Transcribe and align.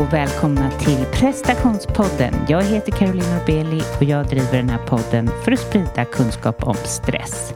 och 0.00 0.12
välkomna 0.12 0.70
till 0.70 1.04
prestationspodden. 1.12 2.34
Jag 2.48 2.62
heter 2.62 2.92
Caroline 2.92 3.34
Norbeli 3.34 3.82
och 3.98 4.02
jag 4.02 4.26
driver 4.26 4.56
den 4.56 4.68
här 4.68 4.86
podden 4.86 5.30
för 5.44 5.52
att 5.52 5.58
sprida 5.58 6.04
kunskap 6.04 6.62
om 6.62 6.74
stress. 6.74 7.54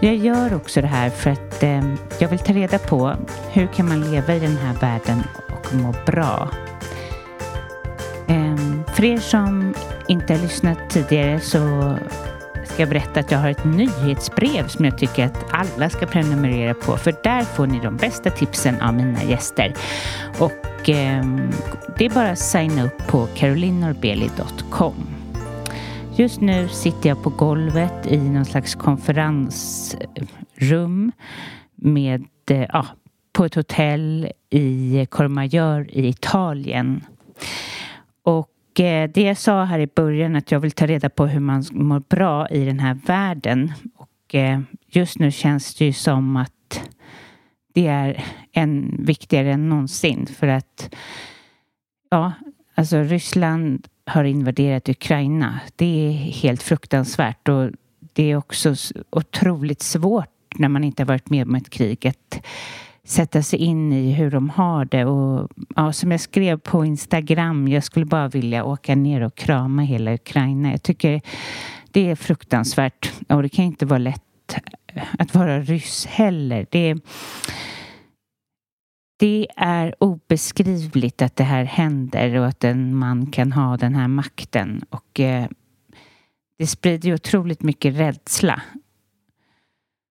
Jag 0.00 0.16
gör 0.16 0.54
också 0.54 0.80
det 0.80 0.86
här 0.86 1.10
för 1.10 1.30
att 1.30 1.62
eh, 1.62 1.94
jag 2.18 2.28
vill 2.28 2.38
ta 2.38 2.52
reda 2.52 2.78
på 2.78 3.16
hur 3.52 3.66
kan 3.66 3.88
man 3.88 4.10
leva 4.10 4.34
i 4.34 4.40
den 4.40 4.56
här 4.56 4.74
världen 4.80 5.22
och 5.48 5.74
må 5.74 5.94
bra. 6.06 6.50
Eh, 8.28 8.56
för 8.94 9.04
er 9.04 9.18
som 9.18 9.74
inte 10.08 10.32
har 10.32 10.40
lyssnat 10.40 10.78
tidigare 10.90 11.40
så 11.40 11.94
ska 12.66 12.82
jag 12.82 12.88
berätta 12.88 13.20
att 13.20 13.30
jag 13.30 13.38
har 13.38 13.50
ett 13.50 13.64
nyhetsbrev 13.64 14.68
som 14.68 14.84
jag 14.84 14.98
tycker 14.98 15.26
att 15.26 15.44
alla 15.50 15.90
ska 15.90 16.06
prenumerera 16.06 16.74
på 16.74 16.96
för 16.96 17.14
där 17.22 17.42
får 17.42 17.66
ni 17.66 17.80
de 17.80 17.96
bästa 17.96 18.30
tipsen 18.30 18.80
av 18.80 18.94
mina 18.94 19.22
gäster. 19.22 19.74
Och 20.38 20.88
eh, 20.88 21.24
det 21.98 22.04
är 22.04 22.14
bara 22.14 22.30
att 22.30 22.38
signa 22.38 22.84
upp 22.84 23.06
på 23.06 23.28
carolinorbeli.com. 23.34 24.94
Just 26.16 26.40
nu 26.40 26.68
sitter 26.68 27.08
jag 27.08 27.22
på 27.22 27.30
golvet 27.30 28.06
i 28.06 28.18
någon 28.18 28.44
slags 28.44 28.74
konferensrum 28.74 31.12
med, 31.74 32.24
eh, 32.50 32.66
ja, 32.72 32.86
på 33.32 33.44
ett 33.44 33.54
hotell 33.54 34.28
i 34.50 35.06
Courmayeur 35.10 35.90
i 35.90 36.08
Italien. 36.08 37.04
Och 38.22 38.53
Eh, 38.80 39.10
det 39.10 39.22
jag 39.22 39.38
sa 39.38 39.64
här 39.64 39.78
i 39.78 39.86
början 39.86 40.36
att 40.36 40.50
jag 40.50 40.60
vill 40.60 40.72
ta 40.72 40.86
reda 40.86 41.10
på 41.10 41.26
hur 41.26 41.40
man 41.40 41.64
mår 41.72 42.00
bra 42.00 42.48
i 42.48 42.64
den 42.64 42.78
här 42.80 42.94
världen. 42.94 43.72
Och 43.96 44.34
eh, 44.34 44.60
just 44.86 45.18
nu 45.18 45.30
känns 45.30 45.74
det 45.74 45.84
ju 45.84 45.92
som 45.92 46.36
att 46.36 46.90
det 47.74 47.86
är 47.86 48.24
än 48.52 48.96
viktigare 48.98 49.52
än 49.52 49.68
någonsin 49.68 50.26
för 50.26 50.46
att 50.46 50.94
ja, 52.10 52.32
alltså 52.74 53.02
Ryssland 53.02 53.88
har 54.06 54.24
invaderat 54.24 54.88
Ukraina. 54.88 55.60
Det 55.76 56.08
är 56.08 56.12
helt 56.12 56.62
fruktansvärt 56.62 57.48
och 57.48 57.70
det 58.12 58.30
är 58.30 58.36
också 58.36 58.74
otroligt 59.10 59.82
svårt 59.82 60.28
när 60.54 60.68
man 60.68 60.84
inte 60.84 61.02
har 61.02 61.08
varit 61.08 61.30
med 61.30 61.46
om 61.46 61.54
ett 61.54 61.70
krig 61.70 62.06
att 62.06 62.44
sätta 63.04 63.42
sig 63.42 63.58
in 63.58 63.92
i 63.92 64.12
hur 64.12 64.30
de 64.30 64.50
har 64.50 64.84
det. 64.84 65.04
Och 65.04 65.50
ja, 65.76 65.92
som 65.92 66.10
jag 66.10 66.20
skrev 66.20 66.58
på 66.58 66.84
Instagram, 66.84 67.68
jag 67.68 67.84
skulle 67.84 68.06
bara 68.06 68.28
vilja 68.28 68.64
åka 68.64 68.94
ner 68.94 69.20
och 69.20 69.34
krama 69.34 69.82
hela 69.82 70.14
Ukraina. 70.14 70.70
Jag 70.70 70.82
tycker 70.82 71.20
det 71.90 72.10
är 72.10 72.16
fruktansvärt 72.16 73.12
och 73.28 73.42
det 73.42 73.48
kan 73.48 73.64
inte 73.64 73.86
vara 73.86 73.98
lätt 73.98 74.56
att 75.18 75.34
vara 75.34 75.60
ryss 75.60 76.06
heller. 76.06 76.66
Det, 76.70 76.94
det 79.18 79.48
är 79.56 79.94
obeskrivligt 79.98 81.22
att 81.22 81.36
det 81.36 81.44
här 81.44 81.64
händer 81.64 82.36
och 82.36 82.46
att 82.46 82.64
en 82.64 82.96
man 82.96 83.26
kan 83.26 83.52
ha 83.52 83.76
den 83.76 83.94
här 83.94 84.08
makten. 84.08 84.84
Och 84.90 85.20
eh, 85.20 85.46
det 86.58 86.66
sprider 86.66 87.08
ju 87.08 87.14
otroligt 87.14 87.62
mycket 87.62 87.94
rädsla. 87.94 88.62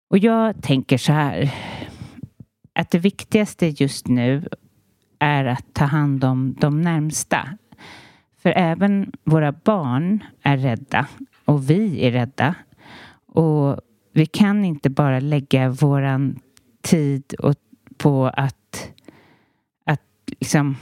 Och 0.10 0.18
jag 0.18 0.64
tänker 0.64 0.98
så 0.98 1.14
här 1.14 1.54
att 2.74 2.92
det 2.92 3.00
viktigaste 3.00 3.68
just 3.68 4.08
nu 4.08 4.48
är 5.20 5.46
att 5.46 5.74
ta 5.74 5.86
hand 5.86 6.24
om 6.24 6.56
de 6.60 6.82
närmsta. 6.82 7.58
För 8.38 8.54
även 8.56 9.12
våra 9.24 9.52
barn 9.52 10.24
är 10.42 10.58
rädda 10.58 11.08
och 11.46 11.70
vi 11.70 12.06
är 12.06 12.12
rädda. 12.12 12.56
Och 13.26 13.80
vi 14.12 14.26
kan 14.26 14.66
inte 14.66 14.90
bara 14.90 15.20
lägga 15.20 15.70
våran 15.70 16.40
tid 16.82 17.34
på 17.98 18.26
att, 18.26 18.92
att 19.86 20.02
liksom 20.26 20.78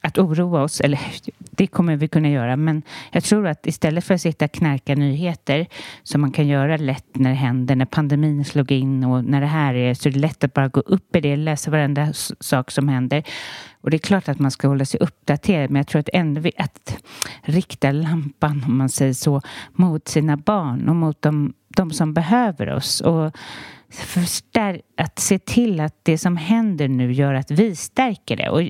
att 0.00 0.18
oroa 0.18 0.62
oss, 0.62 0.80
eller 0.80 1.00
det 1.60 1.66
kommer 1.66 1.96
vi 1.96 2.08
kunna 2.08 2.28
göra, 2.28 2.56
men 2.56 2.82
jag 3.10 3.24
tror 3.24 3.46
att 3.46 3.66
istället 3.66 4.04
för 4.04 4.14
att 4.14 4.20
sitta 4.20 4.44
och 4.44 4.52
knarka 4.52 4.94
nyheter 4.94 5.66
som 6.02 6.20
man 6.20 6.32
kan 6.32 6.46
göra 6.46 6.76
lätt 6.76 7.16
när 7.16 7.30
det 7.30 7.36
händer, 7.36 7.76
när 7.76 7.84
pandemin 7.84 8.44
slog 8.44 8.72
in 8.72 9.04
och 9.04 9.24
när 9.24 9.40
det 9.40 9.46
här 9.46 9.74
är 9.74 9.94
så 9.94 10.08
är 10.08 10.12
det 10.12 10.18
lätt 10.18 10.44
att 10.44 10.54
bara 10.54 10.68
gå 10.68 10.80
upp 10.80 11.16
i 11.16 11.20
det, 11.20 11.36
läsa 11.36 11.70
varenda 11.70 12.12
sak 12.40 12.70
som 12.70 12.88
händer. 12.88 13.22
Och 13.80 13.90
det 13.90 13.96
är 13.96 13.98
klart 13.98 14.28
att 14.28 14.38
man 14.38 14.50
ska 14.50 14.68
hålla 14.68 14.84
sig 14.84 15.00
uppdaterad, 15.00 15.70
men 15.70 15.80
jag 15.80 15.86
tror 15.86 16.00
att 16.00 16.08
ändå 16.12 16.50
att 16.56 17.02
rikta 17.42 17.92
lampan, 17.92 18.64
om 18.66 18.78
man 18.78 18.88
säger 18.88 19.12
så, 19.12 19.40
mot 19.72 20.08
sina 20.08 20.36
barn 20.36 20.88
och 20.88 20.96
mot 20.96 21.22
de, 21.22 21.52
de 21.68 21.90
som 21.90 22.14
behöver 22.14 22.70
oss. 22.70 23.00
Och 23.00 23.36
förstär 23.90 24.82
att 24.96 25.18
se 25.18 25.38
till 25.38 25.80
att 25.80 25.94
det 26.02 26.18
som 26.18 26.36
händer 26.36 26.88
nu 26.88 27.12
gör 27.12 27.34
att 27.34 27.50
vi 27.50 27.76
stärker 27.76 28.36
det. 28.36 28.48
Och 28.48 28.62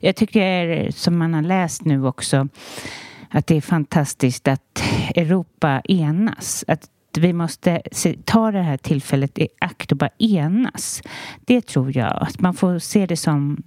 jag 0.00 0.16
tycker, 0.16 0.90
som 0.90 1.18
man 1.18 1.34
har 1.34 1.42
läst 1.42 1.84
nu 1.84 2.06
också, 2.06 2.48
att 3.28 3.46
det 3.46 3.56
är 3.56 3.60
fantastiskt 3.60 4.48
att 4.48 4.82
Europa 5.14 5.82
enas. 5.84 6.64
Att 6.68 6.90
vi 7.18 7.32
måste 7.32 7.82
se, 7.92 8.16
ta 8.24 8.50
det 8.50 8.62
här 8.62 8.76
tillfället 8.76 9.38
i 9.38 9.48
akt 9.58 9.92
och 9.92 9.98
bara 9.98 10.10
enas. 10.18 11.02
Det 11.44 11.60
tror 11.66 11.96
jag. 11.96 12.22
Att 12.22 12.40
man 12.40 12.54
får 12.54 12.78
se 12.78 13.06
det 13.06 13.16
som... 13.16 13.62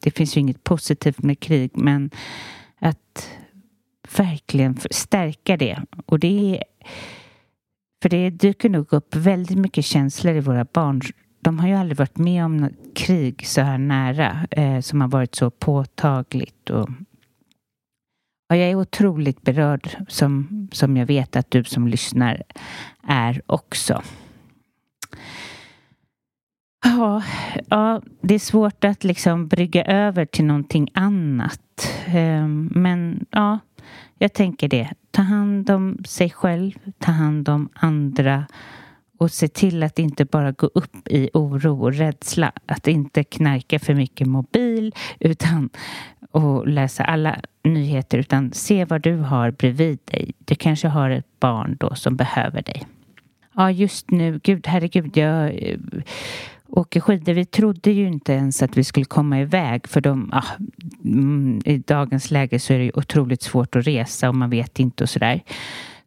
Det 0.00 0.10
finns 0.10 0.36
ju 0.36 0.40
inget 0.40 0.64
positivt 0.64 1.22
med 1.22 1.40
krig, 1.40 1.70
men 1.74 2.10
att 2.78 3.30
verkligen 4.16 4.78
stärka 4.90 5.56
det. 5.56 5.82
Och 6.06 6.18
det 6.18 6.56
är 6.56 6.64
för 8.06 8.10
det 8.10 8.30
dyker 8.30 8.68
nog 8.68 8.92
upp 8.92 9.16
väldigt 9.16 9.58
mycket 9.58 9.84
känslor 9.84 10.34
i 10.34 10.40
våra 10.40 10.64
barn. 10.64 11.00
De 11.40 11.58
har 11.58 11.68
ju 11.68 11.74
aldrig 11.74 11.98
varit 11.98 12.18
med 12.18 12.44
om 12.44 12.56
något 12.56 12.94
krig 12.94 13.46
så 13.46 13.60
här 13.60 13.78
nära 13.78 14.46
eh, 14.50 14.80
som 14.80 15.00
har 15.00 15.08
varit 15.08 15.34
så 15.34 15.50
påtagligt. 15.50 16.70
Och, 16.70 16.88
och 18.50 18.56
jag 18.56 18.70
är 18.70 18.74
otroligt 18.74 19.42
berörd 19.42 19.90
som, 20.08 20.68
som 20.72 20.96
jag 20.96 21.06
vet 21.06 21.36
att 21.36 21.50
du 21.50 21.64
som 21.64 21.88
lyssnar 21.88 22.42
är 23.08 23.42
också. 23.46 24.02
Ja, 26.84 27.22
ja, 27.68 28.02
det 28.20 28.34
är 28.34 28.38
svårt 28.38 28.84
att 28.84 29.04
liksom 29.04 29.48
brygga 29.48 29.84
över 29.84 30.26
till 30.26 30.44
någonting 30.44 30.88
annat. 30.94 31.92
Ehm, 32.06 32.70
men 32.74 33.26
ja, 33.30 33.58
jag 34.18 34.32
tänker 34.32 34.68
det. 34.68 34.90
Ta 35.10 35.22
hand 35.22 35.70
om 35.70 35.98
sig 36.04 36.30
själv, 36.30 36.72
ta 36.98 37.12
hand 37.12 37.48
om 37.48 37.68
andra 37.74 38.46
och 39.18 39.30
se 39.30 39.48
till 39.48 39.82
att 39.82 39.98
inte 39.98 40.24
bara 40.24 40.52
gå 40.52 40.66
upp 40.66 41.08
i 41.08 41.30
oro 41.34 41.82
och 41.82 41.94
rädsla. 41.94 42.52
Att 42.66 42.88
inte 42.88 43.24
knarka 43.24 43.78
för 43.78 43.94
mycket 43.94 44.26
mobil 44.26 44.94
utan 45.20 45.70
och 46.30 46.68
läsa 46.68 47.04
alla 47.04 47.36
nyheter 47.64 48.18
utan 48.18 48.52
se 48.52 48.84
vad 48.84 49.02
du 49.02 49.16
har 49.16 49.50
bredvid 49.50 49.98
dig. 50.04 50.32
Du 50.38 50.54
kanske 50.54 50.88
har 50.88 51.10
ett 51.10 51.40
barn 51.40 51.76
då 51.80 51.94
som 51.94 52.16
behöver 52.16 52.62
dig. 52.62 52.82
Ja, 53.54 53.70
just 53.70 54.10
nu, 54.10 54.40
gud 54.42 54.66
herregud, 54.66 55.16
jag 55.16 55.62
eh, 55.62 55.78
åker 56.68 57.00
skidor. 57.00 57.32
Vi 57.32 57.44
trodde 57.44 57.90
ju 57.90 58.06
inte 58.06 58.32
ens 58.32 58.62
att 58.62 58.76
vi 58.76 58.84
skulle 58.84 59.06
komma 59.06 59.40
iväg 59.40 59.88
för 59.88 60.00
de, 60.00 60.30
ah, 60.32 60.44
mm, 61.04 61.60
i 61.64 61.78
dagens 61.78 62.30
läge 62.30 62.58
så 62.58 62.72
är 62.72 62.78
det 62.78 62.92
otroligt 62.94 63.42
svårt 63.42 63.76
att 63.76 63.86
resa 63.86 64.28
och 64.28 64.34
man 64.34 64.50
vet 64.50 64.80
inte 64.80 65.04
och 65.04 65.10
sådär. 65.10 65.42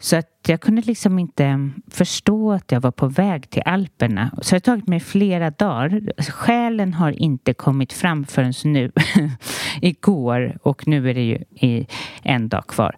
Så 0.02 0.16
att 0.16 0.28
jag 0.48 0.62
kunde 0.62 0.82
liksom 0.82 1.20
inte 1.20 1.70
förstå 1.88 2.52
att 2.52 2.72
jag 2.72 2.82
var 2.82 2.92
på 2.92 3.08
väg 3.08 3.50
till 3.50 3.62
Alperna. 3.66 4.32
Så 4.42 4.56
det 4.56 4.56
har 4.56 4.60
tagit 4.60 4.88
mig 4.88 5.00
flera 5.00 5.52
dagar. 5.52 6.22
Själen 6.32 6.94
har 6.94 7.12
inte 7.12 7.54
kommit 7.54 7.94
fram 7.94 8.26
förrän 8.26 8.54
nu. 8.64 8.92
Igår 9.82 10.58
och 10.64 10.88
nu 10.88 11.10
är 11.10 11.14
det 11.14 11.22
ju 11.22 11.86
en 12.24 12.50
dag 12.50 12.68
kvar. 12.68 12.96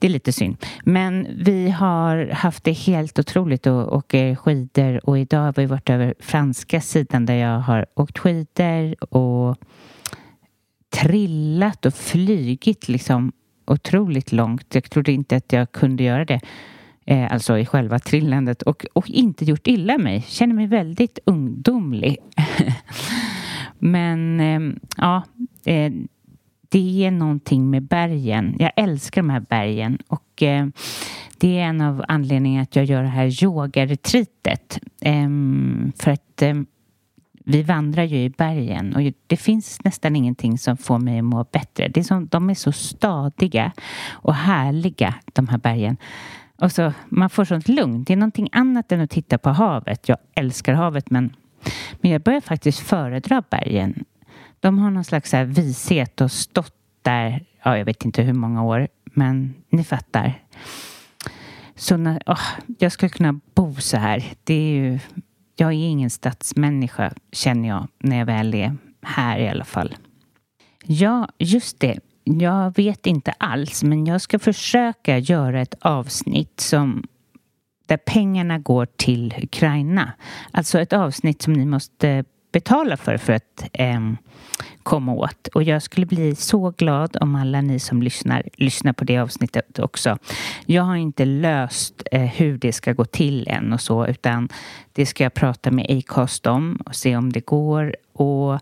Det 0.00 0.06
är 0.06 0.10
lite 0.10 0.32
synd. 0.32 0.56
Men 0.84 1.26
vi 1.38 1.70
har 1.70 2.30
haft 2.32 2.64
det 2.64 2.72
helt 2.72 3.18
otroligt 3.18 3.66
att 3.66 3.88
åka 3.88 4.36
skidor 4.36 5.08
och 5.08 5.18
idag 5.18 5.40
har 5.40 5.54
vi 5.56 5.66
varit 5.66 5.90
över 5.90 6.14
franska 6.20 6.80
sidan 6.80 7.26
där 7.26 7.34
jag 7.34 7.58
har 7.58 7.86
åkt 7.94 8.18
skidor 8.18 9.14
och 9.14 9.56
trillat 10.90 11.86
och 11.86 11.94
flygit 11.94 12.88
liksom 12.88 13.32
otroligt 13.66 14.32
långt. 14.32 14.74
Jag 14.74 14.90
trodde 14.90 15.12
inte 15.12 15.36
att 15.36 15.52
jag 15.52 15.72
kunde 15.72 16.02
göra 16.02 16.24
det. 16.24 16.40
Eh, 17.06 17.32
alltså 17.32 17.58
i 17.58 17.66
själva 17.66 17.98
trillandet 17.98 18.62
och, 18.62 18.86
och 18.92 19.10
inte 19.10 19.44
gjort 19.44 19.66
illa 19.66 19.98
mig. 19.98 20.24
Känner 20.28 20.54
mig 20.54 20.66
väldigt 20.66 21.18
ungdomlig. 21.26 22.16
Men 23.78 24.40
eh, 24.40 24.76
ja, 24.96 25.22
eh, 25.64 25.92
det 26.68 27.04
är 27.04 27.10
någonting 27.10 27.70
med 27.70 27.82
bergen. 27.82 28.56
Jag 28.58 28.72
älskar 28.76 29.22
de 29.22 29.30
här 29.30 29.40
bergen 29.40 29.98
och 30.08 30.42
eh, 30.42 30.66
det 31.38 31.58
är 31.58 31.64
en 31.64 31.80
av 31.80 32.04
anledningarna 32.08 32.62
att 32.62 32.76
jag 32.76 32.84
gör 32.84 33.02
det 33.02 33.08
här 33.08 33.44
yogaretreatet. 33.44 34.78
Eh, 35.00 35.28
för 35.96 36.10
att 36.10 36.42
eh, 36.42 36.54
vi 37.48 37.62
vandrar 37.62 38.04
ju 38.04 38.16
i 38.16 38.30
bergen 38.30 38.96
och 38.96 39.12
det 39.26 39.36
finns 39.36 39.84
nästan 39.84 40.16
ingenting 40.16 40.58
som 40.58 40.76
får 40.76 40.98
mig 40.98 41.18
att 41.18 41.24
må 41.24 41.44
bättre. 41.44 41.88
Det 41.88 42.00
är 42.00 42.04
som, 42.04 42.26
de 42.26 42.50
är 42.50 42.54
så 42.54 42.72
stadiga 42.72 43.72
och 44.10 44.34
härliga, 44.34 45.14
de 45.32 45.48
här 45.48 45.58
bergen. 45.58 45.96
Och 46.56 46.72
så, 46.72 46.92
man 47.08 47.30
får 47.30 47.44
sånt 47.44 47.68
lugn. 47.68 48.04
Det 48.04 48.12
är 48.12 48.16
någonting 48.16 48.48
annat 48.52 48.92
än 48.92 49.00
att 49.00 49.10
titta 49.10 49.38
på 49.38 49.50
havet. 49.50 50.08
Jag 50.08 50.18
älskar 50.34 50.74
havet 50.74 51.10
men, 51.10 51.36
men 52.00 52.10
jag 52.10 52.22
börjar 52.22 52.40
faktiskt 52.40 52.78
föredra 52.78 53.42
bergen. 53.50 54.04
De 54.60 54.78
har 54.78 54.90
någon 54.90 55.04
slags 55.04 55.32
här 55.32 55.44
vishet 55.44 56.20
och 56.20 56.32
stått 56.32 56.74
där, 57.02 57.44
ja, 57.64 57.78
jag 57.78 57.84
vet 57.84 58.04
inte 58.04 58.22
hur 58.22 58.32
många 58.32 58.62
år, 58.62 58.88
men 59.04 59.54
ni 59.70 59.84
fattar. 59.84 60.42
Så 61.74 61.96
när, 61.96 62.22
oh, 62.26 62.42
jag 62.78 62.92
skulle 62.92 63.10
kunna 63.10 63.40
bo 63.54 63.74
så 63.74 63.96
här. 63.96 64.24
Det 64.44 64.54
är 64.54 64.74
ju, 64.74 64.98
jag 65.56 65.68
är 65.68 65.88
ingen 65.88 66.10
stadsmänniska 66.10 67.12
känner 67.32 67.68
jag 67.68 67.88
när 67.98 68.18
jag 68.18 68.26
väl 68.26 68.54
är 68.54 68.76
här 69.02 69.38
i 69.38 69.48
alla 69.48 69.64
fall. 69.64 69.96
Ja, 70.84 71.28
just 71.38 71.80
det. 71.80 71.98
Jag 72.24 72.76
vet 72.76 73.06
inte 73.06 73.32
alls, 73.38 73.82
men 73.82 74.06
jag 74.06 74.20
ska 74.20 74.38
försöka 74.38 75.18
göra 75.18 75.60
ett 75.60 75.74
avsnitt 75.80 76.60
som 76.60 77.02
där 77.86 77.96
pengarna 77.96 78.58
går 78.58 78.86
till 78.96 79.34
Ukraina. 79.42 80.12
Alltså 80.50 80.80
ett 80.80 80.92
avsnitt 80.92 81.42
som 81.42 81.52
ni 81.52 81.66
måste 81.66 82.24
betala 82.56 82.96
för 82.96 83.16
för 83.16 83.32
att 83.32 83.68
eh, 83.72 84.00
komma 84.82 85.12
åt. 85.12 85.48
Och 85.54 85.62
jag 85.62 85.82
skulle 85.82 86.06
bli 86.06 86.34
så 86.34 86.70
glad 86.70 87.16
om 87.20 87.34
alla 87.34 87.60
ni 87.60 87.78
som 87.78 88.02
lyssnar 88.02 88.42
lyssnar 88.56 88.92
på 88.92 89.04
det 89.04 89.18
avsnittet 89.18 89.78
också. 89.78 90.18
Jag 90.66 90.82
har 90.82 90.96
inte 90.96 91.24
löst 91.24 92.02
eh, 92.12 92.20
hur 92.20 92.58
det 92.58 92.72
ska 92.72 92.92
gå 92.92 93.04
till 93.04 93.48
än 93.48 93.72
och 93.72 93.80
så 93.80 94.06
utan 94.06 94.48
det 94.92 95.06
ska 95.06 95.24
jag 95.24 95.34
prata 95.34 95.70
med 95.70 95.86
Acast 95.90 96.46
om 96.46 96.78
och 96.86 96.94
se 96.94 97.16
om 97.16 97.32
det 97.32 97.46
går. 97.46 97.96
Och 98.12 98.60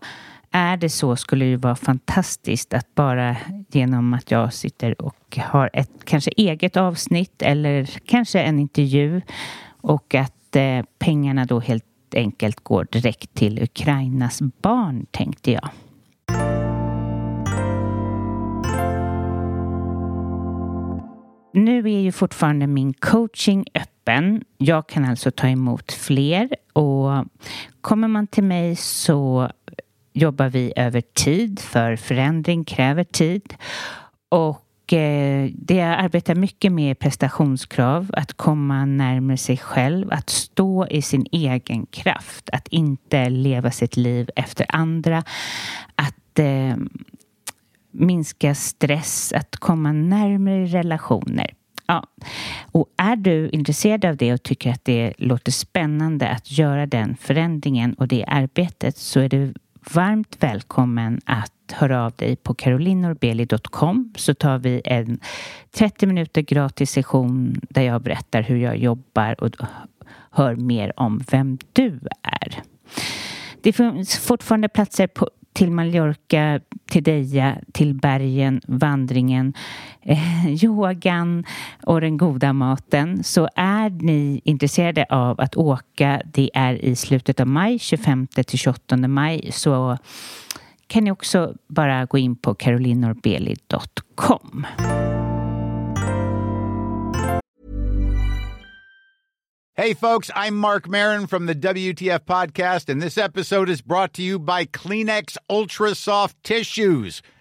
är 0.51 0.77
det 0.77 0.89
så 0.89 1.15
skulle 1.15 1.45
det 1.45 1.57
vara 1.57 1.75
fantastiskt 1.75 2.73
att 2.73 2.95
bara 2.95 3.37
genom 3.71 4.13
att 4.13 4.31
jag 4.31 4.53
sitter 4.53 5.01
och 5.01 5.37
har 5.37 5.69
ett 5.73 6.05
kanske 6.05 6.31
eget 6.37 6.77
avsnitt 6.77 7.41
eller 7.41 7.89
kanske 8.05 8.39
en 8.39 8.59
intervju 8.59 9.21
och 9.81 10.15
att 10.15 10.55
eh, 10.55 10.85
pengarna 10.99 11.45
då 11.45 11.59
helt 11.59 11.94
enkelt 12.15 12.63
går 12.63 12.87
direkt 12.91 13.33
till 13.33 13.63
Ukrainas 13.63 14.41
barn 14.41 15.05
tänkte 15.11 15.51
jag. 15.51 15.69
Nu 21.53 21.79
är 21.79 21.99
ju 21.99 22.11
fortfarande 22.11 22.67
min 22.67 22.93
coaching 22.93 23.65
öppen. 23.73 24.43
Jag 24.57 24.87
kan 24.87 25.05
alltså 25.05 25.31
ta 25.31 25.47
emot 25.47 25.91
fler 25.91 26.49
och 26.73 27.25
kommer 27.81 28.07
man 28.07 28.27
till 28.27 28.43
mig 28.43 28.75
så 28.75 29.49
jobbar 30.13 30.49
vi 30.49 30.73
över 30.75 31.01
tid 31.01 31.59
för 31.59 31.95
förändring 31.95 32.63
kräver 32.63 33.03
tid. 33.03 33.53
Och 34.29 34.64
eh, 34.93 35.49
det 35.53 35.75
jag 35.75 35.99
arbetar 35.99 36.35
mycket 36.35 36.71
med 36.71 36.99
prestationskrav, 36.99 38.09
att 38.13 38.33
komma 38.33 38.85
närmare 38.85 39.37
sig 39.37 39.57
själv, 39.57 40.11
att 40.11 40.29
stå 40.29 40.87
i 40.87 41.01
sin 41.01 41.25
egen 41.31 41.85
kraft, 41.85 42.49
att 42.49 42.67
inte 42.67 43.29
leva 43.29 43.71
sitt 43.71 43.97
liv 43.97 44.29
efter 44.35 44.65
andra, 44.69 45.23
att 45.95 46.39
eh, 46.39 46.75
minska 47.91 48.55
stress, 48.55 49.33
att 49.33 49.57
komma 49.57 49.91
närmare 49.91 50.65
relationer. 50.65 51.53
Ja. 51.87 52.03
Och 52.71 52.87
är 52.97 53.15
du 53.15 53.49
intresserad 53.49 54.05
av 54.05 54.17
det 54.17 54.33
och 54.33 54.43
tycker 54.43 54.71
att 54.71 54.85
det 54.85 55.13
låter 55.17 55.51
spännande 55.51 56.29
att 56.29 56.51
göra 56.51 56.85
den 56.85 57.15
förändringen 57.15 57.93
och 57.93 58.07
det 58.07 58.25
arbetet 58.27 58.97
så 58.97 59.19
är 59.19 59.29
du 59.29 59.53
varmt 59.93 60.37
välkommen 60.39 61.21
att 61.25 61.54
Hör 61.71 61.89
av 61.89 62.11
dig 62.11 62.35
på 62.35 62.53
carolinorbeli.com 62.53 64.13
så 64.15 64.33
tar 64.33 64.57
vi 64.57 64.81
en 64.85 65.19
30 65.71 66.05
minuter 66.07 66.41
gratis 66.41 66.91
session 66.91 67.61
där 67.69 67.81
jag 67.81 68.01
berättar 68.01 68.41
hur 68.41 68.57
jag 68.57 68.77
jobbar 68.77 69.43
och 69.43 69.55
hör 70.31 70.55
mer 70.55 70.99
om 70.99 71.23
vem 71.31 71.57
du 71.73 71.99
är. 72.21 72.61
Det 73.61 73.73
finns 73.73 74.17
fortfarande 74.17 74.69
platser 74.69 75.07
på, 75.07 75.29
till 75.53 75.71
Mallorca, 75.71 76.59
till 76.89 77.03
Deja, 77.03 77.57
till 77.71 77.93
bergen, 77.93 78.61
vandringen, 78.67 79.53
eh, 80.01 80.63
yogan 80.63 81.43
och 81.83 82.01
den 82.01 82.17
goda 82.17 82.53
maten. 82.53 83.23
Så 83.23 83.49
är 83.55 83.89
ni 83.89 84.41
intresserade 84.43 85.05
av 85.09 85.41
att 85.41 85.55
åka, 85.55 86.21
det 86.33 86.49
är 86.53 86.73
i 86.73 86.95
slutet 86.95 87.39
av 87.39 87.47
maj, 87.47 87.79
25 87.79 88.27
till 88.27 88.59
28 88.59 88.97
maj, 88.97 89.49
så 89.51 89.97
kan 90.87 91.03
ni 91.03 91.11
också 91.11 91.55
bara 91.67 92.05
gå 92.05 92.17
in 92.17 92.35
på 92.35 92.55
carolinorbeli.com. 92.55 94.67
Hey, 99.77 99.93
folks, 99.93 100.31
I'm 100.33 100.55
Mark 100.55 100.87
Marin 100.87 101.27
from 101.27 101.47
the 101.47 101.55
WTF 101.55 102.25
Podcast, 102.25 102.87
and 102.89 103.01
this 103.01 103.17
episode 103.17 103.69
is 103.69 103.81
brought 103.81 104.13
to 104.13 104.21
you 104.21 104.39
by 104.39 104.65
Kleenex 104.65 105.35
Ultra 105.49 105.95
Soft 105.95 106.41
Tissues 106.43 107.21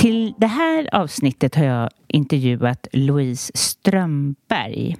Till 0.00 0.34
det 0.38 0.46
här 0.46 0.88
avsnittet 0.92 1.54
har 1.54 1.64
jag 1.64 1.90
intervjuat 2.08 2.86
Louise 2.92 3.52
Strömberg. 3.54 4.96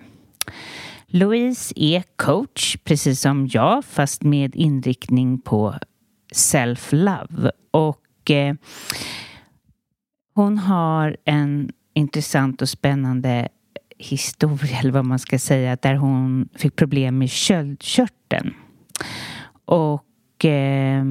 Louise 1.07 1.75
är 1.77 2.05
coach, 2.17 2.77
precis 2.85 3.21
som 3.21 3.49
jag, 3.53 3.85
fast 3.85 4.23
med 4.23 4.57
inriktning 4.57 5.41
på 5.41 5.75
self-love. 6.35 7.51
Och 7.71 8.31
eh, 8.31 8.55
hon 10.35 10.59
har 10.59 11.17
en 11.25 11.73
intressant 11.95 12.63
och 12.63 12.69
spännande 12.69 13.49
historia, 13.99 14.79
eller 14.79 14.93
vad 14.93 15.05
man 15.05 15.19
ska 15.19 15.39
säga, 15.39 15.77
där 15.77 15.95
hon 15.95 16.49
fick 16.55 16.77
problem 16.77 17.19
med 17.19 17.31
köldkörteln. 17.31 18.55
Och 19.65 20.45
eh, 20.45 21.05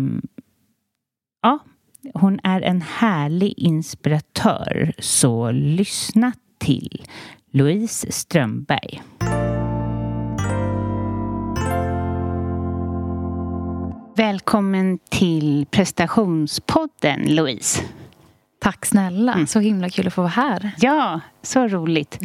ja, 1.42 1.60
hon 2.14 2.40
är 2.44 2.62
en 2.62 2.82
härlig 2.82 3.54
inspiratör, 3.58 4.94
så 5.00 5.52
lyssna 5.52 6.34
till 6.58 7.06
Louise 7.52 8.12
Strömberg. 8.12 9.02
Välkommen 14.16 15.00
till 15.10 15.66
prestationspodden, 15.72 17.36
Louise. 17.36 17.82
Tack 18.62 18.86
snälla. 18.86 19.34
Mm. 19.34 19.48
Så 19.48 19.60
himla 19.60 19.90
kul 19.90 20.08
att 20.08 20.14
få 20.14 20.22
vara 20.22 20.30
här. 20.30 20.72
Ja, 20.80 21.20
så 21.42 21.68
roligt. 21.68 22.20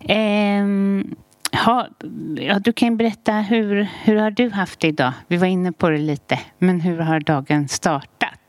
Mm. 0.00 1.04
Eh, 1.52 1.60
ha, 1.64 1.88
ja, 2.36 2.58
du 2.58 2.72
kan 2.72 2.96
berätta, 2.96 3.32
hur, 3.32 3.88
hur 4.02 4.16
har 4.16 4.30
du 4.30 4.50
haft 4.50 4.80
det 4.80 4.88
idag? 4.88 5.12
Vi 5.28 5.36
var 5.36 5.46
inne 5.46 5.72
på 5.72 5.90
det 5.90 5.98
lite, 5.98 6.38
men 6.58 6.80
hur 6.80 6.98
har 6.98 7.20
dagen 7.20 7.68
startat? 7.68 8.39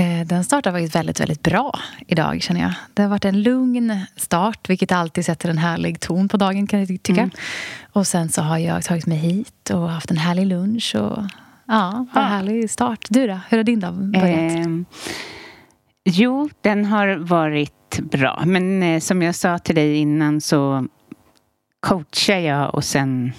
Eh, 0.00 0.26
den 0.26 0.44
startar 0.44 0.72
faktiskt 0.72 0.94
väldigt, 0.94 1.20
väldigt 1.20 1.42
bra 1.42 1.78
idag 2.06 2.42
känner 2.42 2.60
jag. 2.60 2.72
Det 2.94 3.02
har 3.02 3.08
varit 3.08 3.24
en 3.24 3.42
lugn 3.42 4.00
start, 4.16 4.70
vilket 4.70 4.92
alltid 4.92 5.24
sätter 5.24 5.48
en 5.48 5.58
härlig 5.58 6.00
ton 6.00 6.28
på 6.28 6.36
dagen 6.36 6.66
kan 6.66 6.78
jag 6.80 6.88
tycka. 6.88 7.12
Mm. 7.12 7.30
Och 7.92 8.06
sen 8.06 8.28
så 8.28 8.42
har 8.42 8.58
jag 8.58 8.84
tagit 8.84 9.06
mig 9.06 9.18
hit 9.18 9.70
och 9.70 9.90
haft 9.90 10.10
en 10.10 10.16
härlig 10.16 10.46
lunch. 10.46 10.94
Och, 10.94 11.18
ja, 11.66 11.96
en 11.96 12.06
ja. 12.14 12.20
härlig 12.20 12.70
start. 12.70 13.06
Du 13.08 13.26
då? 13.26 13.40
Hur 13.48 13.56
har 13.56 13.64
din 13.64 13.80
dag 13.80 13.94
börjat? 13.94 14.66
Eh, 14.66 14.66
jo, 16.04 16.48
den 16.60 16.84
har 16.84 17.16
varit 17.16 17.98
bra. 18.00 18.42
Men 18.46 18.82
eh, 18.82 19.00
som 19.00 19.22
jag 19.22 19.34
sa 19.34 19.58
till 19.58 19.74
dig 19.74 19.96
innan 19.96 20.40
så 20.40 20.86
coachar 21.80 22.38
jag 22.38 22.74
och 22.74 22.84
sen 22.84 23.32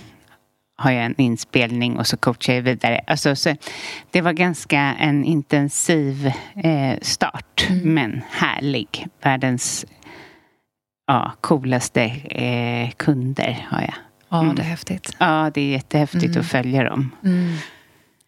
har 0.81 0.91
jag 0.91 1.05
en 1.05 1.21
inspelning 1.21 1.99
och 1.99 2.07
så 2.07 2.17
coachar 2.17 2.53
jag 2.53 2.61
vidare. 2.61 3.01
Alltså, 3.07 3.35
så 3.35 3.55
det 4.11 4.21
var 4.21 4.33
ganska 4.33 4.79
en 4.79 5.23
intensiv 5.23 6.31
eh, 6.55 6.97
start, 7.01 7.67
mm. 7.69 7.93
men 7.93 8.21
härlig. 8.29 9.07
Världens 9.23 9.85
ja, 11.07 11.31
coolaste 11.41 12.03
eh, 12.03 12.91
kunder 12.91 13.67
har 13.69 13.81
jag. 13.81 13.93
Ja, 14.29 14.41
mm. 14.41 14.55
det 14.55 14.61
är 14.61 14.65
häftigt. 14.65 15.15
Ja, 15.17 15.51
det 15.53 15.61
är 15.61 15.71
jättehäftigt 15.71 16.25
mm. 16.25 16.39
att 16.39 16.47
följa 16.47 16.83
dem. 16.83 17.11
Mm. 17.23 17.55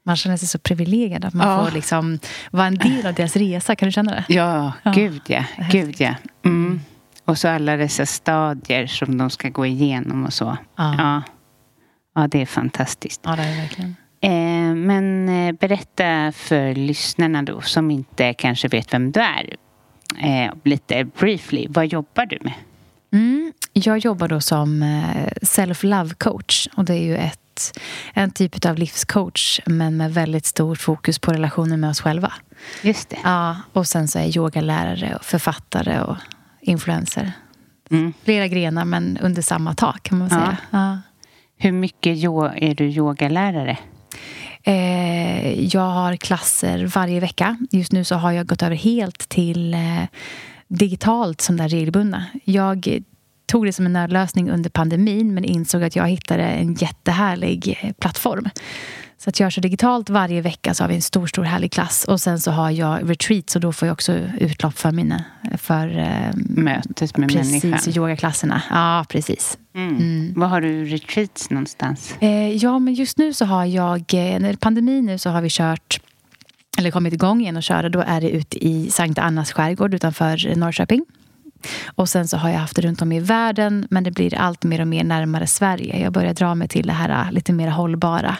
Man 0.05 0.15
känner 0.15 0.37
sig 0.37 0.47
så 0.47 0.59
privilegierad 0.59 1.25
att 1.25 1.33
man 1.33 1.47
ja. 1.47 1.65
får 1.65 1.71
liksom 1.71 2.19
vara 2.51 2.67
en 2.67 2.75
del 2.75 3.05
av 3.05 3.13
deras 3.13 3.35
resa. 3.35 3.75
Kan 3.75 3.87
du 3.87 3.91
känna 3.91 4.11
det? 4.11 4.25
Ja, 4.27 4.73
ja. 4.83 4.91
gud 4.91 5.21
ja. 5.27 5.43
Gud, 5.71 5.95
ja. 5.97 6.15
Mm. 6.45 6.81
Och 7.25 7.37
så 7.37 7.47
alla 7.47 7.77
dessa 7.77 8.05
stadier 8.05 8.87
som 8.87 9.17
de 9.17 9.29
ska 9.29 9.49
gå 9.49 9.65
igenom 9.65 10.25
och 10.25 10.33
så. 10.33 10.57
Ja. 10.75 11.21
Ja. 12.15 12.27
Det 12.27 12.41
är 12.41 12.45
fantastiskt. 12.45 13.21
Ja, 13.23 13.35
det 13.35 13.43
är 13.43 13.61
verkligen. 13.61 13.95
Eh, 14.23 14.75
men 14.75 15.29
eh, 15.29 15.51
berätta 15.51 16.31
för 16.31 16.75
lyssnarna 16.75 17.43
då 17.43 17.61
som 17.61 17.91
inte 17.91 18.33
kanske 18.33 18.67
vet 18.67 18.93
vem 18.93 19.11
du 19.11 19.19
är. 19.19 19.55
Eh, 20.19 20.53
lite 20.63 21.03
briefly, 21.03 21.67
vad 21.69 21.87
jobbar 21.87 22.25
du 22.25 22.39
med? 22.41 22.53
Mm, 23.13 23.53
jag 23.73 23.97
jobbar 23.97 24.27
då 24.27 24.41
som 24.41 24.83
self-love 25.41 26.13
coach. 26.13 26.67
Och 26.75 26.85
det 26.85 26.93
är 26.93 27.03
ju 27.03 27.17
ett, 27.17 27.79
en 28.13 28.31
typ 28.31 28.65
av 28.65 28.77
livscoach 28.77 29.59
men 29.65 29.97
med 29.97 30.13
väldigt 30.13 30.45
stort 30.45 30.79
fokus 30.79 31.19
på 31.19 31.33
relationen 31.33 31.79
med 31.79 31.89
oss 31.89 32.01
själva. 32.01 32.33
Just 32.81 33.09
det. 33.09 33.17
Ja, 33.23 33.57
och 33.73 33.87
sen 33.87 34.07
så 34.07 34.19
är 34.19 34.23
jag 34.23 34.35
yogalärare 34.35 35.15
och 35.15 35.25
författare 35.25 36.01
och 36.01 36.17
influencer. 36.61 37.31
Mm. 37.91 38.13
Flera 38.23 38.47
grenar 38.47 38.85
men 38.85 39.17
under 39.17 39.41
samma 39.41 39.73
tak 39.73 40.03
kan 40.03 40.17
man 40.17 40.29
säga. 40.29 40.57
Ja. 40.71 40.77
ja. 40.79 40.97
Hur 41.57 41.71
mycket 41.71 42.17
är 42.17 42.75
du 42.75 42.85
yogalärare? 42.85 43.77
Eh, 44.63 45.65
jag 45.65 45.89
har 45.89 46.15
klasser 46.15 46.85
varje 46.85 47.19
vecka. 47.19 47.57
Just 47.71 47.91
nu 47.91 48.03
så 48.03 48.15
har 48.15 48.31
jag 48.31 48.47
gått 48.47 48.63
över 48.63 48.75
helt 48.75 49.29
till 49.29 49.73
eh, 49.73 50.03
digitalt 50.67 51.41
som 51.41 51.57
det 51.57 51.67
regelbundna. 51.67 52.25
Jag 52.43 53.03
tog 53.45 53.65
det 53.65 53.73
som 53.73 53.85
en 53.85 53.93
nödlösning 53.93 54.49
under 54.49 54.69
pandemin 54.69 55.33
men 55.33 55.45
insåg 55.45 55.83
att 55.83 55.95
jag 55.95 56.07
hittade 56.07 56.43
en 56.43 56.73
jättehärlig 56.73 57.79
eh, 57.81 57.91
plattform. 57.93 58.49
Så 59.23 59.29
att 59.29 59.39
jag 59.39 59.51
kör 59.51 59.61
digitalt 59.61 60.09
varje 60.09 60.41
vecka 60.41 60.73
så 60.73 60.83
har 60.83 60.89
vi 60.89 60.95
en 60.95 61.01
stor, 61.01 61.27
stor 61.27 61.43
härlig 61.43 61.71
klass. 61.71 62.05
Och 62.05 62.21
sen 62.21 62.39
så 62.39 62.51
har 62.51 62.71
jag 62.71 63.09
retreat 63.09 63.49
så 63.49 63.59
då 63.59 63.73
får 63.73 63.87
jag 63.87 63.93
också 63.93 64.13
utlopp 64.39 64.77
för 64.77 64.91
mina... 64.91 65.23
För, 65.57 65.97
eh, 65.97 66.33
Mötet 66.35 67.17
med 67.17 67.29
precis, 67.29 67.51
människan. 67.51 67.71
Precis, 67.71 67.97
yogaklasserna. 67.97 68.61
Ja, 68.69 69.05
precis. 69.09 69.57
Mm. 69.75 69.97
Mm. 69.97 70.33
Var 70.35 70.47
har 70.47 70.61
du 70.61 70.85
retreats 70.85 71.49
någonstans? 71.49 72.15
Eh, 72.19 72.55
ja, 72.55 72.79
men 72.79 72.93
just 72.93 73.17
nu 73.17 73.33
så 73.33 73.45
har 73.45 73.65
jag... 73.65 73.99
Eh, 74.13 74.39
när 74.39 74.53
pandemin 74.53 75.05
nu 75.05 75.17
så 75.17 75.29
har 75.29 75.41
vi 75.41 75.49
kört 75.49 75.99
eller 76.77 76.91
kommit 76.91 77.13
igång 77.13 77.41
igen 77.41 77.57
och 77.57 77.63
köra, 77.63 77.89
då 77.89 78.03
är 78.07 78.21
det 78.21 78.29
ute 78.29 78.65
i 78.67 78.91
Sankt 78.91 79.19
Annas 79.19 79.51
skärgård 79.51 79.93
utanför 79.93 80.55
Norrköping. 80.55 81.05
Och 81.95 82.09
sen 82.09 82.27
så 82.27 82.37
har 82.37 82.49
jag 82.49 82.59
haft 82.59 82.75
det 82.75 82.81
runt 82.81 83.01
om 83.01 83.11
i 83.11 83.19
världen 83.19 83.87
men 83.89 84.03
det 84.03 84.11
blir 84.11 84.35
allt 84.35 84.63
mer 84.63 84.81
och 84.81 84.87
mer 84.87 85.03
närmare 85.03 85.47
Sverige. 85.47 85.99
Jag 85.99 86.13
börjar 86.13 86.33
dra 86.33 86.55
mig 86.55 86.67
till 86.67 86.87
det 86.87 86.93
här 86.93 87.09
äh, 87.09 87.31
lite 87.31 87.53
mer 87.53 87.67
hållbara. 87.67 88.37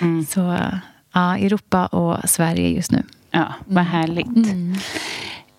Mm. 0.00 0.26
Så 0.26 0.56
ja, 1.12 1.38
Europa 1.38 1.86
och 1.86 2.30
Sverige 2.30 2.68
just 2.68 2.92
nu. 2.92 3.02
Ja, 3.30 3.54
vad 3.64 3.84
mm. 3.84 3.92
härligt. 3.92 4.26
Mm. 4.26 4.74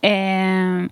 Eh, 0.01 0.89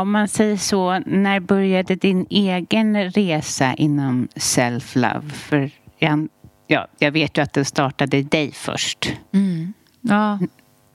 om 0.00 0.10
man 0.10 0.28
säger 0.28 0.56
så, 0.56 0.98
när 1.06 1.40
började 1.40 1.94
din 1.94 2.26
egen 2.30 3.10
resa 3.10 3.74
inom 3.74 4.28
self-love? 4.36 5.30
För 5.30 5.70
jag, 5.98 6.28
ja, 6.66 6.86
jag 6.98 7.10
vet 7.10 7.38
ju 7.38 7.42
att 7.42 7.52
den 7.52 7.64
startade 7.64 8.22
dig 8.22 8.52
först. 8.52 9.12
Mm. 9.32 9.72
Ja, 10.00 10.38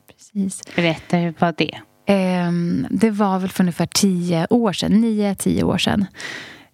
precis. 0.07 0.75
Berätta, 0.75 1.17
hur 1.17 1.33
var 1.39 1.53
det? 1.57 1.79
Eh, 2.09 2.51
det 2.89 3.11
var 3.11 3.39
väl 3.39 3.49
för 3.49 3.63
ungefär 3.63 3.85
tio 3.85 4.47
år 4.49 4.73
sedan, 4.73 5.01
nio, 5.01 5.35
tio 5.35 5.63
år 5.63 5.77
sedan. 5.77 6.05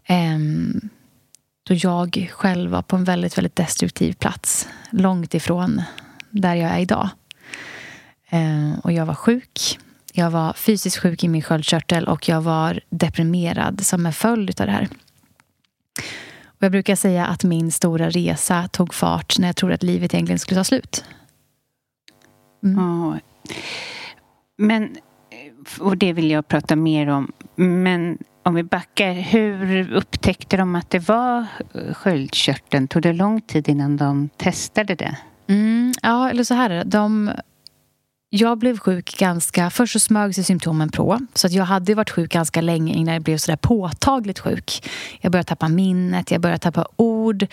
Eh, 0.06 0.40
då 1.64 1.74
jag 1.74 2.30
själv 2.34 2.72
var 2.72 2.82
på 2.82 2.96
en 2.96 3.04
väldigt, 3.04 3.38
väldigt 3.38 3.56
destruktiv 3.56 4.14
plats. 4.14 4.68
Långt 4.90 5.34
ifrån 5.34 5.82
där 6.30 6.56
jag 6.56 6.72
är 6.72 6.80
idag. 6.80 7.10
Eh, 8.30 8.80
och 8.84 8.92
jag 8.92 9.06
var 9.06 9.16
sjuk. 9.16 9.80
Jag 10.14 10.32
var 10.32 10.54
fysiskt 10.54 10.98
sjuk 10.98 11.24
i 11.24 11.28
min 11.28 11.42
sköldkörtel 11.42 12.08
och 12.08 12.30
jag 12.30 12.42
var 12.42 12.80
deprimerad 12.90 13.86
som 13.86 14.06
en 14.06 14.14
följd 14.14 14.62
av 14.62 14.68
det 14.68 14.74
här. 14.74 14.88
Och 16.46 16.64
jag 16.64 16.72
brukar 16.72 16.96
säga 16.96 17.26
att 17.26 17.44
min 17.44 17.72
stora 17.72 18.10
resa 18.10 18.68
tog 18.68 18.94
fart 18.94 19.40
när 19.40 19.48
jag 19.48 19.56
trodde 19.56 19.76
att 19.76 19.84
livet 19.84 20.14
egentligen 20.14 20.40
skulle 20.40 20.60
ta 20.60 20.64
slut. 20.64 21.06
Mm. 22.64 22.80
Oh. 22.80 23.16
Men 24.58 24.98
och 25.80 25.98
det 25.98 26.14
vill 26.14 26.32
jag 26.32 26.48
prata 26.48 26.76
mer 26.76 27.08
om. 27.08 27.32
Men 27.56 28.18
om 28.44 28.56
vi 28.56 28.64
backar, 28.64 29.14
hur 29.14 29.94
upptäckte 29.94 30.58
de 30.58 30.76
att 30.76 30.90
det 30.90 31.00
var 31.00 31.46
eh, 31.74 31.94
sköldkörteln? 31.94 32.88
Tog 32.88 33.02
det 33.02 33.14
lång 33.14 33.42
tid 33.42 33.70
innan 33.70 33.98
de 33.98 34.30
testade 34.38 34.96
det? 34.96 35.18
Mm, 35.48 35.94
ja, 36.02 36.30
eller 36.30 36.44
så 36.44 36.54
här 36.54 36.84
de 36.84 37.32
jag 38.36 38.58
blev 38.58 38.78
sjuk 38.78 39.18
ganska... 39.18 39.70
Först 39.70 39.94
så 39.94 40.00
smög 40.00 40.36
sig 40.36 40.44
symptomen 40.44 40.90
på. 40.90 41.20
Så 41.34 41.48
att 41.48 41.54
jag 41.54 41.64
hade 41.66 41.96
varit 41.96 42.10
sjuk 42.10 42.32
ganska 42.32 42.62
länge 42.62 42.94
innan 42.94 43.14
jag 43.14 43.24
blev 43.24 43.38
så 43.38 43.52
där 43.52 43.58
påtagligt 43.58 44.40
sjuk. 44.40 44.90
Jag 45.22 45.32
började 45.32 45.48
tappa 45.48 45.68
minnet, 45.68 46.32
jag 46.32 46.42
började 46.42 46.60
tappa 46.60 46.88
ord. 46.96 47.44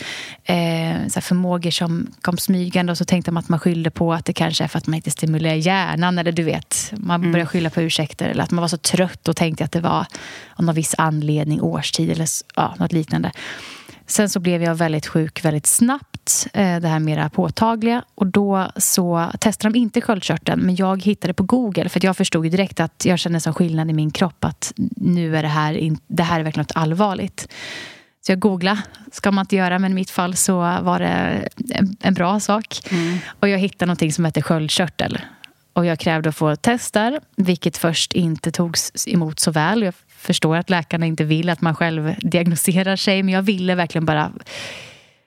Eh, 0.45 1.07
så 1.09 1.21
förmågor 1.21 1.71
som 1.71 2.07
kom 2.21 2.39
smygande 2.39 2.93
och 2.93 2.99
så 2.99 3.05
tänkte 3.05 3.31
man 3.31 3.43
att 3.43 3.49
man 3.49 3.59
skyllde 3.59 3.91
på 3.91 4.13
att 4.13 4.25
det 4.25 4.33
kanske 4.33 4.65
är 4.65 4.69
för 4.69 4.79
att 4.79 4.87
man 4.87 4.95
inte 4.95 5.11
stimulerar 5.11 5.55
hjärnan. 5.55 6.19
Eller 6.19 6.33
du 6.33 6.43
vet, 6.43 6.93
man 6.97 7.21
mm. 7.21 7.33
började 7.33 7.49
skylla 7.49 7.71
på 7.71 7.83
ursäkter. 7.83 8.29
Eller 8.29 8.45
att 8.45 8.51
man 8.51 8.61
var 8.61 8.69
så 8.69 8.79
trött 8.79 9.29
och 9.29 9.37
tänkte 9.37 9.65
att 9.65 9.73
det 9.73 9.81
var 9.81 10.07
av 10.55 10.65
någon 10.65 10.75
viss 10.75 10.95
anledning, 10.99 11.63
årstid 11.63 12.11
eller 12.11 12.29
ja, 12.57 12.75
något 12.79 12.93
liknande. 12.93 13.33
Sen 14.13 14.29
så 14.29 14.41
blev 14.41 14.63
jag 14.63 14.75
väldigt 14.75 15.07
sjuk 15.07 15.45
väldigt 15.45 15.67
snabbt, 15.67 16.47
eh, 16.53 16.81
det 16.81 16.89
här 16.89 16.99
mera 16.99 17.31
påtagliga. 17.31 18.05
Och 18.15 18.27
då 18.27 18.71
så 18.77 19.31
testade 19.41 19.73
de 19.73 19.79
inte 19.79 20.01
sköldkörteln, 20.01 20.61
men 20.61 20.77
jag 20.77 21.03
hittade 21.03 21.35
på 21.35 21.43
Google. 21.43 21.89
För 21.89 22.05
jag 22.05 22.17
förstod 22.17 22.51
direkt 22.51 22.81
att 22.81 23.05
jag 23.05 23.19
kände 23.19 23.41
en 23.47 23.55
skillnad 23.55 23.91
i 23.91 23.93
min 23.93 24.11
kropp. 24.11 24.45
Att 24.45 24.73
nu 24.97 25.37
är 25.37 25.43
det 25.43 25.49
här, 25.49 25.97
det 26.07 26.23
här 26.23 26.41
är 26.41 26.45
verkligen 26.45 26.63
något 26.63 26.77
allvarligt. 26.77 27.49
Så 28.27 28.33
jag 28.33 28.39
googlade, 28.39 28.83
ska 29.13 29.31
man 29.31 29.43
inte 29.43 29.57
göra, 29.57 29.79
men 29.79 29.93
i 29.93 29.95
mitt 29.95 30.11
fall 30.11 30.35
så 30.37 30.57
var 30.59 30.99
det 30.99 31.51
en, 31.75 31.97
en 32.01 32.15
bra 32.15 32.41
sak. 32.41 32.81
Mm. 32.91 33.19
Och 33.41 33.49
jag 33.49 33.59
hittade 33.59 33.87
någonting 33.87 34.13
som 34.13 34.25
heter 34.25 34.43
sköldkörtel. 34.43 35.19
Och 35.73 35.87
jag 35.87 35.99
krävde 35.99 36.29
att 36.29 36.37
få 36.37 36.57
tester, 36.57 37.21
vilket 37.37 37.77
först 37.77 38.13
inte 38.13 38.51
togs 38.51 39.09
emot 39.09 39.41
så 39.41 39.51
väl. 39.51 39.83
Jag 39.83 39.95
förstår 40.23 40.57
att 40.57 40.71
läkarna 40.71 41.07
inte 41.07 41.25
vill 41.25 41.49
att 41.49 41.61
man 41.61 41.75
själv 41.75 42.15
diagnostiserar 42.19 42.97
sig, 42.97 43.23
men 43.23 43.35
jag 43.35 43.43
ville 43.43 43.75
verkligen 43.75 44.05
bara 44.05 44.33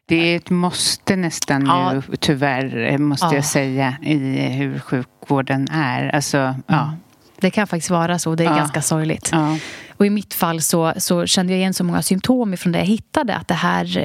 det 0.07 0.15
är 0.15 0.37
ett 0.37 0.49
måste 0.49 1.15
nästan 1.15 1.65
ja. 1.65 1.93
nu, 1.93 2.01
tyvärr, 2.19 2.97
måste 2.97 3.25
ja. 3.25 3.35
jag 3.35 3.45
säga, 3.45 3.95
i 4.01 4.15
hur 4.39 4.79
sjukvården 4.79 5.67
är. 5.71 6.15
Alltså, 6.15 6.55
ja. 6.67 6.93
Det 7.39 7.51
kan 7.51 7.67
faktiskt 7.67 7.89
vara 7.89 8.19
så. 8.19 8.35
Det 8.35 8.45
är 8.45 8.55
ganska 8.55 8.81
sorgligt. 8.81 9.31
Och 9.97 10.05
i 10.05 10.09
mitt 10.09 10.33
fall 10.33 10.61
så, 10.61 10.93
så 10.97 11.25
kände 11.25 11.53
jag 11.53 11.59
igen 11.59 11.73
så 11.73 11.83
många 11.83 12.01
symptom 12.01 12.57
från 12.57 12.71
det 12.71 12.79
jag 12.79 12.85
hittade. 12.85 13.35
Att 13.35 13.47
det 13.47 13.53
här 13.53 13.97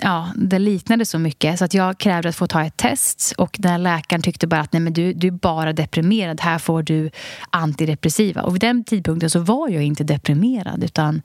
ja, 0.00 0.32
det 0.36 0.58
liknade 0.58 1.06
så 1.06 1.18
mycket 1.18 1.58
så 1.58 1.64
att 1.64 1.74
jag 1.74 1.98
krävde 1.98 2.28
att 2.28 2.36
få 2.36 2.46
ta 2.46 2.64
ett 2.64 2.76
test 2.76 3.32
och 3.38 3.56
den 3.58 3.70
här 3.70 3.78
läkaren 3.78 4.22
tyckte 4.22 4.46
bara 4.46 4.60
att 4.60 4.72
nej 4.72 4.80
men 4.80 4.92
du, 4.92 5.12
du 5.12 5.26
är 5.26 5.30
bara 5.30 5.72
deprimerad, 5.72 6.40
här 6.40 6.58
får 6.58 6.82
du 6.82 7.10
antidepressiva. 7.50 8.42
Och 8.42 8.54
vid 8.54 8.60
den 8.60 8.84
tidpunkten 8.84 9.30
så 9.30 9.40
var 9.40 9.68
jag 9.68 9.82
inte 9.82 10.04
deprimerad 10.04 10.84
utan 10.84 11.22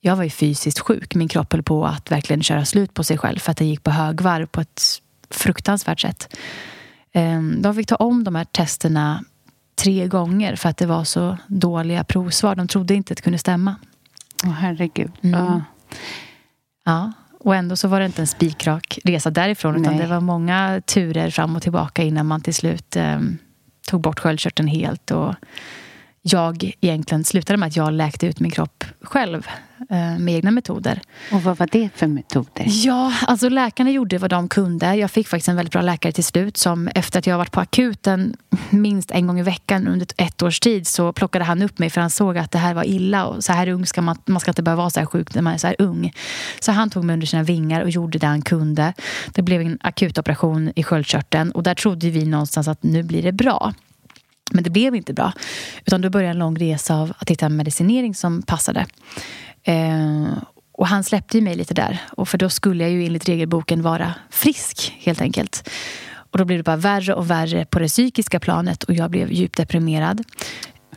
jag 0.00 0.16
var 0.16 0.24
ju 0.24 0.30
fysiskt 0.30 0.78
sjuk. 0.78 1.14
Min 1.14 1.28
kropp 1.28 1.52
höll 1.52 1.62
på 1.62 1.86
att 1.86 2.10
verkligen 2.10 2.42
köra 2.42 2.64
slut 2.64 2.94
på 2.94 3.04
sig 3.04 3.18
själv 3.18 3.38
för 3.38 3.50
att 3.50 3.56
den 3.56 3.68
gick 3.68 3.82
på 3.82 3.90
högvarv 3.90 4.46
på 4.46 4.60
ett 4.60 4.82
fruktansvärt 5.30 6.00
sätt. 6.00 6.36
Ehm, 7.12 7.62
de 7.62 7.74
fick 7.74 7.86
ta 7.86 7.96
om 7.96 8.24
de 8.24 8.34
här 8.34 8.44
testerna 8.44 9.24
tre 9.74 10.08
gånger 10.08 10.56
för 10.56 10.68
att 10.68 10.76
det 10.76 10.86
var 10.86 11.04
så 11.04 11.38
dåliga 11.46 12.04
provsvar. 12.04 12.54
De 12.54 12.68
trodde 12.68 12.94
inte 12.94 13.12
att 13.12 13.16
det 13.16 13.22
kunde 13.22 13.38
stämma. 13.38 13.74
Åh, 14.44 14.50
herregud. 14.50 15.12
Mm. 15.22 15.40
Ja. 15.40 15.62
Ja, 16.84 17.12
och 17.44 17.54
ändå 17.54 17.76
så 17.76 17.88
var 17.88 18.00
det 18.00 18.06
inte 18.06 18.22
en 18.22 18.26
spikrak 18.26 18.98
resa 19.04 19.30
därifrån 19.30 19.76
utan 19.80 19.92
Nej. 19.92 20.02
det 20.02 20.08
var 20.08 20.20
många 20.20 20.82
turer 20.86 21.30
fram 21.30 21.56
och 21.56 21.62
tillbaka 21.62 22.02
innan 22.02 22.26
man 22.26 22.40
till 22.40 22.54
slut 22.54 22.96
eh, 22.96 23.20
tog 23.86 24.00
bort 24.00 24.20
sköldkörteln 24.20 24.68
helt. 24.68 25.10
Och 25.10 25.34
jag 26.26 26.72
egentligen 26.80 27.24
slutade 27.24 27.56
med 27.56 27.66
att 27.66 27.76
jag 27.76 27.92
läkte 27.92 28.26
ut 28.26 28.40
min 28.40 28.50
kropp 28.50 28.84
själv 29.02 29.46
eh, 29.90 30.18
med 30.18 30.34
egna 30.34 30.50
metoder. 30.50 31.00
Och 31.32 31.42
vad 31.42 31.56
var 31.56 31.68
det 31.72 31.88
för 31.94 32.06
metoder? 32.06 32.64
Ja, 32.66 33.12
alltså 33.26 33.48
läkarna 33.48 33.90
gjorde 33.90 34.18
vad 34.18 34.30
de 34.30 34.48
kunde. 34.48 34.94
Jag 34.94 35.10
fick 35.10 35.28
faktiskt 35.28 35.48
en 35.48 35.56
väldigt 35.56 35.72
bra 35.72 35.82
läkare 35.82 36.12
till 36.12 36.24
slut 36.24 36.56
som 36.56 36.88
efter 36.88 37.18
att 37.18 37.26
jag 37.26 37.38
varit 37.38 37.52
på 37.52 37.60
akuten 37.60 38.36
minst 38.70 39.10
en 39.10 39.26
gång 39.26 39.40
i 39.40 39.42
veckan 39.42 39.88
under 39.88 40.06
ett 40.16 40.42
års 40.42 40.60
tid 40.60 40.86
så 40.86 41.12
plockade 41.12 41.44
han 41.44 41.62
upp 41.62 41.78
mig 41.78 41.90
för 41.90 42.00
han 42.00 42.10
såg 42.10 42.38
att 42.38 42.50
det 42.50 42.58
här 42.58 42.74
var 42.74 42.84
illa 42.84 43.26
och 43.26 43.44
så 43.44 43.52
här 43.52 43.68
ung 43.68 43.86
ska 43.86 44.02
man, 44.02 44.18
man 44.26 44.40
ska 44.40 44.50
inte 44.50 44.62
behöva 44.62 44.82
vara 44.82 44.90
så 44.90 45.00
här 45.00 45.06
sjuk 45.06 45.34
när 45.34 45.42
man 45.42 45.54
är 45.54 45.58
så 45.58 45.66
här 45.66 45.76
ung. 45.78 46.12
Så 46.60 46.72
han 46.72 46.90
tog 46.90 47.04
mig 47.04 47.14
under 47.14 47.26
sina 47.26 47.42
vingar 47.42 47.82
och 47.82 47.90
gjorde 47.90 48.18
det 48.18 48.26
han 48.26 48.42
kunde. 48.42 48.92
Det 49.32 49.42
blev 49.42 49.60
en 49.60 49.78
akutoperation 49.80 50.72
i 50.76 50.82
sköldkörteln 50.82 51.50
och 51.50 51.62
där 51.62 51.74
trodde 51.74 52.10
vi 52.10 52.24
någonstans 52.24 52.68
att 52.68 52.82
nu 52.82 53.02
blir 53.02 53.22
det 53.22 53.32
bra. 53.32 53.72
Men 54.52 54.64
det 54.64 54.70
blev 54.70 54.94
inte 54.94 55.12
bra. 55.12 55.32
Utan 55.84 56.00
då 56.00 56.10
började 56.10 56.30
en 56.30 56.38
lång 56.38 56.56
resa 56.56 56.96
av 56.96 57.12
att 57.18 57.30
hitta 57.30 57.46
en 57.46 57.56
medicinering 57.56 58.14
som 58.14 58.42
passade. 58.42 58.86
Eh, 59.62 60.38
och 60.72 60.86
han 60.86 61.04
släppte 61.04 61.38
ju 61.38 61.44
mig 61.44 61.54
lite 61.54 61.74
där. 61.74 62.00
Och 62.12 62.28
för 62.28 62.38
då 62.38 62.48
skulle 62.48 62.84
jag 62.84 62.92
ju 62.92 63.06
enligt 63.06 63.28
regelboken 63.28 63.82
vara 63.82 64.14
frisk 64.30 64.96
helt 65.00 65.20
enkelt. 65.20 65.70
Och 66.14 66.38
då 66.38 66.44
blev 66.44 66.58
det 66.58 66.64
bara 66.64 66.76
värre 66.76 67.14
och 67.14 67.30
värre 67.30 67.64
på 67.64 67.78
det 67.78 67.88
psykiska 67.88 68.40
planet 68.40 68.82
och 68.82 68.94
jag 68.94 69.10
blev 69.10 69.32
djupt 69.32 69.56
deprimerad. 69.56 70.24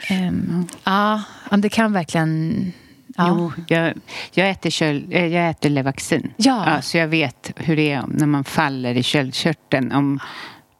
Ehm, 0.10 0.68
ja, 0.84 1.22
det 1.58 1.70
kan 1.70 1.94
verkligen... 1.94 2.74
Ja. 3.18 3.28
Jo, 3.30 3.52
jag, 3.68 3.94
jag, 4.34 4.50
äter 4.50 4.70
köld, 4.70 5.14
eh, 5.14 5.26
jag 5.26 5.50
äter 5.50 5.70
Levaxin. 5.70 6.34
Ja. 6.38 6.82
så 6.82 6.98
jag 6.98 7.08
vet 7.08 7.52
hur 7.56 7.76
det 7.76 7.92
är 7.92 8.04
när 8.08 8.28
man 8.28 8.44
faller 8.44 8.96
i 8.96 9.04
köldkörteln. 9.04 9.92
Om 9.92 10.20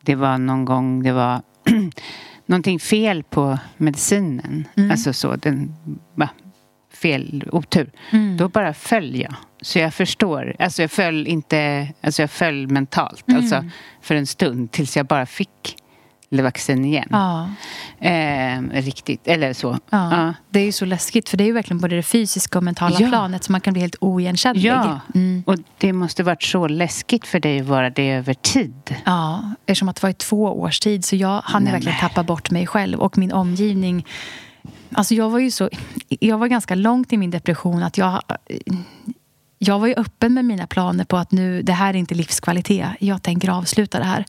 det 0.02 0.16
var 0.16 0.38
någon 0.38 0.66
gång 0.66 1.04
det 1.04 1.12
var 1.12 1.42
någonting 2.48 2.80
fel 2.80 3.24
på 3.24 3.60
medicinen. 3.78 4.68
Mm. 4.78 4.92
Alltså 4.92 5.14
så, 5.14 5.36
den 5.36 5.76
va, 6.16 6.30
fel, 6.94 7.44
otur. 7.52 7.92
Mm. 8.12 8.38
Då 8.38 8.50
bara 8.50 8.74
föll 8.74 9.16
jag. 9.16 9.34
Så 9.62 9.80
jag 9.80 9.94
förstår. 9.94 10.56
Alltså 10.60 10.82
jag 10.82 10.92
föll 10.92 11.28
inte, 11.28 11.88
alltså 12.02 12.22
jag 12.22 12.32
föll 12.32 12.68
mentalt. 12.68 13.28
Mm. 13.28 13.42
Alltså 13.42 13.66
för 14.02 14.16
en 14.16 14.28
stund 14.28 14.72
tills 14.72 14.98
jag 14.98 15.06
bara 15.06 15.26
fick 15.26 15.78
Levaxin 16.30 16.86
igen. 16.86 17.08
Ja. 17.12 17.50
Eh, 18.00 18.62
riktigt, 18.72 19.28
eller 19.28 19.54
så. 19.54 19.78
Ja. 19.90 20.16
Ja. 20.16 20.34
Det 20.50 20.60
är 20.60 20.66
ju 20.66 20.72
så 20.72 20.86
läskigt 20.86 21.30
för 21.30 21.38
det 21.38 21.44
är 21.44 21.46
ju 21.46 21.52
verkligen 21.52 21.80
både 21.80 21.96
det 21.96 22.04
fysiska 22.04 22.58
och 22.60 22.64
mentala 22.64 22.96
Ja. 23.00 23.08
planet 23.10 23.44
så 23.44 23.52
man 23.52 23.62
kan 23.62 23.74
bli 23.74 23.82
helt 23.82 23.96
oigenkännlig. 24.02 24.64
Ja, 24.70 25.00
Mm. 25.16 25.44
och 25.46 25.56
det 25.78 25.94
måste 25.94 26.24
varit 26.24 26.44
så 26.44 26.68
läskigt 26.68 27.28
för 27.28 27.40
dig 27.40 27.60
att 27.60 27.66
vara 27.68 27.90
det 27.90 28.12
över 28.12 28.34
tid. 28.34 28.96
Ja, 29.06 29.52
eftersom 29.66 29.90
att 29.90 29.96
det 29.96 30.04
var 30.04 30.10
i 30.10 30.14
två 30.14 30.44
års 30.62 30.80
tid 30.80 31.06
så 31.06 31.16
jag 31.16 31.42
hann 31.46 31.64
Nej, 31.64 31.74
verkligen 31.74 32.00
tappa 32.00 32.24
bort 32.24 32.52
mig 32.52 32.68
själv 32.68 33.00
och 33.00 33.18
min 33.18 33.32
omgivning. 33.32 34.06
Alltså 34.92 35.14
jag 35.14 35.30
var 35.30 35.40
ju 35.40 35.52
så, 35.52 35.70
jag 36.10 36.38
var 36.38 36.48
ganska 36.48 36.76
långt 36.76 37.14
i 37.14 37.18
min 37.18 37.32
depression 37.32 37.84
att 37.84 37.98
jag 37.98 38.22
jag 39.60 39.80
var 39.80 39.88
ju 39.88 39.94
öppen 39.94 40.34
med 40.34 40.46
mina 40.46 40.68
planer 40.68 41.06
på 41.06 41.18
att 41.18 41.32
nu, 41.32 41.62
det 41.62 41.74
här 41.74 41.90
är 41.94 41.98
inte 41.98 42.16
livskvalitet. 42.16 42.88
Jag 43.00 43.24
tänker 43.24 43.50
avsluta 43.50 44.00
det 44.00 44.06
här. 44.06 44.26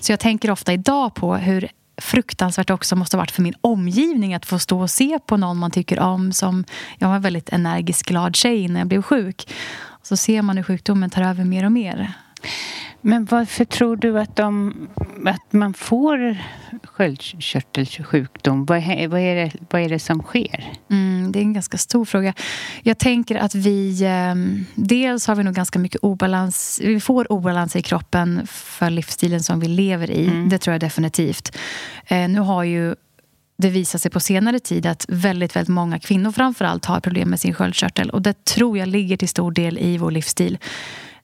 Så 0.00 0.12
jag 0.12 0.20
tänker 0.20 0.50
ofta 0.50 0.72
idag 0.72 1.14
på 1.14 1.36
hur 1.36 1.68
fruktansvärt 2.00 2.70
också 2.70 2.96
måste 2.96 3.16
ha 3.16 3.22
varit 3.22 3.30
för 3.30 3.42
min 3.42 3.54
omgivning 3.60 4.34
att 4.34 4.46
få 4.46 4.58
stå 4.58 4.80
och 4.80 4.90
se 4.90 5.18
på 5.26 5.36
någon 5.36 5.58
man 5.58 5.70
tycker 5.70 6.00
om. 6.00 6.32
Som, 6.32 6.64
jag 6.98 7.08
var 7.08 7.16
en 7.16 7.22
väldigt 7.22 7.48
energisk, 7.48 8.08
glad 8.08 8.36
tjej 8.36 8.68
när 8.68 8.80
jag 8.80 8.88
blev 8.88 9.02
sjuk. 9.02 9.48
Så 10.02 10.16
ser 10.16 10.42
man 10.42 10.56
hur 10.56 10.64
sjukdomen 10.64 11.10
tar 11.10 11.22
över 11.22 11.44
mer 11.44 11.64
och 11.64 11.72
mer. 11.72 12.12
Men 13.06 13.24
varför 13.24 13.64
tror 13.64 13.96
du 13.96 14.18
att, 14.18 14.36
de, 14.36 14.74
att 15.24 15.52
man 15.52 15.74
får 15.74 16.36
sköldkörtelsjukdom? 16.84 18.64
Vad 18.64 18.82
vad, 19.08 19.20
är 19.20 19.34
det, 19.34 19.52
vad 19.70 19.82
är 19.82 19.88
det 19.88 19.98
som 19.98 20.22
sker? 20.22 20.72
Mm, 20.90 21.32
det 21.32 21.38
är 21.38 21.40
en 21.40 21.52
ganska 21.52 21.78
stor 21.78 22.04
fråga. 22.04 22.34
Jag 22.82 22.98
tänker 22.98 23.36
att 23.36 23.54
vi... 23.54 24.02
Eh, 24.04 24.34
dels 24.74 25.26
har 25.26 25.34
vi 25.34 25.44
nog 25.44 25.54
ganska 25.54 25.78
mycket 25.78 26.00
obalans. 26.00 26.80
Vi 26.84 27.00
får 27.00 27.32
obalans 27.32 27.76
i 27.76 27.82
kroppen 27.82 28.46
för 28.46 28.90
livsstilen 28.90 29.42
som 29.42 29.60
vi 29.60 29.68
lever 29.68 30.10
i. 30.10 30.46
Det 30.50 30.58
tror 30.58 30.74
jag 30.74 30.80
definitivt. 30.80 31.56
Eh, 32.06 32.28
nu 32.28 32.40
har 32.40 32.64
ju 32.64 32.94
det 33.58 33.68
visat 33.68 34.02
sig 34.02 34.10
på 34.10 34.20
senare 34.20 34.58
tid 34.58 34.86
att 34.86 35.06
väldigt, 35.08 35.56
väldigt 35.56 35.74
många 35.74 35.98
kvinnor 35.98 36.32
framförallt 36.32 36.84
har 36.84 37.00
problem 37.00 37.30
med 37.30 37.40
sin 37.40 37.54
sköldkörtel. 37.54 38.10
Och 38.10 38.22
det 38.22 38.44
tror 38.44 38.78
jag 38.78 38.88
ligger 38.88 39.16
till 39.16 39.28
stor 39.28 39.50
del 39.50 39.78
i 39.78 39.98
vår 39.98 40.10
livsstil. 40.10 40.58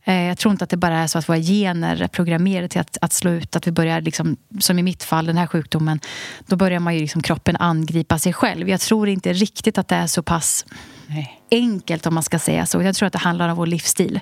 Eh, 0.04 0.22
Jag 0.22 0.38
tror 0.38 0.52
inte 0.52 0.64
att 0.64 0.70
det 0.70 0.76
bara 0.76 0.98
är 0.98 1.06
så 1.06 1.18
att 1.18 1.28
våra 1.28 1.38
gener 1.38 2.02
är 2.02 2.08
programmerade 2.08 2.68
till 2.68 2.80
att, 2.80 2.98
att 3.00 3.12
slå 3.12 3.30
ut. 3.30 3.56
Att 3.56 3.66
vi 3.66 3.72
börjar, 3.72 4.00
liksom, 4.00 4.36
som 4.60 4.78
i 4.78 4.82
mitt 4.82 5.02
fall, 5.04 5.26
den 5.26 5.36
här 5.36 5.46
sjukdomen. 5.46 6.00
Då 6.46 6.56
börjar 6.56 6.80
man 6.80 6.94
ju 6.94 7.00
liksom 7.00 7.22
kroppen 7.22 7.56
angripa 7.56 8.18
sig 8.18 8.32
själv. 8.32 8.68
Jag 8.68 8.80
tror 8.80 9.08
inte 9.08 9.32
riktigt 9.32 9.78
att 9.78 9.88
det 9.88 9.96
är 9.96 10.06
så 10.06 10.22
pass 10.22 10.64
Nej. 11.06 11.40
enkelt 11.50 12.06
om 12.06 12.14
man 12.14 12.22
ska 12.22 12.38
säga 12.38 12.66
så. 12.66 12.82
Jag 12.82 12.94
tror 12.94 13.06
att 13.06 13.12
det 13.12 13.18
handlar 13.18 13.48
om 13.48 13.56
vår 13.56 13.66
livsstil. 13.66 14.20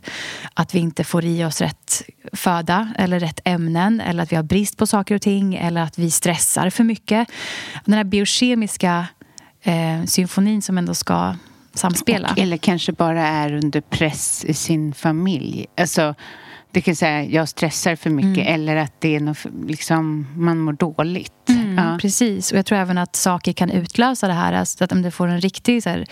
Att 0.55 0.75
vi 0.75 0.79
inte 0.79 1.05
får 1.05 1.25
i 1.25 1.45
oss 1.45 1.61
rätt 1.61 2.03
föda 2.33 2.93
eller 2.99 3.21
rätt 3.21 3.41
ämnen. 3.45 4.01
Eller 4.01 4.23
att 4.23 4.33
vi 4.33 4.37
har 4.37 4.43
brist 4.43 4.77
på 4.77 4.87
saker 4.87 5.15
och 5.15 5.23
ting. 5.23 5.55
Eller 5.55 5.81
att 5.81 5.99
vi 5.99 6.11
stressar 6.11 6.71
för 6.71 6.85
mycket. 6.85 7.29
Den 7.85 7.95
här 7.95 8.05
biokemiska 8.05 9.07
eh, 9.63 10.05
symfonin 10.07 10.63
som 10.63 10.79
ändå 10.79 10.95
ska 10.95 11.35
samspela. 11.75 12.31
Och, 12.31 12.39
eller 12.39 12.57
kanske 12.57 12.93
bara 12.93 13.27
är 13.27 13.53
under 13.53 13.81
press 13.81 14.45
i 14.45 14.55
sin 14.55 14.95
familj. 14.95 15.67
Alltså, 15.77 16.15
det 16.73 16.81
kan 16.81 16.97
säga 16.97 17.25
jag 17.25 17.49
stressar 17.49 17.97
för 17.97 18.11
mycket 18.11 18.47
eller 18.47 18.77
att 18.77 19.01
det 19.01 19.17
är 19.17 19.21
något, 19.21 19.39
liksom, 19.67 20.27
man 20.37 20.59
mår 20.59 20.73
dåligt. 20.73 21.49
Mm, 21.49 21.71
Ja. 21.79 21.99
Precis, 22.01 22.53
och 22.53 22.59
jag 22.59 22.67
tror 22.67 22.79
även 22.79 22.99
att 22.99 23.17
saker 23.17 23.53
kan 23.53 23.71
utlösa 23.71 24.29
det 24.29 24.33
här. 24.33 24.53
Alltså 24.53 24.85
att 24.85 24.93
om 24.93 25.03
det 25.03 25.11
får 25.11 25.29
en 25.29 25.41
riktig 25.41 25.83
så 25.83 25.89
här, 25.91 26.07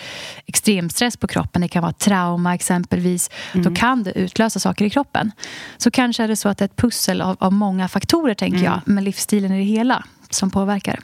extremstress 0.46 1.16
på 1.16 1.26
kroppen, 1.26 1.62
det 1.62 1.68
kan 1.68 1.82
vara 1.82 1.92
trauma 1.92 2.54
exempelvis, 2.54 3.30
då 3.52 3.74
kan 3.74 4.02
det 4.02 4.12
utlösa 4.18 4.60
saker 4.60 4.84
i 4.84 4.90
kroppen. 4.90 5.32
Så 5.76 5.90
kanske 5.90 6.24
är 6.24 6.28
det 6.28 6.36
så 6.36 6.48
att 6.48 6.58
det 6.58 6.62
är 6.64 6.66
ett 6.68 6.76
pussel 6.76 7.20
av, 7.20 7.36
av 7.40 7.52
många 7.52 7.88
faktorer, 7.88 8.34
tänker 8.34 8.64
jag, 8.64 8.80
men 8.84 9.04
livsstilen 9.04 9.52
i 9.52 9.58
det 9.58 9.64
hela 9.64 10.04
som 10.30 10.50
påverkar. 10.50 11.00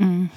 Mm. 0.00 0.28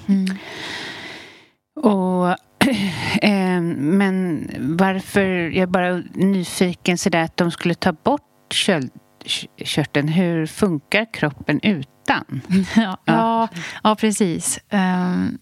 Och, 1.76 2.28
eh, 2.30 2.36
men 3.76 4.50
varför, 4.58 5.22
jag 5.26 5.62
är 5.62 5.66
bara 5.66 6.02
nyfiken 6.14 6.98
sådär 6.98 7.22
att 7.22 7.36
de 7.36 7.50
skulle 7.50 7.74
ta 7.74 7.92
bort 7.92 8.22
köldkörteln. 8.50 10.08
Hur 10.08 10.46
funkar 10.46 11.14
kroppen 11.14 11.60
utan? 11.62 12.40
Ja, 12.76 12.98
ja, 13.04 13.48
ja 13.82 13.94
precis. 13.94 14.60
Ehm, 14.68 15.38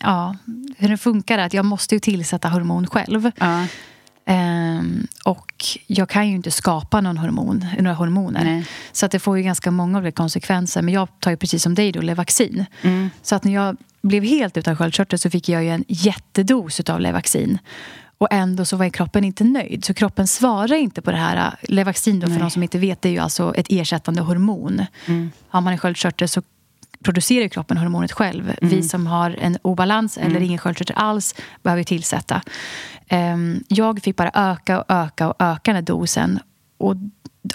ja, 0.00 0.36
hur 0.76 0.88
det 0.88 0.96
funkar 0.96 1.38
är 1.38 1.46
att 1.46 1.54
jag 1.54 1.64
måste 1.64 1.94
ju 1.94 1.98
tillsätta 1.98 2.48
hormon 2.48 2.86
själv. 2.86 3.30
Ja, 3.38 3.66
Ehm, 4.30 5.06
och 5.24 5.64
jag 5.86 6.08
kan 6.08 6.28
ju 6.28 6.34
inte 6.34 6.50
skapa 6.50 7.00
någon 7.00 7.18
hormon, 7.18 7.66
några 7.78 7.94
hormoner. 7.94 8.44
Nej. 8.44 8.66
Så 8.92 9.06
att 9.06 9.12
det 9.12 9.18
får 9.18 9.36
ju 9.36 9.42
ganska 9.42 9.70
många 9.70 9.98
olika 9.98 10.16
konsekvenser. 10.16 10.82
Men 10.82 10.94
jag 10.94 11.08
tar 11.20 11.30
ju 11.30 11.36
precis 11.36 11.62
som 11.62 11.74
dig 11.74 11.92
då 11.92 12.00
Levaxin. 12.00 12.64
Mm. 12.82 13.10
Så 13.22 13.34
att 13.34 13.44
när 13.44 13.54
jag 13.54 13.76
blev 14.02 14.24
helt 14.24 14.56
utan 14.56 14.76
sköldkörtel 14.76 15.18
så 15.18 15.30
fick 15.30 15.48
jag 15.48 15.64
ju 15.64 15.70
en 15.70 15.84
jättedos 15.88 16.80
av 16.80 17.00
Levaxin. 17.00 17.58
Och 18.18 18.28
ändå 18.30 18.64
så 18.64 18.76
var 18.76 18.88
kroppen 18.88 19.24
inte 19.24 19.44
nöjd. 19.44 19.84
Så 19.84 19.94
kroppen 19.94 20.26
svarar 20.26 20.76
inte 20.76 21.02
på 21.02 21.10
det 21.10 21.16
här. 21.16 21.54
Levaxin 21.62 22.20
då, 22.20 22.26
för 22.26 22.38
de 22.38 22.50
som 22.50 22.62
inte 22.62 22.78
vet, 22.78 23.02
det 23.02 23.08
är 23.08 23.12
ju 23.12 23.18
alltså 23.18 23.54
ett 23.54 23.66
ersättande 23.68 24.20
hormon. 24.20 24.84
Har 25.48 25.60
man 25.60 25.72
en 25.72 25.78
sköldkörtel 25.78 26.28
så 26.28 26.42
producerar 27.02 27.48
kroppen 27.48 27.76
hormonet 27.76 28.12
själv. 28.12 28.56
Vi 28.60 28.82
som 28.82 29.06
har 29.06 29.36
en 29.40 29.58
obalans 29.62 30.18
eller 30.18 30.40
ingen 30.40 30.58
sköldkörtel 30.58 30.96
alls 30.96 31.34
behöver 31.62 31.84
tillsätta. 31.84 32.42
Ehm, 33.08 33.64
jag 33.68 34.02
fick 34.02 34.16
bara 34.16 34.30
öka 34.34 34.78
och 34.80 34.84
öka 34.88 35.28
och 35.28 35.36
öka 35.38 35.60
den 35.64 35.74
här 35.74 35.82
dosen. 35.82 36.40
Och 36.78 36.94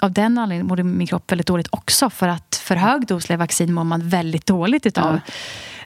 av 0.00 0.12
den 0.12 0.38
anledningen 0.38 0.66
mådde 0.66 0.82
min 0.84 1.06
kropp 1.06 1.32
väldigt 1.32 1.46
dåligt 1.46 1.68
också. 1.70 2.10
För 2.10 2.28
att 2.28 2.60
för 2.64 2.76
hög 2.76 3.06
dos 3.06 3.28
Levaxin 3.28 3.72
mår 3.74 3.84
man 3.84 4.08
väldigt 4.08 4.46
dåligt 4.46 4.86
utav. 4.86 5.20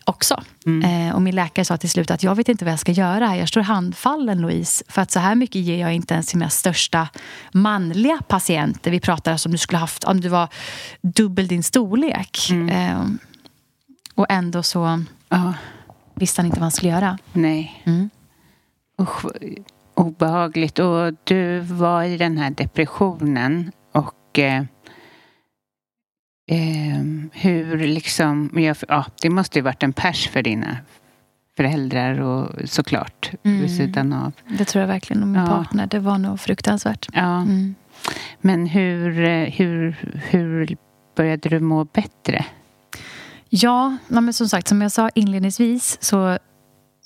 också. 0.04 0.42
Eh, 0.84 1.14
och 1.14 1.22
min 1.22 1.34
läkare 1.34 1.64
sa 1.64 1.76
till 1.76 1.90
slut 1.90 2.10
att 2.10 2.22
jag 2.22 2.34
vet 2.34 2.48
inte 2.48 2.64
vad 2.64 2.72
jag 2.72 2.78
ska 2.80 2.92
göra 2.92 3.26
här. 3.26 3.36
Jag 3.36 3.48
står 3.48 3.60
handfallen 3.60 4.40
Louise. 4.40 4.84
För 4.88 5.02
att 5.02 5.10
så 5.10 5.20
här 5.20 5.34
mycket 5.34 5.60
ger 5.62 5.80
jag 5.80 5.94
inte 5.94 6.14
ens 6.14 6.26
till 6.26 6.38
mina 6.38 6.50
största 6.50 7.08
manliga 7.52 8.18
patienter. 8.28 8.90
Vi 8.90 9.00
pratar 9.00 9.32
alltså 9.32 9.48
om 9.48 9.52
du 9.52 9.58
skulle 9.58 9.78
haft, 9.78 10.04
om 10.04 10.20
du 10.20 10.28
var 10.28 10.48
dubbel 11.02 11.48
din 11.48 11.62
storlek. 11.62 12.50
Eh, 12.50 13.04
och 14.14 14.26
ändå 14.28 14.62
så 14.62 15.04
Ja, 15.28 15.54
visste 16.14 16.40
han 16.40 16.46
inte 16.46 16.58
vad 16.58 16.64
han 16.64 16.70
skulle 16.72 16.92
göra. 16.92 17.18
nej. 17.32 17.82
Mm. 17.86 18.10
Usch, 19.00 19.24
obehagligt. 19.94 20.78
Och 20.78 21.12
du 21.24 21.58
var 21.60 22.02
i 22.02 22.16
den 22.16 22.38
här 22.38 22.50
depressionen 22.50 23.72
och 23.92 24.38
eh, 24.38 24.62
eh, 26.50 27.02
hur 27.32 27.78
liksom... 27.86 28.50
Ja, 28.88 29.04
det 29.22 29.30
måste 29.30 29.58
ju 29.58 29.62
varit 29.62 29.82
en 29.82 29.92
pers 29.92 30.28
för 30.28 30.42
dina 30.42 30.76
föräldrar 31.56 32.20
och 32.20 32.68
såklart 32.68 33.30
Mm. 33.44 33.60
vid 33.60 33.76
sidan 33.76 34.12
av. 34.12 34.32
Det 34.58 34.64
tror 34.64 34.80
jag 34.80 34.88
verkligen 34.88 35.22
om 35.22 35.32
min 35.32 35.40
Ja. 35.40 35.46
partner. 35.46 35.86
Det 35.86 35.98
var 35.98 36.18
nog 36.18 36.40
fruktansvärt. 36.40 37.08
Ja. 37.12 37.40
Mm. 37.40 37.74
Men 38.40 38.66
hur, 38.66 39.20
eh, 39.24 39.48
hur, 39.50 39.96
hur 40.30 40.76
började 41.16 41.48
du 41.48 41.60
må 41.60 41.84
bättre? 41.84 42.44
Ja, 43.48 43.96
men 44.08 44.32
som 44.32 44.48
sagt, 44.48 44.68
som 44.68 44.82
jag 44.82 44.92
sa 44.92 45.08
inledningsvis 45.14 45.98
så 46.00 46.38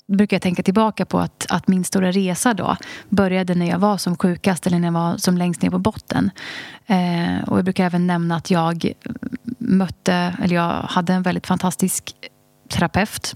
brukar 0.07 0.35
jag 0.35 0.41
tänka 0.41 0.63
tillbaka 0.63 1.05
på 1.05 1.19
att, 1.19 1.45
att 1.49 1.67
min 1.67 1.83
stora 1.83 2.11
resa 2.11 2.53
då 2.53 2.75
började 3.09 3.55
när 3.55 3.69
jag 3.69 3.79
var 3.79 3.97
som 3.97 4.17
sjukast 4.17 4.67
eller 4.67 4.79
när 4.79 4.87
jag 4.87 4.93
var 4.93 5.17
som 5.17 5.37
längst 5.37 5.61
ner 5.61 5.69
på 5.69 5.79
botten. 5.79 6.31
Eh, 6.85 7.43
och 7.47 7.57
jag 7.57 7.63
brukar 7.63 7.85
även 7.85 8.07
nämna 8.07 8.35
att 8.35 8.51
jag 8.51 8.91
mötte, 9.57 10.35
eller 10.43 10.55
jag 10.55 10.71
hade 10.71 11.13
en 11.13 11.23
väldigt 11.23 11.47
fantastisk 11.47 12.15
terapeut 12.69 13.35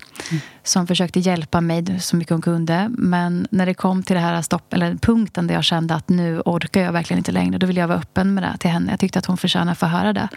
som 0.63 0.87
försökte 0.87 1.19
hjälpa 1.19 1.61
mig 1.61 1.99
så 1.99 2.15
mycket 2.15 2.31
hon 2.31 2.41
kunde. 2.41 2.89
Men 2.89 3.47
när 3.51 3.65
det 3.65 3.73
kom 3.73 4.03
till 4.03 4.15
det 4.15 4.21
här 4.21 4.41
stopp, 4.41 4.73
eller 4.73 4.95
punkten 4.95 5.47
där 5.47 5.55
jag 5.55 5.63
kände 5.63 5.95
att 5.95 6.09
nu 6.09 6.41
orkar 6.45 6.81
jag 6.81 6.91
verkligen 6.91 7.17
inte 7.17 7.31
längre, 7.31 7.57
då 7.57 7.67
ville 7.67 7.79
jag 7.79 7.87
vara 7.87 7.97
öppen 7.97 8.33
med 8.33 8.43
det 8.43 8.57
till 8.59 8.69
henne. 8.69 8.91
Jag 8.91 8.99
tyckte 8.99 9.19
att 9.19 9.25
hon 9.25 9.37
förtjänar 9.37 9.71
att 9.71 9.77
få 9.77 9.85
höra 9.85 10.13
det. 10.13 10.27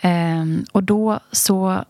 Ehm, 0.00 0.64
och 0.72 0.82
då 0.84 1.20
så 1.32 1.84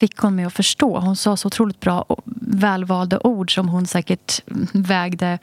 fick 0.00 0.16
hon 0.16 0.34
mig 0.34 0.44
att 0.44 0.52
förstå. 0.52 0.98
Hon 0.98 1.16
sa 1.16 1.36
så 1.36 1.46
otroligt 1.46 1.80
bra 1.80 2.02
och 2.02 2.22
välvalda 2.40 3.18
ord 3.24 3.54
som 3.54 3.68
hon 3.68 3.86
säkert 3.86 4.42
vägde 4.72 5.38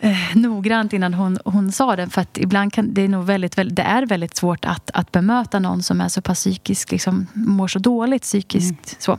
eh, 0.00 0.16
noggrant 0.34 0.92
innan 0.92 1.14
hon, 1.14 1.38
hon 1.44 1.72
sa 1.72 1.96
det. 1.96 2.08
För 2.08 2.20
att 2.20 2.38
ibland 2.38 2.72
kan 2.72 2.94
det 2.94 3.02
är 3.02 3.08
nog 3.08 3.24
väldigt, 3.24 3.58
väldigt, 3.58 3.76
det 3.76 3.82
är 3.82 4.06
väldigt 4.06 4.36
svårt 4.36 4.64
att, 4.64 4.90
att 4.94 5.12
bemöta 5.12 5.58
någon 5.58 5.82
som 5.82 6.00
är 6.00 6.08
så 6.08 6.22
pass 6.22 6.38
psykisk, 6.38 6.90
liksom, 6.90 7.26
mår 7.32 7.68
så 7.68 7.78
dåligt 7.78 8.22
psykiskt. 8.22 9.02
Så. 9.02 9.12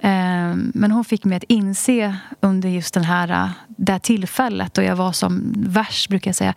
Eh, 0.00 0.54
men 0.54 0.90
hon 0.90 1.04
fick 1.04 1.24
mig 1.24 1.36
att 1.36 1.44
inse 1.48 2.16
under 2.40 2.68
just 2.68 2.94
den 2.94 3.04
här, 3.04 3.30
eh, 3.30 3.50
det 3.68 3.92
här 3.92 3.98
tillfället 3.98 4.74
då 4.74 4.82
jag 4.82 4.96
var 4.96 5.12
som 5.12 5.54
värst, 5.56 6.08
brukar 6.08 6.28
jag 6.28 6.36
säga. 6.36 6.54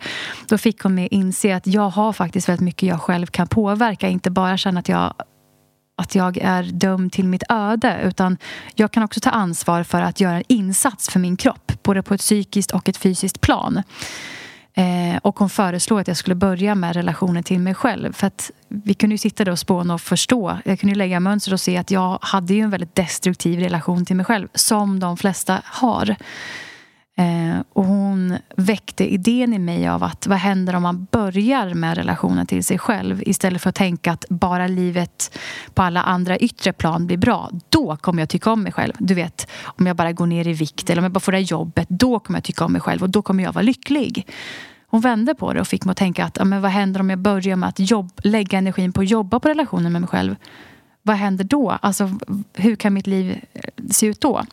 Då 0.48 0.58
fick 0.58 0.80
hon 0.82 0.94
mig 0.94 1.04
att 1.04 1.12
inse 1.12 1.56
att 1.56 1.66
jag 1.66 1.90
har 1.90 2.12
faktiskt 2.12 2.48
väldigt 2.48 2.64
mycket 2.64 2.88
jag 2.88 3.00
själv 3.00 3.26
kan 3.26 3.46
påverka. 3.46 4.08
Inte 4.08 4.30
bara 4.30 4.56
känna 4.56 4.80
att 4.80 4.88
jag 4.88 5.14
att 5.96 6.14
jag 6.14 6.38
är 6.38 6.62
dömd 6.62 7.12
till 7.12 7.28
mitt 7.28 7.42
öde 7.48 8.00
utan 8.04 8.36
jag 8.74 8.92
kan 8.92 9.02
också 9.02 9.20
ta 9.20 9.30
ansvar 9.30 9.82
för 9.82 10.02
att 10.02 10.20
göra 10.20 10.36
en 10.36 10.44
insats 10.48 11.08
för 11.08 11.20
min 11.20 11.36
kropp 11.36 11.72
både 11.82 12.02
på 12.02 12.14
ett 12.14 12.20
psykiskt 12.20 12.70
och 12.70 12.88
ett 12.88 12.96
fysiskt 12.96 13.40
plan. 13.40 13.82
Eh, 14.76 15.16
och 15.22 15.38
hon 15.38 15.50
föreslog 15.50 16.00
att 16.00 16.08
jag 16.08 16.16
skulle 16.16 16.34
börja 16.34 16.74
med 16.74 16.96
relationen 16.96 17.42
till 17.42 17.60
mig 17.60 17.74
själv. 17.74 18.12
För 18.12 18.26
att 18.26 18.50
vi 18.68 18.94
kunde 18.94 19.14
ju 19.14 19.18
sitta 19.18 19.44
där 19.44 19.52
och 19.52 19.58
spåna 19.58 19.94
och 19.94 20.00
förstå. 20.00 20.58
Jag 20.64 20.80
kunde 20.80 20.92
ju 20.92 20.98
lägga 20.98 21.20
mönster 21.20 21.52
och 21.52 21.60
se 21.60 21.76
att 21.76 21.90
jag 21.90 22.18
hade 22.22 22.54
ju 22.54 22.60
en 22.60 22.70
väldigt 22.70 22.94
destruktiv 22.94 23.60
relation 23.60 24.04
till 24.04 24.16
mig 24.16 24.26
själv. 24.26 24.48
Som 24.54 25.00
de 25.00 25.16
flesta 25.16 25.62
har. 25.64 26.16
Eh, 27.16 27.62
och 27.72 27.84
hon 27.84 28.38
väckte 28.56 29.12
idén 29.12 29.54
i 29.54 29.58
mig 29.58 29.88
av 29.88 30.02
att 30.04 30.26
vad 30.26 30.38
händer 30.38 30.76
om 30.76 30.82
man 30.82 31.06
börjar 31.10 31.74
med 31.74 31.96
relationen 31.96 32.46
till 32.46 32.64
sig 32.64 32.78
själv 32.78 33.22
istället 33.26 33.62
för 33.62 33.68
att 33.68 33.74
tänka 33.74 34.12
att 34.12 34.24
bara 34.28 34.66
livet 34.66 35.38
på 35.74 35.82
alla 35.82 36.02
andra 36.02 36.38
yttre 36.38 36.72
plan 36.72 37.06
blir 37.06 37.16
bra. 37.16 37.50
Då 37.68 37.96
kommer 37.96 38.22
jag 38.22 38.28
tycka 38.28 38.52
om 38.52 38.62
mig 38.62 38.72
själv. 38.72 38.92
Du 38.98 39.14
vet, 39.14 39.50
om 39.64 39.86
jag 39.86 39.96
bara 39.96 40.12
går 40.12 40.26
ner 40.26 40.48
i 40.48 40.52
vikt 40.52 40.90
eller 40.90 41.00
om 41.00 41.04
jag 41.04 41.12
bara 41.12 41.20
får 41.20 41.32
det 41.32 41.38
här 41.38 41.44
jobbet, 41.44 41.88
då 41.88 42.18
kommer 42.18 42.36
jag 42.36 42.44
tycka 42.44 42.64
om 42.64 42.72
mig 42.72 42.80
själv 42.80 43.02
och 43.02 43.10
då 43.10 43.22
kommer 43.22 43.44
jag 43.44 43.52
vara 43.52 43.62
lycklig. 43.62 44.26
Hon 44.86 45.00
vände 45.00 45.34
på 45.34 45.52
det 45.52 45.60
och 45.60 45.68
fick 45.68 45.84
mig 45.84 45.90
att 45.90 45.96
tänka 45.96 46.24
att 46.24 46.36
ja, 46.36 46.44
men 46.44 46.62
vad 46.62 46.70
händer 46.70 47.00
om 47.00 47.10
jag 47.10 47.18
börjar 47.18 47.56
med 47.56 47.68
att 47.68 47.80
jobb, 47.80 48.10
lägga 48.24 48.58
energin 48.58 48.92
på 48.92 49.00
att 49.00 49.10
jobba 49.10 49.40
på 49.40 49.48
relationen 49.48 49.92
med 49.92 50.00
mig 50.00 50.08
själv? 50.08 50.36
Vad 51.02 51.16
händer 51.16 51.44
då? 51.44 51.70
Alltså, 51.70 52.10
hur 52.52 52.76
kan 52.76 52.94
mitt 52.94 53.06
liv 53.06 53.40
eh, 53.52 53.60
se 53.90 54.06
ut 54.06 54.20
då? 54.20 54.44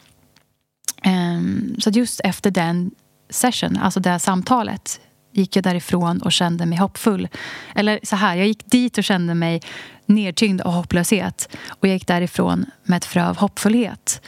Ehm, 1.01 1.75
så 1.79 1.89
just 1.89 2.21
efter 2.23 2.51
den 2.51 2.91
session, 3.29 3.77
alltså 3.77 3.99
det 3.99 4.19
samtalet 4.19 4.99
gick 5.33 5.55
jag 5.55 5.63
därifrån 5.63 6.21
och 6.21 6.31
kände 6.31 6.65
mig 6.65 6.77
hoppfull. 6.77 7.27
Eller 7.75 7.99
så 8.03 8.15
här, 8.15 8.35
jag 8.35 8.47
gick 8.47 8.65
dit 8.65 8.97
och 8.97 9.03
kände 9.03 9.33
mig 9.35 9.61
nedtyngd 10.05 10.61
av 10.61 10.73
hopplöshet. 10.73 11.55
Och 11.69 11.87
jag 11.87 11.93
gick 11.93 12.07
därifrån 12.07 12.65
med 12.83 12.97
ett 12.97 13.05
frö 13.05 13.29
av 13.29 13.37
hoppfullhet. 13.37 14.21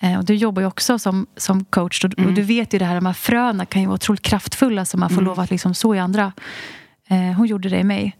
Eh, 0.00 0.18
och 0.18 0.24
du 0.24 0.34
jobbar 0.34 0.62
ju 0.62 0.68
också 0.68 0.98
som, 0.98 1.26
som 1.36 1.64
coach 1.64 2.04
och, 2.04 2.12
och 2.26 2.32
du 2.32 2.42
vet 2.42 2.74
ju 2.74 2.78
det 2.78 2.84
här, 2.84 2.94
de 2.94 3.06
här 3.06 3.12
fröna 3.12 3.66
kan 3.66 3.82
ju 3.82 3.86
vara 3.88 3.94
otroligt 3.94 4.22
kraftfulla 4.22 4.84
som 4.84 5.00
man 5.00 5.10
får 5.10 5.22
lov 5.22 5.40
att 5.40 5.50
liksom 5.50 5.74
så 5.74 5.94
i 5.94 5.98
andra. 5.98 6.32
Eh, 7.08 7.36
hon 7.36 7.46
gjorde 7.46 7.68
det 7.68 7.78
i 7.78 7.84
mig. 7.84 8.16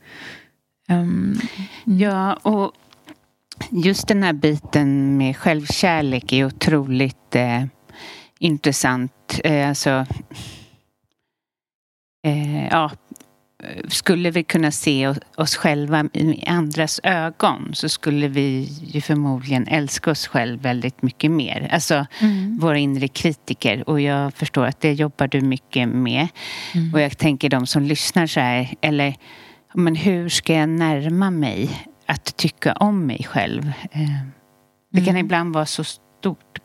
Ehm, 0.88 1.40
Ja, 1.84 2.34
och 2.34 2.72
just 3.70 4.08
den 4.08 4.22
här 4.22 4.32
biten 4.32 5.16
med 5.16 5.36
självkärlek 5.36 6.32
är 6.32 6.44
otroligt 6.44 7.34
eh, 7.34 7.64
intressant. 8.38 9.40
Eh, 9.44 9.68
alltså, 9.68 10.06
eh, 12.26 12.66
ja, 12.66 12.90
skulle 13.88 14.30
vi 14.30 14.42
kunna 14.44 14.70
se 14.70 15.14
oss- 15.36 15.56
själva 15.56 16.04
i 16.12 16.44
andras 16.46 17.00
ögon 17.02 17.70
så 17.74 17.88
skulle 17.88 18.28
vi 18.28 18.68
ju 18.82 19.00
förmodligen 19.00 19.66
älska 19.68 20.10
oss 20.10 20.26
själv 20.26 20.60
väldigt 20.62 21.02
mycket 21.02 21.30
mer. 21.30 21.68
Alltså 21.72 22.06
våra 22.60 22.78
inre 22.78 23.08
kritiker. 23.08 23.88
Och 23.88 24.00
jag 24.00 24.34
förstår 24.34 24.66
att 24.66 24.80
det 24.80 24.92
jobbar 24.92 25.26
du 25.28 25.40
mycket 25.40 25.88
med. 25.88 26.28
Och 26.94 27.00
jag 27.00 27.18
tänker 27.18 27.48
de 27.48 27.66
som 27.66 27.82
lyssnar 27.82 28.26
så 28.26 28.40
här, 28.40 28.74
eller 28.80 29.14
men 29.74 29.94
hur 29.96 30.28
ska 30.28 30.54
jag 30.54 30.68
närma 30.68 31.30
mig 31.30 31.70
att 32.06 32.36
tycka 32.36 32.72
om 32.72 33.06
mig 33.06 33.24
själv? 33.28 33.72
Eh, 33.92 34.00
Det 34.92 35.04
kan 35.04 35.16
ibland 35.16 35.54
vara 35.54 35.66
så 35.66 35.84
stort, 35.84 36.58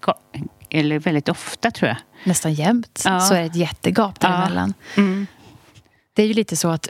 eller 0.74 1.00
väldigt 1.00 1.30
ofta 1.30 1.72
tror 1.72 1.88
jag. 1.88 1.98
nästan 2.24 2.54
jämt 2.54 3.02
Ja. 3.06 3.20
så 3.20 3.34
är 3.34 3.40
det 3.40 3.46
ett 3.46 3.56
jättegap 3.56 4.20
däremellan. 4.20 4.74
Mm. 4.98 5.28
Det 6.16 6.24
är 6.24 6.28
ju 6.28 6.34
lite 6.34 6.56
så 6.56 6.70
att 6.70 6.90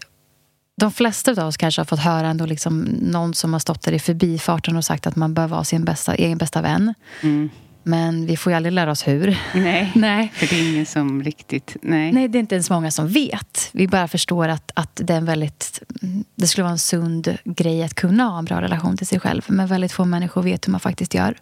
de 0.77 0.91
flesta 0.91 1.31
av 1.31 1.47
oss 1.47 1.57
kanske 1.57 1.79
har 1.79 1.85
fått 1.85 1.99
höra 1.99 2.27
ändå 2.27 2.45
liksom 2.45 2.79
någon 3.01 3.33
som 3.33 3.53
har 3.53 3.59
stått 3.59 3.81
där 3.81 3.91
i 3.91 3.99
förbifarten 3.99 4.77
och 4.77 4.85
sagt 4.85 5.07
att 5.07 5.15
man 5.15 5.33
bör 5.33 5.47
vara 5.47 5.63
sin 5.63 5.85
bästa, 5.85 6.15
egen 6.15 6.37
bästa 6.37 6.61
vän. 6.61 6.93
Mm. 7.21 7.49
Men 7.83 8.25
vi 8.25 8.37
får 8.37 8.51
ju 8.51 8.55
aldrig 8.57 8.73
lära 8.73 8.91
oss 8.91 9.07
hur. 9.07 9.37
Nej. 9.53 9.91
Nej. 9.95 10.31
för 10.35 10.47
det 10.47 10.59
är 10.59 10.69
ingen 10.73 10.85
som 10.85 11.23
riktigt... 11.23 11.77
Nej. 11.81 12.11
Nej, 12.11 12.27
det 12.27 12.37
är 12.37 12.39
inte 12.39 12.55
ens 12.55 12.69
många 12.69 12.91
som 12.91 13.07
vet. 13.07 13.69
Vi 13.71 13.87
bara 13.87 14.07
förstår 14.07 14.47
att, 14.47 14.71
att 14.75 15.01
det, 15.03 15.13
är 15.13 15.17
en 15.17 15.25
väldigt, 15.25 15.83
det 16.35 16.47
skulle 16.47 16.63
vara 16.63 16.71
en 16.71 16.79
sund 16.79 17.37
grej 17.45 17.83
att 17.83 17.93
kunna 17.93 18.23
ha 18.23 18.39
en 18.39 18.45
bra 18.45 18.61
relation 18.61 18.97
till 18.97 19.07
sig 19.07 19.19
själv. 19.19 19.41
Men 19.47 19.67
väldigt 19.67 19.91
få 19.91 20.05
människor 20.05 20.43
vet 20.43 20.67
hur 20.67 20.71
man 20.71 20.79
faktiskt 20.79 21.13
gör. 21.13 21.37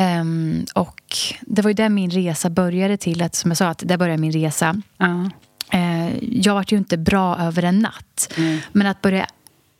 Ehm, 0.00 0.66
och 0.74 1.16
det 1.40 1.62
var 1.62 1.70
ju 1.70 1.74
där 1.74 1.88
min 1.88 2.10
resa 2.10 2.50
började 2.50 2.96
till. 2.96 3.22
Att, 3.22 3.34
som 3.34 3.50
jag 3.50 3.58
sa, 3.58 3.68
att 3.68 3.82
där 3.86 3.96
började 3.96 4.20
min 4.20 4.32
resa. 4.32 4.82
Ja. 4.96 5.30
Eh, 5.72 6.24
jag 6.24 6.54
var 6.54 6.64
ju 6.68 6.76
inte 6.76 6.96
bra 6.96 7.38
över 7.38 7.62
en 7.62 7.78
natt. 7.78 8.32
Mm. 8.36 8.58
Men 8.72 8.86
att 8.86 9.02
börja 9.02 9.26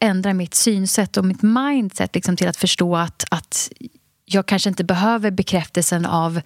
ändra 0.00 0.34
mitt 0.34 0.54
synsätt 0.54 1.16
och 1.16 1.24
mitt 1.24 1.42
mindset 1.42 2.14
liksom, 2.14 2.36
till 2.36 2.48
att 2.48 2.56
förstå 2.56 2.96
att, 2.96 3.24
att 3.30 3.72
jag 4.24 4.46
kanske 4.46 4.68
inte 4.68 4.84
behöver 4.84 5.30
bekräftelsen 5.30 6.06
av 6.06 6.40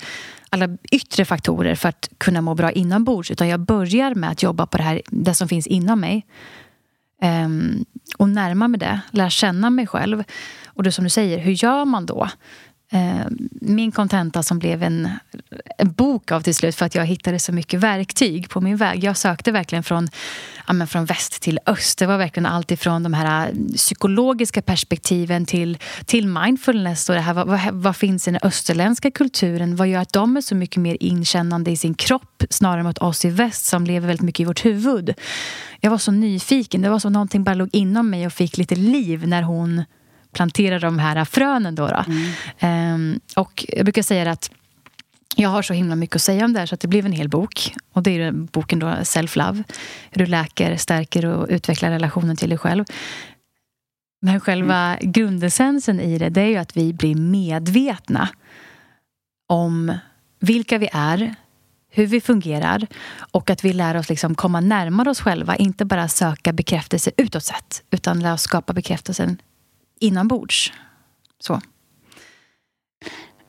alla 0.50 0.68
yttre 0.90 1.24
faktorer 1.24 1.74
för 1.74 1.88
att 1.88 2.08
kunna 2.18 2.40
må 2.40 2.54
bra 2.54 2.72
inombords. 2.72 3.30
Utan 3.30 3.48
jag 3.48 3.60
börjar 3.60 4.14
med 4.14 4.30
att 4.30 4.42
jobba 4.42 4.66
på 4.66 4.76
det 4.78 4.84
här, 4.84 5.02
det 5.06 5.34
som 5.34 5.48
finns 5.48 5.66
inom 5.66 6.00
mig. 6.00 6.26
Ehm, 7.22 7.84
och 8.18 8.28
närma 8.28 8.68
mig 8.68 8.80
det, 8.80 9.00
lära 9.10 9.30
känna 9.30 9.70
mig 9.70 9.86
själv. 9.86 10.24
Och 10.66 10.82
då 10.82 10.90
som 10.90 11.04
du 11.04 11.10
säger, 11.10 11.38
hur 11.38 11.52
gör 11.52 11.84
man 11.84 12.06
då? 12.06 12.28
Eh, 12.94 13.26
min 13.50 13.92
kontenta 13.92 14.42
som 14.42 14.58
blev 14.58 14.82
en, 14.82 15.08
en 15.78 15.92
bok 15.92 16.32
av 16.32 16.40
till 16.40 16.54
slut 16.54 16.74
för 16.74 16.86
att 16.86 16.94
jag 16.94 17.06
hittade 17.06 17.38
så 17.38 17.52
mycket 17.52 17.80
verktyg 17.80 18.48
på 18.48 18.60
min 18.60 18.76
väg. 18.76 19.04
Jag 19.04 19.16
sökte 19.16 19.52
verkligen 19.52 19.82
från, 19.82 20.08
ja, 20.66 20.72
men 20.72 20.86
från 20.86 21.04
väst 21.04 21.42
till 21.42 21.58
öst. 21.66 21.98
Det 21.98 22.06
var 22.06 22.18
verkligen 22.18 22.46
allt 22.46 22.70
ifrån 22.70 23.02
de 23.02 23.14
här 23.14 23.48
eh, 23.48 23.54
psykologiska 23.76 24.62
perspektiven 24.62 25.46
till, 25.46 25.78
till 26.04 26.28
mindfulness. 26.28 27.08
Och 27.08 27.14
det 27.14 27.20
här, 27.20 27.34
vad, 27.34 27.46
vad, 27.46 27.60
vad 27.72 27.96
finns 27.96 28.28
i 28.28 28.30
den 28.30 28.40
österländska 28.42 29.10
kulturen? 29.10 29.76
Vad 29.76 29.88
gör 29.88 30.00
att 30.00 30.12
de 30.12 30.36
är 30.36 30.40
så 30.40 30.54
mycket 30.54 30.76
mer 30.76 30.96
inkännande 31.00 31.70
i 31.70 31.76
sin 31.76 31.94
kropp 31.94 32.44
snarare 32.50 32.82
mot 32.82 32.98
oss 32.98 33.24
i 33.24 33.30
väst 33.30 33.64
som 33.64 33.84
lever 33.86 34.06
väldigt 34.06 34.24
mycket 34.24 34.40
i 34.40 34.44
vårt 34.44 34.64
huvud? 34.64 35.14
Jag 35.80 35.90
var 35.90 35.98
så 35.98 36.10
nyfiken. 36.12 36.82
Det 36.82 36.88
var 36.88 36.98
som 36.98 37.12
någonting 37.12 37.44
bara 37.44 37.54
låg 37.54 37.68
inom 37.72 38.10
mig 38.10 38.26
och 38.26 38.32
fick 38.32 38.56
lite 38.56 38.74
liv 38.74 39.28
när 39.28 39.42
hon 39.42 39.84
plantera 40.32 40.78
de 40.78 40.98
här 40.98 41.24
frönen. 41.24 41.74
Då, 41.74 41.86
då. 41.86 42.04
Mm. 42.58 43.20
och 43.36 43.64
jag 43.68 43.84
brukar 43.84 44.02
säga 44.02 44.30
att 44.30 44.50
jag 45.36 45.48
har 45.48 45.62
så 45.62 45.74
himla 45.74 45.96
mycket 45.96 46.16
att 46.16 46.22
säga 46.22 46.44
om 46.44 46.52
det 46.52 46.58
här 46.58 46.66
så 46.66 46.74
att 46.74 46.80
det 46.80 46.88
blev 46.88 47.06
en 47.06 47.12
hel 47.12 47.28
bok. 47.28 47.74
Och 47.92 48.02
det 48.02 48.10
är 48.10 48.32
boken 48.32 48.78
då 48.78 48.86
Self-Love. 48.86 49.64
Hur 50.10 50.24
du 50.24 50.26
läker, 50.26 50.76
stärker 50.76 51.26
och 51.26 51.46
utvecklar 51.50 51.90
relationen 51.90 52.36
till 52.36 52.48
dig 52.48 52.58
själv. 52.58 52.84
Men 54.20 54.40
själva 54.40 54.96
mm. 54.96 55.12
grundessensen 55.12 56.00
i 56.00 56.18
det, 56.18 56.28
det 56.28 56.40
är 56.40 56.46
ju 56.46 56.56
att 56.56 56.76
vi 56.76 56.92
blir 56.92 57.14
medvetna 57.14 58.28
om 59.48 59.94
vilka 60.40 60.78
vi 60.78 60.88
är, 60.92 61.34
hur 61.90 62.06
vi 62.06 62.20
fungerar 62.20 62.86
och 63.14 63.50
att 63.50 63.64
vi 63.64 63.72
lär 63.72 63.96
oss 63.96 64.08
liksom 64.08 64.34
komma 64.34 64.60
närmare 64.60 65.10
oss 65.10 65.20
själva. 65.20 65.56
Inte 65.56 65.84
bara 65.84 66.08
söka 66.08 66.52
bekräftelse 66.52 67.10
utåt 67.16 67.44
sett, 67.44 67.82
utan 67.90 68.20
lär 68.20 68.32
oss 68.32 68.42
skapa 68.42 68.72
bekräftelsen 68.72 69.38
inombords. 70.02 70.72
Så. 71.38 71.60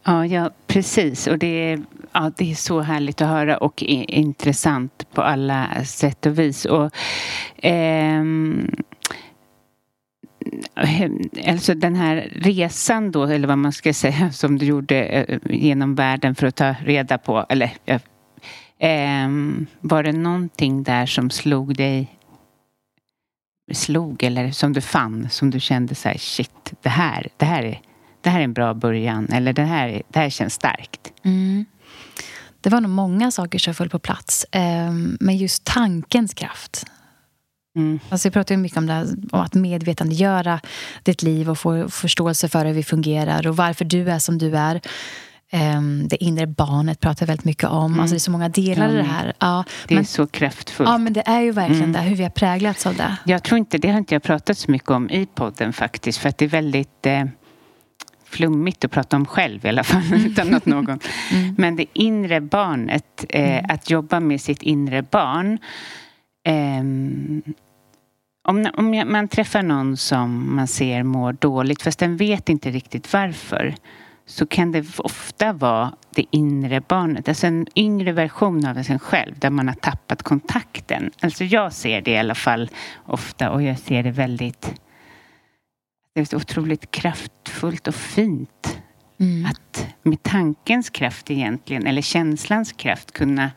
Ja, 0.03 0.25
ja, 0.25 0.49
precis. 0.67 1.27
Och 1.27 1.39
det 1.39 1.71
är, 1.71 1.81
ja, 2.11 2.31
det 2.37 2.51
är 2.51 2.55
så 2.55 2.81
härligt 2.81 3.21
att 3.21 3.27
höra 3.27 3.57
och 3.57 3.83
intressant 3.83 5.07
på 5.13 5.21
alla 5.21 5.85
sätt 5.85 6.25
och 6.25 6.39
vis. 6.39 6.65
Och, 6.65 6.91
ehm, 7.57 8.71
alltså 11.47 11.73
den 11.73 11.95
här 11.95 12.29
resan 12.35 13.11
då, 13.11 13.23
eller 13.23 13.47
vad 13.47 13.57
man 13.57 13.71
ska 13.71 13.93
säga, 13.93 14.31
som 14.31 14.57
du 14.57 14.65
gjorde 14.65 15.05
eh, 15.05 15.39
genom 15.49 15.95
världen 15.95 16.35
för 16.35 16.47
att 16.47 16.55
ta 16.55 16.75
reda 16.85 17.17
på, 17.17 17.45
eller 17.49 17.71
eh, 17.85 19.29
var 19.79 20.03
det 20.03 20.11
någonting 20.11 20.83
där 20.83 21.05
som 21.05 21.29
slog 21.29 21.75
dig 21.75 22.17
slog 23.71 24.23
eller 24.23 24.51
som 24.51 24.73
du 24.73 24.81
fann 24.81 25.29
som 25.29 25.51
du 25.51 25.59
kände 25.59 25.95
så 25.95 26.09
här 26.09 26.17
shit 26.17 26.73
det 26.81 26.89
här, 26.89 27.27
det 27.37 27.45
här 27.45 27.63
är 27.63 27.81
det 28.23 28.29
här 28.29 28.39
är 28.39 28.43
en 28.43 28.53
bra 28.53 28.73
början 28.73 29.29
eller 29.29 29.53
det 29.53 29.61
här, 29.61 30.01
det 30.07 30.19
här 30.19 30.29
känns 30.29 30.53
starkt? 30.53 31.13
Mm. 31.23 31.65
Det 32.61 32.69
var 32.69 32.81
nog 32.81 32.91
många 32.91 33.31
saker 33.31 33.59
som 33.59 33.73
föll 33.73 33.89
på 33.89 33.99
plats. 33.99 34.45
Ehm, 34.51 35.17
men 35.19 35.37
just 35.37 35.63
tankens 35.63 36.33
kraft. 36.33 36.85
Mm. 37.75 37.99
Alltså 38.09 38.25
jag 38.25 38.33
pratar 38.33 38.55
ju 38.55 38.61
mycket 38.61 38.77
om, 38.77 38.85
det 38.85 38.93
här, 38.93 39.07
om 39.31 39.39
att 39.39 39.53
medvetandegöra 39.53 40.59
ditt 41.03 41.21
liv 41.21 41.49
och 41.49 41.59
få 41.59 41.89
förståelse 41.89 42.49
för 42.49 42.65
hur 42.65 42.73
vi 42.73 42.83
fungerar 42.83 43.47
och 43.47 43.57
varför 43.57 43.85
du 43.85 44.11
är 44.11 44.19
som 44.19 44.37
du 44.37 44.57
är. 44.57 44.81
Ehm, 45.55 46.07
det 46.07 46.23
inre 46.23 46.47
barnet 46.47 46.99
pratar 46.99 47.25
väldigt 47.25 47.45
mycket 47.45 47.69
om. 47.69 47.85
Mm. 47.85 47.99
Alltså 47.99 48.13
det 48.13 48.17
är 48.17 48.19
så 48.19 48.31
många 48.31 48.49
delar 48.49 48.89
i 48.89 48.93
det 48.95 49.03
här. 49.03 49.33
Ja, 49.39 49.63
det 49.87 49.95
men, 49.95 50.03
är 50.03 50.07
så 50.07 50.27
kraftfullt. 50.27 50.89
Ja, 50.89 50.97
men 50.97 51.13
det 51.13 51.23
är 51.25 51.41
ju 51.41 51.51
verkligen 51.51 51.83
mm. 51.83 51.93
det. 51.93 51.99
Hur 52.01 52.15
vi 52.15 52.23
har 52.23 52.29
präglats 52.29 52.85
av 52.85 52.95
det. 52.95 53.17
Jag 53.25 53.43
tror 53.43 53.57
inte, 53.57 53.77
det 53.77 53.89
har 53.89 53.97
inte 53.97 54.15
jag 54.15 54.23
pratat 54.23 54.57
så 54.57 54.71
mycket 54.71 54.89
om 54.89 55.09
i 55.09 55.25
podden 55.25 55.73
faktiskt. 55.73 56.17
För 56.17 56.29
att 56.29 56.37
det 56.37 56.45
är 56.45 56.49
väldigt 56.49 57.05
eh, 57.05 57.25
flummigt 58.25 58.85
att 58.85 58.91
prata 58.91 59.15
om 59.15 59.25
själv 59.25 59.65
i 59.65 59.69
alla 59.69 59.83
fall, 59.83 60.03
mm. 60.03 60.25
utan 60.25 60.53
att 60.53 60.65
någon... 60.65 60.99
Mm. 61.31 61.55
Men 61.57 61.75
det 61.75 61.85
inre 61.93 62.41
barnet, 62.41 63.25
eh, 63.29 63.57
mm. 63.57 63.65
att 63.69 63.89
jobba 63.89 64.19
med 64.19 64.41
sitt 64.41 64.61
inre 64.61 65.01
barn. 65.01 65.57
Eh, 66.45 66.83
om, 68.47 68.67
om 68.73 69.03
man 69.11 69.27
träffar 69.27 69.63
någon 69.63 69.97
som 69.97 70.55
man 70.55 70.67
ser 70.67 71.03
mår 71.03 71.33
dåligt, 71.33 71.81
fast 71.81 71.99
den 71.99 72.17
vet 72.17 72.49
inte 72.49 72.71
riktigt 72.71 73.13
varför, 73.13 73.75
så 74.25 74.45
kan 74.45 74.71
det 74.71 74.99
ofta 74.99 75.53
vara 75.53 75.93
det 76.09 76.25
inre 76.31 76.81
barnet, 76.81 77.27
alltså 77.27 77.47
en 77.47 77.67
yngre 77.75 78.11
version 78.11 78.65
av 78.65 78.83
sig 78.83 78.99
själv, 78.99 79.39
där 79.39 79.49
man 79.49 79.67
har 79.67 79.75
tappat 79.75 80.23
kontakten. 80.23 81.11
Alltså 81.21 81.43
jag 81.43 81.73
ser 81.73 82.01
det 82.01 82.11
i 82.11 82.17
alla 82.17 82.35
fall 82.35 82.69
ofta 83.05 83.51
och 83.51 83.63
jag 83.63 83.79
ser 83.79 84.03
det 84.03 84.11
väldigt 84.11 84.83
det 86.13 86.21
är 86.21 86.25
så 86.25 86.37
otroligt 86.37 86.91
kraftfullt 86.91 87.87
och 87.87 87.95
fint. 87.95 88.81
Mm. 89.19 89.45
Att 89.45 89.87
med 90.03 90.23
tankens 90.23 90.89
kraft 90.89 91.31
egentligen, 91.31 91.87
eller 91.87 92.01
känslans 92.01 92.71
kraft, 92.71 93.11
kunna 93.11 93.51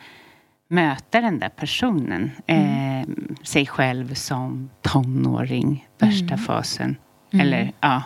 möta 0.68 1.20
den 1.20 1.38
där 1.38 1.48
personen. 1.48 2.30
Mm. 2.46 3.00
Eh, 3.00 3.06
sig 3.42 3.66
själv 3.66 4.14
som 4.14 4.70
tonåring, 4.82 5.88
värsta 5.98 6.34
mm. 6.34 6.38
fasen. 6.38 6.96
Mm. 7.32 7.46
Eller 7.46 7.72
ja. 7.80 8.02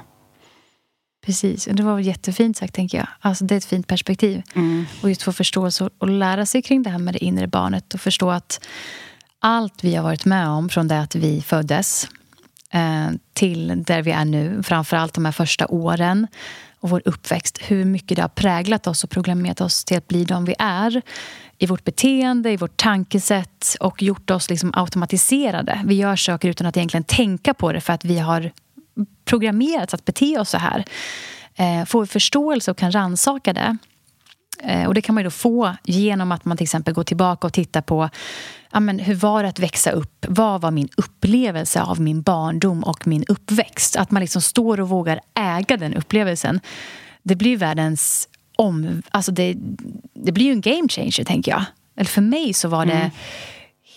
Precis, 1.27 1.67
och 1.67 1.75
det 1.75 1.83
var 1.83 1.99
jättefint 1.99 2.57
sagt 2.57 2.75
tänker 2.75 2.99
jag. 2.99 3.07
Alltså, 3.21 3.45
det 3.45 3.55
är 3.55 3.57
ett 3.57 3.65
fint 3.65 3.87
perspektiv. 3.87 4.43
Mm. 4.55 4.87
Och 5.03 5.09
just 5.09 5.23
få 5.23 5.33
förståelse 5.33 5.91
och 5.99 6.09
lära 6.09 6.47
sig 6.47 6.63
kring 6.63 6.83
det 6.83 6.91
här 6.91 6.99
med 6.99 7.15
det 7.15 7.25
inre 7.25 7.47
barnet 7.47 7.95
och 7.95 8.01
förstå 8.01 8.31
att 8.31 8.61
allt 9.39 9.85
vi 9.85 9.95
har 9.95 10.03
varit 10.03 10.25
med 10.25 10.49
om 10.49 10.69
från 10.69 10.89
det 10.89 11.01
att 11.01 11.15
vi 11.15 11.43
föddes 11.43 12.09
Eh, 12.73 13.11
till 13.33 13.83
där 13.87 14.03
vi 14.03 14.11
är 14.11 14.25
nu. 14.25 14.63
Framförallt 14.63 15.15
de 15.15 15.25
här 15.25 15.33
första 15.33 15.67
åren 15.67 16.27
och 16.81 16.91
vår 16.91 17.03
uppväxt. 17.05 17.59
Hur 17.63 17.85
mycket 17.85 18.17
det 18.17 18.23
har 18.23 18.29
präglat 18.29 18.87
oss 18.87 19.05
och 19.05 19.11
programmerat 19.11 19.61
oss 19.61 19.85
till 19.85 19.97
att 19.97 20.09
bli 20.09 20.25
de 20.25 20.45
vi 20.45 20.55
är. 20.59 21.03
I 21.59 21.67
vårt 21.67 21.85
beteende, 21.85 22.51
i 22.51 22.57
vårt 22.57 22.77
tankesätt 22.77 23.77
och 23.81 24.03
gjort 24.03 24.31
oss 24.31 24.51
liksom 24.51 24.73
automatiserade. 24.75 25.81
Vi 25.85 25.95
gör 25.95 26.17
saker 26.17 26.49
utan 26.49 26.67
att 26.67 26.77
egentligen 26.77 27.05
tänka 27.05 27.55
på 27.55 27.73
det 27.73 27.81
för 27.81 27.93
att 27.93 28.05
vi 28.05 28.19
har 28.19 28.51
programmerats 29.31 29.95
att 29.95 30.05
bete 30.05 30.39
oss 30.39 30.51
så 30.51 30.59
här. 30.59 30.85
Eh, 31.55 31.85
Får 31.85 32.01
vi 32.01 32.07
förståelse 32.07 32.71
och 32.71 32.77
kan 32.77 32.93
ransaka 32.93 33.53
det 33.53 33.77
eh, 34.63 34.87
och 34.87 34.95
det 34.95 35.03
kan 35.03 35.15
man 35.15 35.25
då 35.25 35.31
få 35.31 35.77
genom 35.85 36.33
att 36.33 36.45
man 36.45 36.57
till 36.57 36.65
exempel 36.65 36.95
går 36.95 37.05
tillbaka 37.05 37.47
och 37.47 37.53
tittar 37.53 37.81
på 37.81 38.11
ja, 38.73 38.81
men 38.81 38.99
hur 38.99 39.15
var 39.15 39.43
det 39.43 39.49
att 39.49 39.59
växa 39.59 39.91
upp? 39.91 40.27
Vad 40.29 40.61
var 40.61 40.71
min 40.71 40.89
upplevelse 40.97 41.83
av 41.83 42.01
min 42.01 42.23
barndom 42.23 42.85
och 42.85 43.07
min 43.07 43.25
uppväxt? 43.29 43.97
Att 43.97 44.11
man 44.11 44.21
liksom 44.21 44.43
står 44.43 44.81
och 44.81 44.89
vågar 44.89 45.21
äga 45.35 45.77
den 45.77 45.95
upplevelsen. 45.95 46.61
Det 47.23 47.37
blir 47.37 47.57
världens 47.57 48.29
om... 48.57 49.03
Alltså 49.11 49.33
det, 49.33 49.55
det 50.15 50.33
blir 50.33 50.47
ju 50.47 50.53
en 50.53 50.61
game 50.61 50.89
changer, 50.89 51.25
tänker 51.25 51.51
jag. 51.51 51.65
Eller 51.97 52.11
för 52.11 52.23
mig 52.23 52.55
så 52.55 52.69
var 52.69 52.87
det 52.87 52.93
mm 52.93 53.11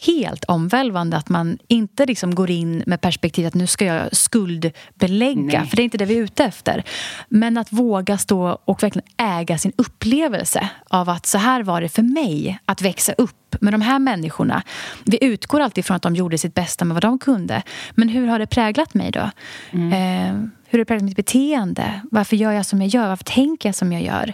helt 0.06 0.44
omvälvande 0.44 1.18
att 1.18 1.30
man 1.30 1.58
inte 1.68 2.06
liksom 2.06 2.36
går 2.36 2.50
in 2.50 2.84
med 2.88 3.02
perspektivet 3.02 3.48
att 3.48 3.56
nu 3.56 3.68
ska 3.68 3.86
jag 3.86 4.16
skuldbelägga, 4.16 5.60
Nej. 5.60 5.68
för 5.68 5.76
det 5.76 5.82
är 5.82 5.84
inte 5.84 5.98
det 5.98 6.06
vi 6.06 6.18
är 6.18 6.24
ute 6.24 6.44
efter. 6.44 6.84
Men 7.30 7.58
att 7.58 7.72
våga 7.72 8.18
stå 8.18 8.60
och 8.66 8.84
verkligen 8.84 9.08
äga 9.18 9.58
sin 9.58 9.72
upplevelse 9.76 10.70
av 10.90 11.10
att 11.10 11.26
så 11.26 11.38
här 11.38 11.64
var 11.64 11.82
det 11.82 11.90
för 11.90 12.02
mig 12.02 12.60
att 12.66 12.82
växa 12.82 13.14
upp 13.14 13.56
med 13.62 13.74
de 13.74 13.82
här 13.82 14.00
människorna. 14.00 14.64
Vi 15.06 15.24
utgår 15.24 15.60
alltid 15.60 15.86
från 15.86 15.96
att 15.96 16.04
de 16.04 16.16
gjorde 16.16 16.38
sitt 16.38 16.54
bästa 16.54 16.86
med 16.86 16.96
vad 16.96 17.04
de 17.04 17.20
kunde. 17.20 17.64
Men 17.92 18.10
hur 18.10 18.28
har 18.28 18.40
det 18.40 18.48
präglat 18.48 18.94
mig 18.94 19.12
då? 19.12 19.30
Mm. 19.72 19.94
Eh, 19.94 20.50
hur 20.66 20.80
har 20.80 20.80
det 20.80 20.86
präglat 20.86 21.06
mitt 21.06 21.16
beteende? 21.16 22.02
Varför 22.12 22.36
gör 22.36 22.52
jag 22.52 22.66
som 22.66 22.82
jag 22.82 22.90
gör? 22.90 23.08
Varför 23.08 23.24
tänker 23.24 23.70
jag 23.70 23.76
som 23.76 23.92
jag 23.92 24.02
gör? 24.02 24.34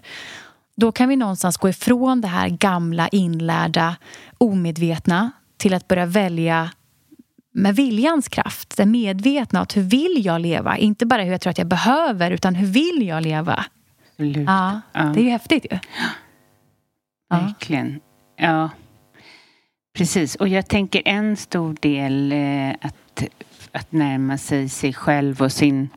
Då 0.76 0.92
kan 0.92 1.10
vi 1.10 1.16
någonstans 1.16 1.58
gå 1.58 1.70
ifrån 1.70 2.22
det 2.22 2.28
här 2.28 2.50
gamla, 2.50 3.08
inlärda, 3.08 3.96
omedvetna 4.38 5.32
till 5.60 5.74
att 5.74 5.88
börja 5.88 6.06
välja 6.06 6.72
med 7.54 7.76
viljans 7.76 8.28
kraft. 8.28 8.78
Det 8.78 8.86
medvetna 8.86 9.62
att 9.62 9.78
hur 9.78 9.82
vill 9.82 10.26
jag 10.26 10.42
leva? 10.42 10.78
Inte 10.78 11.06
bara 11.06 11.24
hur 11.24 11.32
jag 11.32 11.42
tror 11.42 11.52
att 11.52 11.58
jag 11.58 11.68
behöver, 11.68 12.32
utan 12.32 12.56
hur 12.56 12.68
vill 12.68 13.08
jag 13.08 13.24
leva? 13.24 13.66
Absolut. 14.12 14.48
Ja, 14.48 14.82
ja. 14.94 15.04
Det 15.04 15.20
är 15.20 15.24
ju 15.24 15.30
häftigt 15.30 15.66
ju. 15.72 15.80
Ja. 17.30 17.38
Verkligen. 17.40 18.00
Ja. 18.38 18.70
Precis. 19.98 20.36
Och 20.36 20.48
jag 20.48 20.68
tänker 20.68 21.02
en 21.06 21.38
stor 21.38 21.76
del 21.80 22.32
eh, 22.32 22.70
att, 22.82 23.24
att 23.72 23.92
närma 23.92 24.38
sig 24.38 24.70
sig 24.70 24.94
själv 24.94 25.42
och 25.42 25.52
sin 25.52 25.90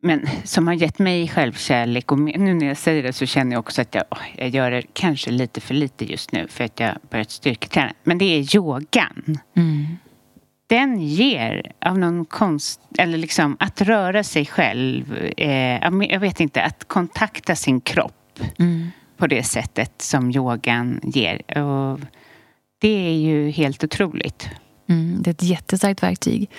men 0.00 0.28
som 0.44 0.66
har 0.66 0.74
gett 0.74 0.98
mig 0.98 1.28
självkärlek 1.28 2.12
och 2.12 2.18
nu 2.18 2.54
när 2.54 2.66
jag 2.66 2.76
säger 2.76 3.02
det 3.02 3.12
så 3.12 3.26
känner 3.26 3.52
jag 3.52 3.60
också 3.60 3.82
att 3.82 3.94
jag, 3.94 4.04
jag 4.36 4.48
gör 4.48 4.70
det 4.70 4.82
kanske 4.92 5.30
lite 5.30 5.60
för 5.60 5.74
lite 5.74 6.04
just 6.04 6.32
nu 6.32 6.48
för 6.48 6.64
att 6.64 6.80
jag 6.80 6.94
börjat 7.10 7.30
styrketräna. 7.30 7.92
Men 8.02 8.18
det 8.18 8.24
är 8.24 8.56
yogan. 8.56 9.38
Mm. 9.56 9.86
Den 10.66 11.00
ger 11.00 11.72
av 11.80 11.98
någon 11.98 12.24
konst, 12.24 12.80
eller 12.98 13.18
liksom 13.18 13.56
att 13.60 13.80
röra 13.80 14.24
sig 14.24 14.46
själv, 14.46 15.16
eh, 15.36 16.04
jag 16.10 16.20
vet 16.20 16.40
inte, 16.40 16.62
att 16.62 16.88
kontakta 16.88 17.56
sin 17.56 17.80
kropp 17.80 18.40
mm. 18.58 18.90
på 19.16 19.26
det 19.26 19.42
sättet 19.42 20.02
som 20.02 20.30
yogan 20.30 21.00
ger. 21.02 21.58
Och 21.58 22.00
det 22.78 23.08
är 23.08 23.12
ju 23.12 23.50
helt 23.50 23.84
otroligt. 23.84 24.50
Mm, 24.88 25.22
det 25.22 25.30
är 25.30 25.32
ett 25.32 25.42
jättestarkt 25.42 26.02
verktyg 26.02 26.50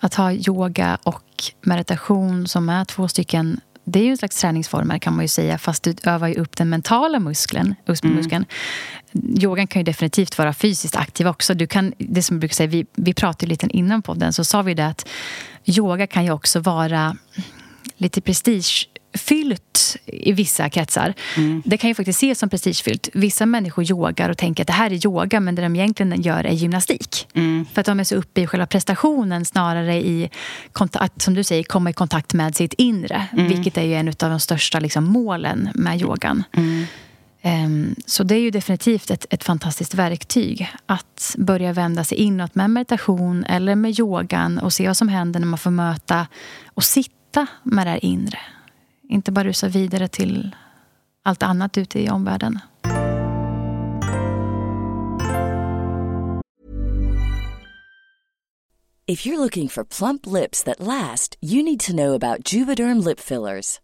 att 0.00 0.14
ha 0.14 0.32
yoga 0.32 0.98
och 1.02 1.22
meditation 1.62 2.46
som 2.46 2.68
är 2.68 2.84
två 2.84 3.08
stycken 3.08 3.60
det 3.84 3.98
är 3.98 4.04
ju 4.04 4.10
en 4.10 4.16
slags 4.16 4.40
träningsformer 4.40 4.98
kan 4.98 5.14
man 5.14 5.24
ju 5.24 5.28
säga 5.28 5.58
fast 5.58 5.82
du 5.82 5.94
övar 6.04 6.28
ju 6.28 6.34
upp 6.34 6.56
den 6.56 6.68
mentala 6.68 7.20
muskeln. 7.20 7.74
Mm. 8.04 8.44
Yogan 9.42 9.66
kan 9.66 9.80
ju 9.80 9.84
definitivt 9.84 10.38
vara 10.38 10.52
fysiskt 10.52 10.96
aktiv 10.96 11.28
också. 11.28 11.54
Du 11.54 11.66
kan, 11.66 11.94
det 11.98 12.22
som 12.22 12.36
jag 12.36 12.40
brukar 12.40 12.54
säga, 12.54 12.66
vi, 12.66 12.86
vi 12.94 13.14
pratade 13.14 13.46
lite 13.46 13.66
innan 13.70 14.02
podden 14.02 14.32
så 14.32 14.44
sa 14.44 14.62
vi 14.62 14.74
det 14.74 14.86
att 14.86 15.08
yoga 15.64 16.06
kan 16.06 16.24
ju 16.24 16.30
också 16.30 16.60
vara 16.60 17.16
lite 17.96 18.20
prestige 18.20 18.88
prestigefyllt 19.12 19.96
i 20.06 20.32
vissa 20.32 20.70
kretsar. 20.70 21.14
Mm. 21.36 21.62
Det 21.64 21.76
kan 21.76 21.90
ju 21.90 21.94
faktiskt 21.94 22.16
ses 22.16 22.38
som 22.38 22.48
prestigefyllt. 22.48 23.08
Vissa 23.14 23.46
människor 23.46 23.90
yogar 23.90 24.30
och 24.30 24.38
tänker 24.38 24.62
att 24.62 24.66
det 24.66 24.72
här 24.72 24.92
är 24.92 25.06
yoga 25.06 25.40
men 25.40 25.54
det 25.54 25.62
de 25.62 25.76
egentligen 25.76 26.22
gör 26.22 26.44
är 26.44 26.52
gymnastik. 26.52 27.28
Mm. 27.34 27.66
För 27.72 27.80
att 27.80 27.86
de 27.86 28.00
är 28.00 28.04
så 28.04 28.16
uppe 28.16 28.40
i 28.40 28.46
själva 28.46 28.66
prestationen 28.66 29.44
snarare 29.44 29.96
i 29.96 30.30
att, 30.94 31.22
som 31.22 31.34
du 31.34 31.44
säger, 31.44 31.62
komma 31.64 31.90
i 31.90 31.92
kontakt 31.92 32.34
med 32.34 32.56
sitt 32.56 32.74
inre. 32.78 33.28
Mm. 33.32 33.48
Vilket 33.48 33.78
är 33.78 33.82
ju 33.82 33.94
en 33.94 34.08
av 34.08 34.14
de 34.30 34.40
största 34.40 34.80
liksom, 34.80 35.04
målen 35.04 35.68
med 35.74 36.00
yogan. 36.00 36.44
Um, 37.42 37.94
så 38.06 38.22
det 38.22 38.34
är 38.34 38.40
ju 38.40 38.50
definitivt 38.50 39.10
ett, 39.10 39.26
ett 39.30 39.44
fantastiskt 39.44 39.94
verktyg 39.94 40.70
att 40.86 41.34
börja 41.38 41.72
vända 41.72 42.04
sig 42.04 42.18
inåt 42.18 42.54
med 42.54 42.70
meditation 42.70 43.44
eller 43.44 43.74
med 43.74 44.00
yogan 44.00 44.58
och 44.58 44.72
se 44.72 44.86
vad 44.86 44.96
som 44.96 45.08
händer 45.08 45.40
när 45.40 45.46
man 45.46 45.58
får 45.58 45.70
möta 45.70 46.26
och 46.74 46.84
sitta 46.84 47.46
med 47.62 47.86
det 47.86 47.90
här 47.90 48.04
inre. 48.04 48.38
Inte 49.10 49.32
bara 49.32 49.44
rusa 49.44 49.68
vidare 49.68 50.08
till 50.08 50.56
allt 51.22 51.42
annat 51.42 51.78
ute 51.78 52.00
i 52.00 52.10
omvärlden. 52.10 52.58
If 59.06 59.26
you're 59.26 59.44
looking 59.44 59.68
for 59.68 59.84
plump 59.84 60.26
lips 60.26 60.62
that 60.64 60.80
last, 60.80 61.36
you 61.40 61.62
need 61.62 61.80
to 61.80 61.92
know 61.92 62.14
about 62.14 62.52
juvederm 62.52 63.04
lip 63.04 63.20
fillers. 63.20 63.80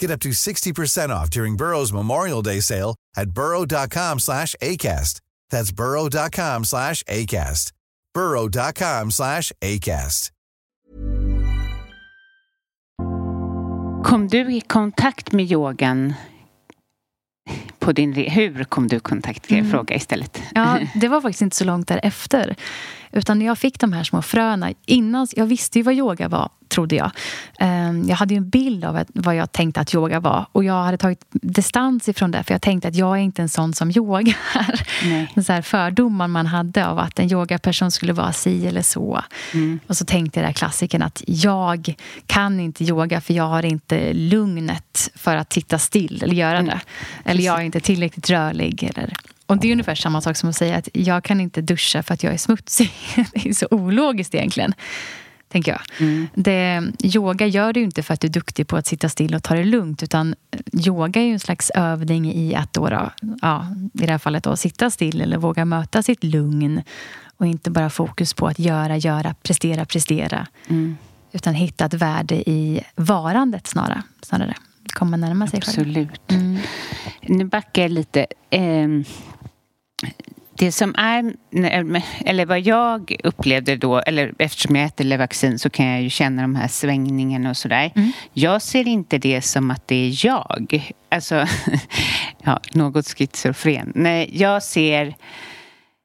Get 0.00 0.10
up 0.10 0.20
to 0.20 0.30
60% 0.30 1.08
off 1.08 1.30
during 1.30 1.56
Burrow's 1.56 1.92
Memorial 1.92 2.42
Day 2.42 2.60
sale 2.60 2.94
at 3.16 3.30
burrow.com 3.30 4.18
slash 4.18 4.54
ACAST. 4.62 5.20
That's 5.50 5.72
burrow.com 5.72 6.64
slash 6.64 7.02
ACAST. 7.04 7.72
burrow.com 8.14 9.10
slash 9.10 9.52
ACAST. 9.60 10.30
Kom 14.04 14.28
du 14.28 14.54
i 14.54 14.60
kontakt 14.60 15.32
med 15.32 15.52
yogan 15.52 16.14
på 17.78 17.92
din 17.92 18.14
Hur 18.14 18.64
kom 18.64 18.88
du 18.88 18.96
i 18.96 19.00
kontakt? 19.00 19.50
Mm. 19.50 19.70
Fråga 19.70 19.94
istället. 19.94 20.42
Ja, 20.54 20.78
det 20.94 21.08
var 21.08 21.20
faktiskt 21.20 21.42
inte 21.42 21.56
så 21.56 21.64
långt 21.64 21.88
därefter. 21.88 22.56
Utan 23.12 23.38
när 23.38 23.46
jag 23.46 23.58
fick 23.58 23.80
de 23.80 23.92
här 23.92 24.04
små 24.04 24.22
fröna, 24.22 24.72
innan, 24.86 25.26
jag 25.36 25.46
visste 25.46 25.78
ju 25.78 25.82
vad 25.82 25.94
yoga 25.94 26.28
var, 26.28 26.48
trodde 26.68 26.96
jag. 26.96 27.10
Ehm, 27.58 28.08
jag 28.08 28.16
hade 28.16 28.34
ju 28.34 28.38
en 28.38 28.48
bild 28.48 28.84
av 28.84 29.04
vad 29.14 29.36
jag 29.36 29.52
tänkte 29.52 29.80
att 29.80 29.94
yoga 29.94 30.20
var. 30.20 30.46
Och 30.52 30.64
jag 30.64 30.84
hade 30.84 30.98
tagit 30.98 31.24
distans 31.30 32.08
ifrån 32.08 32.30
det, 32.30 32.42
för 32.42 32.54
jag 32.54 32.62
tänkte 32.62 32.88
att 32.88 32.94
jag 32.94 33.16
är 33.16 33.20
inte 33.20 33.42
en 33.42 33.48
sån 33.48 33.74
som 33.74 33.90
yogar. 33.90 34.36
Nej. 35.04 35.32
Så 35.46 35.52
här 35.52 35.62
fördomar 35.62 36.28
man 36.28 36.46
hade 36.46 36.86
av 36.86 36.98
att 36.98 37.18
en 37.18 37.32
yogaperson 37.32 37.90
skulle 37.90 38.12
vara 38.12 38.32
si 38.32 38.66
eller 38.66 38.82
så. 38.82 39.22
Mm. 39.54 39.80
Och 39.86 39.96
så 39.96 40.04
tänkte 40.04 40.40
jag 40.40 40.54
klassiken 40.54 41.02
att 41.02 41.22
jag 41.26 41.94
kan 42.26 42.60
inte 42.60 42.84
yoga 42.84 43.20
för 43.20 43.34
jag 43.34 43.48
har 43.48 43.64
inte 43.64 44.12
lugnet 44.12 45.10
för 45.14 45.36
att 45.36 45.52
sitta 45.52 45.78
still 45.78 46.22
eller 46.22 46.34
göra 46.34 46.58
mm. 46.58 46.66
det. 46.66 46.80
Eller 47.30 47.42
jag 47.42 47.60
är 47.60 47.62
inte 47.62 47.80
tillräckligt 47.80 48.30
rörlig. 48.30 48.82
Eller 48.82 49.12
och 49.46 49.58
det 49.58 49.68
är 49.68 49.72
ungefär 49.72 49.94
samma 49.94 50.20
sak 50.20 50.36
som 50.36 50.48
att 50.48 50.56
säga 50.56 50.76
att 50.76 50.88
jag 50.92 51.24
kan 51.24 51.40
inte 51.40 51.60
duscha 51.60 52.02
för 52.02 52.14
att 52.14 52.22
jag 52.22 52.34
är 52.34 52.38
smutsig. 52.38 52.90
Det 53.34 53.48
är 53.48 53.52
så 53.52 53.66
ologiskt 53.70 54.34
egentligen. 54.34 54.74
Tänker 55.48 55.72
jag. 55.72 55.80
Mm. 55.98 56.28
Det, 56.34 56.82
yoga 57.02 57.46
gör 57.46 57.72
du 57.72 57.82
inte 57.82 58.02
för 58.02 58.14
att 58.14 58.20
du 58.20 58.26
är 58.26 58.32
duktig 58.32 58.68
på 58.68 58.76
att 58.76 58.86
sitta 58.86 59.08
still 59.08 59.34
och 59.34 59.42
ta 59.42 59.54
det 59.54 59.64
lugnt. 59.64 60.02
Utan 60.02 60.34
yoga 60.86 61.20
är 61.20 61.24
ju 61.24 61.32
en 61.32 61.40
slags 61.40 61.70
övning 61.70 62.32
i 62.32 62.54
att 62.54 62.72
då, 62.72 62.88
då 62.88 63.10
ja, 63.42 63.66
i 63.94 64.06
det 64.06 64.12
här 64.12 64.18
fallet 64.18 64.44
då, 64.44 64.56
sitta 64.56 64.90
still 64.90 65.20
eller 65.20 65.38
våga 65.38 65.64
möta 65.64 66.02
sitt 66.02 66.24
lugn. 66.24 66.82
Och 67.36 67.46
inte 67.46 67.70
bara 67.70 67.90
fokus 67.90 68.34
på 68.34 68.46
att 68.46 68.58
göra, 68.58 68.96
göra, 68.96 69.34
prestera, 69.42 69.84
prestera. 69.84 70.46
Mm. 70.68 70.96
Utan 71.32 71.54
hitta 71.54 71.84
ett 71.84 71.94
värde 71.94 72.50
i 72.50 72.80
varandet 72.94 73.66
snarare. 73.66 74.02
snarare 74.22 74.54
komma 74.96 75.16
närmare 75.16 75.50
sig 75.50 75.58
Absolut. 75.58 76.08
själv. 76.28 76.40
Mm. 76.40 76.58
Nu 77.22 77.44
backar 77.44 77.82
jag 77.82 77.90
lite. 77.90 78.26
Eh, 78.50 78.88
det 80.58 80.72
som 80.72 80.94
är, 80.98 81.34
eller 82.24 82.46
vad 82.46 82.60
jag 82.60 83.16
upplevde 83.24 83.76
då, 83.76 83.98
eller 83.98 84.34
eftersom 84.38 84.76
jag 84.76 84.84
äter 84.84 85.04
Levaxin 85.04 85.58
så 85.58 85.70
kan 85.70 85.86
jag 85.86 86.02
ju 86.02 86.10
känna 86.10 86.42
de 86.42 86.54
här 86.54 86.68
svängningarna 86.68 87.50
och 87.50 87.56
sådär. 87.56 87.92
Mm. 87.94 88.12
Jag 88.32 88.62
ser 88.62 88.88
inte 88.88 89.18
det 89.18 89.42
som 89.42 89.70
att 89.70 89.88
det 89.88 89.94
är 89.94 90.26
jag. 90.26 90.94
Alltså, 91.08 91.46
ja, 92.42 92.60
något 92.72 93.08
schizofren. 93.08 93.92
Nej, 93.94 94.30
jag 94.32 94.62
ser 94.62 95.14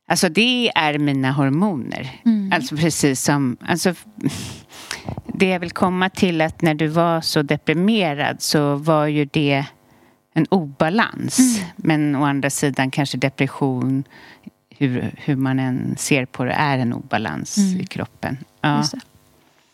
Alltså 0.08 0.30
det 0.30 0.72
är 0.76 0.98
mina 0.98 1.32
hormoner. 1.32 2.10
Mm. 2.26 2.52
Alltså 2.54 2.76
precis 2.76 3.24
som... 3.24 3.58
Alltså, 3.62 3.94
det 5.26 5.46
jag 5.46 5.60
vill 5.60 5.72
komma 5.72 6.10
till 6.10 6.42
att 6.42 6.62
när 6.62 6.74
du 6.74 6.88
var 6.88 7.22
så 7.22 7.42
deprimerad 7.42 8.42
så 8.42 8.76
var 8.76 9.08
ju 9.08 9.26
det 9.26 9.66
en 10.34 10.46
obalans. 10.50 11.40
Mm. 11.40 11.70
Men 11.76 12.16
å 12.16 12.24
andra 12.24 12.50
sidan 12.50 12.92
kanske 12.92 13.18
depression, 13.18 14.04
hur, 14.70 15.12
hur 15.18 15.36
man 15.36 15.60
än 15.60 15.96
ser 15.98 16.26
på 16.26 16.44
det, 16.44 16.54
är 16.54 16.78
en 16.78 16.94
obalans 16.94 17.58
mm. 17.58 17.82
i 17.82 17.86
kroppen. 17.86 18.38
Ja. 18.62 18.84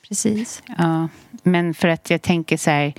Precis. 0.07 0.63
Ja. 0.77 1.09
Men 1.43 1.73
för 1.73 1.87
att 1.87 2.09
jag 2.09 2.21
tänker 2.21 2.57
så 2.57 2.69
här, 2.69 2.93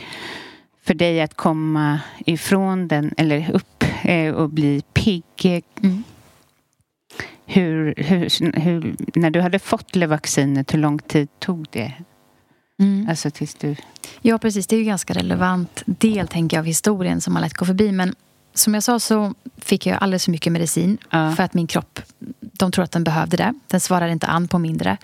för 0.82 0.94
dig 0.94 1.20
att 1.20 1.34
komma 1.34 2.00
ifrån 2.26 2.88
den, 2.88 3.14
eller 3.16 3.50
upp 3.50 3.84
eh, 4.02 4.34
och 4.34 4.50
bli 4.50 4.82
pigg. 4.92 5.64
Mm. 5.82 6.02
Hur, 7.46 7.94
hur, 7.96 8.60
hur, 8.60 8.96
när 9.14 9.30
du 9.30 9.40
hade 9.40 9.58
fått 9.58 9.96
vaccinet, 9.96 10.74
hur 10.74 10.78
lång 10.78 10.98
tid 10.98 11.28
tog 11.38 11.66
det? 11.70 11.92
Mm. 12.78 13.08
Alltså 13.08 13.30
tills 13.30 13.54
du... 13.54 13.76
Ja, 14.22 14.38
precis. 14.38 14.66
Det 14.66 14.76
är 14.76 14.78
ju 14.78 14.84
ganska 14.84 15.14
relevant 15.14 15.82
del 15.86 16.28
tänker 16.28 16.56
jag, 16.56 16.62
av 16.62 16.66
historien 16.66 17.20
som 17.20 17.32
man 17.32 17.42
lätt 17.42 17.54
går 17.54 17.66
förbi. 17.66 17.92
Men 17.92 18.14
som 18.54 18.74
jag 18.74 18.82
sa 18.82 19.00
så 19.00 19.34
fick 19.56 19.86
jag 19.86 20.02
alldeles 20.02 20.24
för 20.24 20.32
mycket 20.32 20.52
medicin 20.52 20.98
ja. 21.10 21.32
för 21.32 21.42
att 21.42 21.54
min 21.54 21.66
kropp 21.66 22.00
De 22.40 22.72
tror 22.72 22.84
att 22.84 22.92
den 22.92 23.04
behövde 23.04 23.36
det. 23.36 23.54
Den 23.66 23.80
svarade 23.80 24.12
inte 24.12 24.26
an 24.26 24.48
på 24.48 24.58
mindre. 24.58 24.96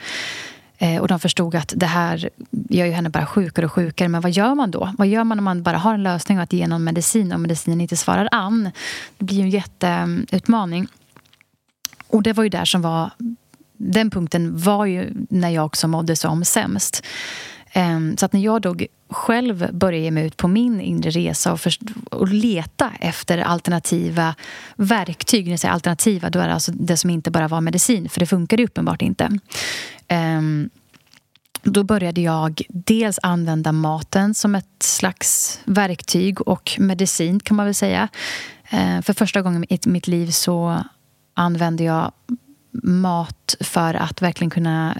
Eh, 0.79 1.01
och 1.01 1.09
de 1.09 1.20
förstod 1.20 1.55
att 1.55 1.72
det 1.77 1.87
här 1.87 2.29
gör 2.51 2.87
ju 2.87 2.93
henne 2.93 3.11
bara 3.11 3.27
sjukare 3.27 3.66
och 3.66 3.72
sjukare. 3.72 4.09
Men 4.09 4.20
vad 4.20 4.31
gör 4.31 4.55
man 4.55 4.70
då? 4.70 4.95
Vad 4.99 5.07
gör 5.07 5.25
man 5.25 5.39
om 5.39 5.45
man 5.45 5.62
bara 5.62 5.79
har 5.79 5.95
en 5.95 6.03
lösning 6.03 6.39
att 6.39 6.53
ge 6.53 6.66
någon 6.66 6.85
medicin 6.85 7.33
och 7.33 7.41
medicinen 7.41 7.81
inte 7.81 7.97
svarar 7.97 8.29
an? 8.33 8.70
Det 9.18 9.25
blir 9.25 9.37
ju 9.37 9.43
en 9.43 9.51
jätteutmaning. 9.51 10.87
Och 12.09 12.22
det 12.22 12.33
var 12.33 12.45
ju 12.45 12.51
där 12.51 12.64
som 12.64 12.83
var... 12.83 13.11
Den 13.77 14.11
punkten 14.11 14.59
var 14.59 14.87
ju 14.87 15.12
när 15.31 15.51
jag 15.51 15.66
också 15.66 15.89
mådde 15.89 16.16
som 16.16 16.45
sämst. 16.45 17.05
Ehm, 17.77 18.16
så 18.16 18.27
att 18.27 18.33
när 18.33 18.41
jag 18.41 18.62
då 18.62 18.77
själv 19.09 19.72
började 19.72 20.05
ge 20.05 20.11
mig 20.11 20.27
ut 20.27 20.37
på 20.37 20.49
min 20.49 20.81
inre 20.81 21.11
resa 21.11 21.53
och, 21.53 21.61
och 22.11 22.29
leta 22.29 22.93
efter 23.01 23.39
alternativa 23.39 24.35
verktyg, 24.77 25.45
när 25.45 25.53
jag 25.53 25.61
säger 25.61 25.75
alternativa, 25.75 26.31
då 26.31 26.39
är 26.39 26.49
det 26.49 26.55
alltså 26.55 26.72
det 26.72 26.97
som 26.97 27.11
inte 27.11 27.31
bara 27.31 27.49
var 27.49 27.61
medicin, 27.61 28.09
för 28.09 28.20
det 28.20 28.27
funkade 28.27 28.64
uppenbart 28.64 29.03
inte. 29.03 29.39
Ehm, 30.09 30.70
då 31.62 31.85
började 31.85 32.20
jag 32.20 32.62
dels 32.68 33.18
använda 33.22 33.72
maten 33.72 34.35
som 34.35 34.55
ett 34.55 34.83
slags 34.83 35.61
verktyg 35.64 36.41
och 36.41 36.77
medicin 36.79 37.41
kan 37.41 37.57
man 37.57 37.66
väl 37.66 37.75
säga. 37.75 38.09
Ehm, 38.70 39.03
för 39.03 39.12
första 39.12 39.43
gången 39.43 39.64
i 39.72 39.79
mitt 39.85 40.07
liv 40.07 40.31
så 40.31 40.85
använde 41.35 41.85
jag 41.85 42.12
mat 42.83 43.57
för 43.61 43.95
att 43.95 44.22
verkligen 44.22 44.51
kunna 44.51 44.97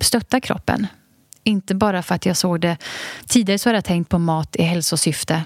stötta 0.00 0.40
kroppen 0.40 0.86
inte 1.44 1.74
bara 1.74 2.02
för 2.02 2.14
att 2.14 2.26
jag 2.26 2.36
såg 2.36 2.60
det... 2.60 2.76
Tidigare 3.26 3.58
så 3.58 3.68
hade 3.68 3.76
jag 3.76 3.84
tänkt 3.84 4.08
på 4.08 4.18
mat 4.18 4.56
i 4.56 4.62
hälsosyfte. 4.62 5.42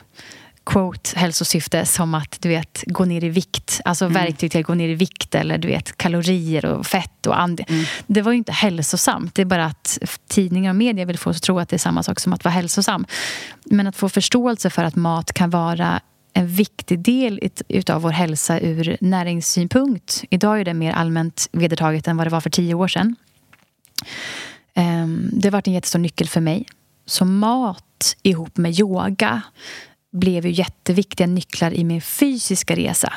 Quote, 0.66 1.18
hälsosyfte 1.18 1.86
som 1.86 2.14
att 2.14 2.36
du 2.40 2.48
vet, 2.48 2.84
gå 2.86 3.04
ner 3.04 3.24
i 3.24 3.28
vikt. 3.28 3.80
Alltså 3.84 4.04
mm. 4.04 4.14
verktyg 4.14 4.50
till 4.50 4.60
att 4.60 4.66
gå 4.66 4.74
ner 4.74 4.88
i 4.88 4.94
vikt 4.94 5.34
eller 5.34 5.58
du 5.58 5.68
vet, 5.68 5.96
kalorier 5.96 6.64
och 6.64 6.86
fett 6.86 7.26
och 7.26 7.40
and. 7.40 7.60
Mm. 7.68 7.84
Det 8.06 8.22
var 8.22 8.32
ju 8.32 8.38
inte 8.38 8.52
hälsosamt. 8.52 9.34
Det 9.34 9.42
är 9.42 9.46
bara 9.46 9.64
att 9.64 9.98
tidningar 10.28 10.70
och 10.70 10.76
media 10.76 11.04
vill 11.04 11.18
få 11.18 11.30
oss 11.30 11.36
att 11.36 11.42
tro 11.42 11.58
att 11.58 11.68
det 11.68 11.76
är 11.76 11.78
samma 11.78 12.02
sak 12.02 12.20
som 12.20 12.32
att 12.32 12.44
vara 12.44 12.52
hälsosam. 12.52 13.06
Men 13.64 13.86
att 13.86 13.96
få 13.96 14.08
förståelse 14.08 14.70
för 14.70 14.84
att 14.84 14.96
mat 14.96 15.32
kan 15.32 15.50
vara 15.50 16.00
en 16.32 16.48
viktig 16.48 16.98
del 16.98 17.40
utav 17.68 18.02
vår 18.02 18.10
hälsa 18.10 18.60
ur 18.60 18.96
näringssynpunkt. 19.00 20.24
Idag 20.30 20.60
är 20.60 20.64
det 20.64 20.74
mer 20.74 20.92
allmänt 20.92 21.48
vedertaget 21.52 22.08
än 22.08 22.16
vad 22.16 22.26
det 22.26 22.30
var 22.30 22.40
för 22.40 22.50
tio 22.50 22.74
år 22.74 22.88
sedan. 22.88 23.16
Ehm, 24.76 25.30
det 25.32 25.48
har 25.48 25.52
varit 25.52 25.66
en 25.66 25.74
jättestor 25.74 25.98
nyckel 25.98 26.28
för 26.28 26.40
mig. 26.40 26.66
Så 27.06 27.24
mat 27.24 28.16
ihop 28.22 28.56
med 28.56 28.80
yoga 28.80 29.42
blev 30.12 30.46
ju 30.46 30.52
jätteviktiga 30.52 31.26
nycklar 31.26 31.74
i 31.74 31.84
min 31.84 32.02
fysiska 32.02 32.76
resa. 32.76 33.12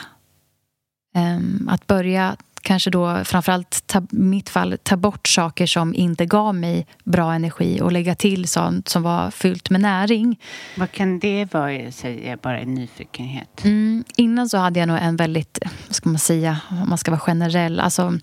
Ehm, 1.16 1.70
att 1.72 1.88
börja 1.88 2.38
kanske 2.62 2.89
då 2.89 3.24
framförallt 3.26 3.95
i 3.95 4.16
mitt 4.16 4.49
fall 4.49 4.78
ta 4.84 4.97
bort 4.97 5.28
saker 5.28 5.66
som 5.66 5.95
inte 5.95 6.26
gav 6.26 6.55
mig 6.55 6.88
bra 7.03 7.34
energi 7.34 7.82
och 7.82 7.91
lägga 7.91 8.16
till 8.16 8.47
sånt 8.47 8.89
som 8.89 9.03
var 9.03 9.32
fyllt 9.32 9.70
med 9.70 9.82
näring. 9.82 10.39
Vad 10.78 10.91
kan 10.91 11.20
det 11.20 11.53
vara, 11.53 11.91
säger 11.91 12.30
jag 12.30 12.39
bara 12.39 12.62
i 12.62 12.66
nyfikenhet? 12.66 13.64
Mm, 13.64 14.03
innan 14.16 14.49
så 14.49 14.57
hade 14.57 14.80
jag 14.80 14.88
nog 14.88 14.97
en 14.97 15.16
väldigt, 15.16 15.60
vad 15.88 15.95
ska 15.95 16.10
man 16.10 16.20
säga, 16.20 16.60
om 16.70 16.89
man 16.89 16.97
ska 16.97 17.12
vara 17.12 17.20
generell, 17.20 17.80
alltså 17.80 18.20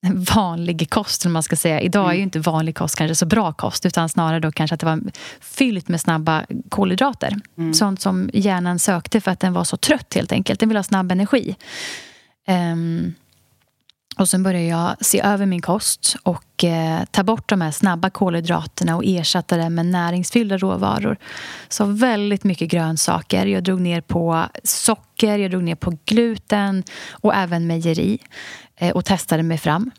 vanlig 0.34 0.90
kost, 0.90 1.26
om 1.26 1.32
man 1.32 1.42
ska 1.42 1.56
säga. 1.56 1.80
Idag 1.80 2.04
är 2.04 2.12
ju 2.12 2.18
mm. 2.18 2.24
inte 2.26 2.38
vanlig 2.38 2.76
kost 2.76 2.96
kanske 2.96 3.14
så 3.14 3.26
bra 3.26 3.52
kost, 3.52 3.86
utan 3.86 4.08
snarare 4.08 4.40
då 4.40 4.52
kanske 4.52 4.74
att 4.74 4.80
det 4.80 4.86
var 4.86 5.00
fyllt 5.40 5.88
med 5.88 6.00
snabba 6.00 6.44
kolhydrater. 6.68 7.36
Mm. 7.58 7.74
Sånt 7.74 8.00
som 8.00 8.30
hjärnan 8.32 8.78
sökte 8.78 9.20
för 9.20 9.30
att 9.30 9.40
den 9.40 9.52
var 9.52 9.64
så 9.64 9.76
trött 9.76 10.14
helt 10.14 10.32
enkelt. 10.32 10.60
Den 10.60 10.68
vill 10.68 10.76
ha 10.78 10.82
snabb 10.82 11.12
energi. 11.12 11.56
Um, 12.48 13.14
och 14.18 14.28
sen 14.28 14.42
började 14.42 14.64
jag 14.64 14.96
se 15.00 15.20
över 15.20 15.46
min 15.46 15.62
kost 15.62 16.16
och 16.22 16.64
eh, 16.64 17.04
ta 17.10 17.22
bort 17.22 17.48
de 17.48 17.60
här 17.60 17.70
snabba 17.70 18.10
kolhydraterna 18.10 18.96
och 18.96 19.02
ersätta 19.06 19.56
det 19.56 19.70
med 19.70 19.86
näringsfyllda 19.86 20.58
råvaror. 20.58 21.16
Så 21.68 21.84
väldigt 21.84 22.44
mycket 22.44 22.70
grönsaker. 22.70 23.46
Jag 23.46 23.64
drog 23.64 23.80
ner 23.80 24.00
på 24.00 24.44
socker, 24.64 25.38
jag 25.38 25.50
drog 25.50 25.62
ner 25.62 25.74
på 25.74 25.98
gluten 26.04 26.84
och 27.10 27.34
även 27.34 27.66
mejeri. 27.66 28.18
Eh, 28.78 28.90
och 28.90 29.04
testade 29.04 29.42
mig 29.42 29.58
fram. 29.58 29.90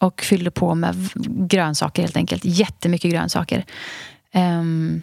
Och 0.00 0.20
fyllde 0.20 0.50
på 0.50 0.74
med 0.74 1.10
grönsaker 1.48 2.02
helt 2.02 2.16
enkelt. 2.16 2.44
Jättemycket 2.44 3.10
grönsaker. 3.10 3.64
Um, 4.34 5.02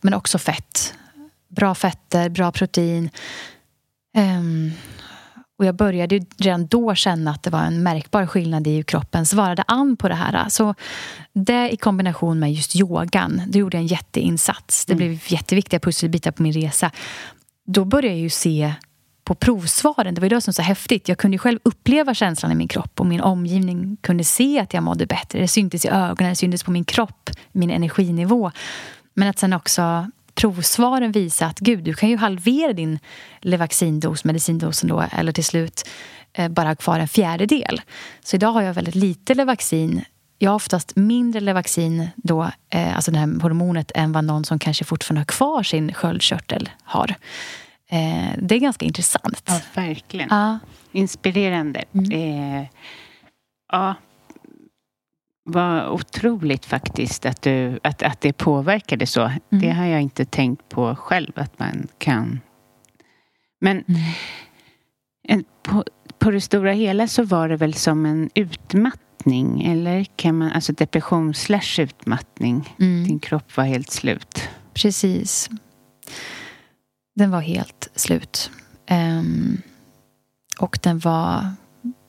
men 0.00 0.14
också 0.14 0.38
fett. 0.38 0.94
Bra 1.48 1.74
fetter, 1.74 2.28
bra 2.28 2.52
protein. 2.52 3.10
Um, 4.16 4.72
och 5.58 5.66
jag 5.66 5.74
började 5.74 6.20
redan 6.36 6.66
då 6.66 6.94
känna 6.94 7.30
att 7.30 7.42
det 7.42 7.50
var 7.50 7.62
en 7.62 7.82
märkbar 7.82 8.26
skillnad 8.26 8.66
i 8.66 8.76
hur 8.76 8.82
kroppen 8.82 9.26
svarade 9.26 9.62
an 9.66 9.96
på 9.96 10.08
det 10.08 10.14
här. 10.14 10.48
Så 10.48 10.74
det 11.32 11.70
i 11.70 11.76
kombination 11.76 12.38
med 12.38 12.52
just 12.52 12.76
yogan, 12.76 13.42
det 13.48 13.58
gjorde 13.58 13.78
en 13.78 13.86
jätteinsats. 13.86 14.86
Det 14.86 14.92
mm. 14.92 14.98
blev 14.98 15.20
jätteviktiga 15.26 15.80
pusselbitar 15.80 16.30
på 16.30 16.42
min 16.42 16.52
resa. 16.52 16.90
Då 17.66 17.84
började 17.84 18.08
jag 18.08 18.18
ju 18.18 18.30
se 18.30 18.74
på 19.30 19.34
provsvaren. 19.34 20.14
Det 20.14 20.20
var 20.20 20.28
det 20.28 20.40
som 20.40 20.50
var 20.50 20.52
så 20.54 20.62
häftigt. 20.62 21.08
Jag 21.08 21.18
kunde 21.18 21.38
själv 21.38 21.58
uppleva 21.62 22.14
känslan 22.14 22.52
i 22.52 22.54
min 22.54 22.68
kropp 22.68 23.00
och 23.00 23.06
min 23.06 23.20
omgivning 23.20 23.96
kunde 24.00 24.24
se 24.24 24.60
att 24.60 24.74
jag 24.74 24.82
mådde 24.82 25.06
bättre. 25.06 25.40
Det 25.40 25.48
syntes 25.48 25.84
i 25.84 25.88
ögonen, 25.88 26.30
det 26.30 26.36
syntes 26.36 26.62
på 26.62 26.70
min 26.70 26.84
kropp, 26.84 27.30
min 27.52 27.70
energinivå. 27.70 28.50
Men 29.14 29.28
att 29.28 29.38
sen 29.38 29.52
också 29.52 30.10
provsvaren 30.34 31.12
visa 31.12 31.46
att 31.46 31.58
gud, 31.58 31.84
du 31.84 31.94
kan 31.94 32.08
ju 32.08 32.16
halvera 32.16 32.72
din 32.72 32.98
Levaxindos, 33.40 34.24
medicindosen 34.24 34.88
då, 34.88 35.04
eller 35.12 35.32
till 35.32 35.44
slut 35.44 35.88
eh, 36.32 36.48
bara 36.48 36.68
ha 36.68 36.74
kvar 36.74 36.98
en 36.98 37.08
fjärdedel. 37.08 37.80
Så 38.24 38.36
idag 38.36 38.52
har 38.52 38.62
jag 38.62 38.74
väldigt 38.74 38.94
lite 38.94 39.34
Levaxin 39.34 40.04
jag 40.42 40.50
har 40.50 40.56
oftast 40.56 40.96
mindre 40.96 41.40
Levaxin, 41.40 42.08
då, 42.16 42.50
eh, 42.70 42.96
alltså 42.96 43.10
det 43.10 43.18
här 43.18 43.40
hormonet, 43.42 43.92
än 43.94 44.12
vad 44.12 44.24
någon 44.24 44.44
som 44.44 44.58
kanske 44.58 44.84
fortfarande 44.84 45.20
har 45.20 45.24
kvar 45.24 45.62
sin 45.62 45.92
sköldkörtel 45.92 46.68
har. 46.82 47.14
Eh, 47.92 48.34
det 48.38 48.54
är 48.54 48.58
ganska 48.58 48.86
intressant. 48.86 49.42
Ja, 49.46 49.60
verkligen. 49.74 50.28
Ja. 50.30 50.58
Inspirerande. 50.92 51.84
Mm. 51.92 52.12
Eh, 52.12 52.66
ja, 53.72 53.94
vad 55.44 55.88
otroligt 55.88 56.66
faktiskt 56.66 57.26
att, 57.26 57.42
du, 57.42 57.80
att, 57.82 58.02
att 58.02 58.20
det 58.20 58.32
påverkade 58.32 59.06
så. 59.06 59.20
Mm. 59.20 59.40
Det 59.48 59.70
har 59.70 59.84
jag 59.84 60.00
inte 60.00 60.24
tänkt 60.24 60.68
på 60.68 60.96
själv 60.96 61.32
att 61.34 61.58
man 61.58 61.88
kan. 61.98 62.40
Men 63.60 63.84
mm. 63.88 64.00
en, 65.28 65.44
på, 65.62 65.84
på 66.18 66.30
det 66.30 66.40
stora 66.40 66.72
hela 66.72 67.08
så 67.08 67.22
var 67.24 67.48
det 67.48 67.56
väl 67.56 67.74
som 67.74 68.06
en 68.06 68.30
utmattning 68.34 69.64
eller 69.64 70.04
kan 70.04 70.38
man, 70.38 70.52
alltså 70.52 70.72
depression 70.72 71.34
slash 71.34 71.80
utmattning. 71.80 72.74
Mm. 72.78 73.04
Din 73.04 73.18
kropp 73.20 73.56
var 73.56 73.64
helt 73.64 73.90
slut. 73.90 74.48
Precis. 74.74 75.50
Den 77.14 77.30
var 77.30 77.40
helt 77.40 77.88
slut. 77.94 78.50
Um, 78.90 79.62
och 80.58 80.78
den 80.82 80.98
var 80.98 81.52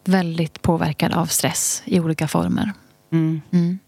väldigt 0.05 0.61
påverkad 0.61 1.13
av 1.13 1.25
stress 1.25 1.83
i 1.85 1.99
olika 1.99 2.27
former. 2.27 2.73
Mm. 3.11 3.41
Mm. 3.51 3.79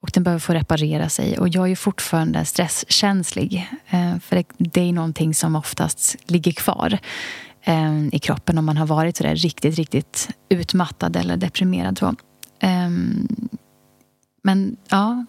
Och 0.00 0.10
den 0.14 0.22
behöver 0.22 0.40
få 0.40 0.54
reparera 0.54 1.08
sig. 1.08 1.38
Och 1.38 1.48
jag 1.48 1.70
är 1.70 1.76
fortfarande 1.76 2.44
stresskänslig. 2.44 3.70
Uh, 3.94 4.18
för 4.18 4.36
det, 4.36 4.44
det, 4.58 4.80
är 4.80 4.92
någonting 4.92 5.34
som 5.34 5.56
oftast 5.56 6.16
ligger 6.26 6.52
kvar 6.52 6.98
um, 7.66 8.10
i 8.12 8.18
kroppen 8.18 8.58
om 8.58 8.64
man 8.64 8.76
har 8.76 8.86
varit 8.86 9.16
sådär 9.16 9.36
riktigt, 9.36 9.74
riktigt 9.74 10.28
utmattad 10.48 11.16
eller 11.16 11.36
deprimerad. 11.36 11.98
Så. 11.98 12.14
Um, 12.62 13.28
men 14.42 14.76
ja, 14.88 15.24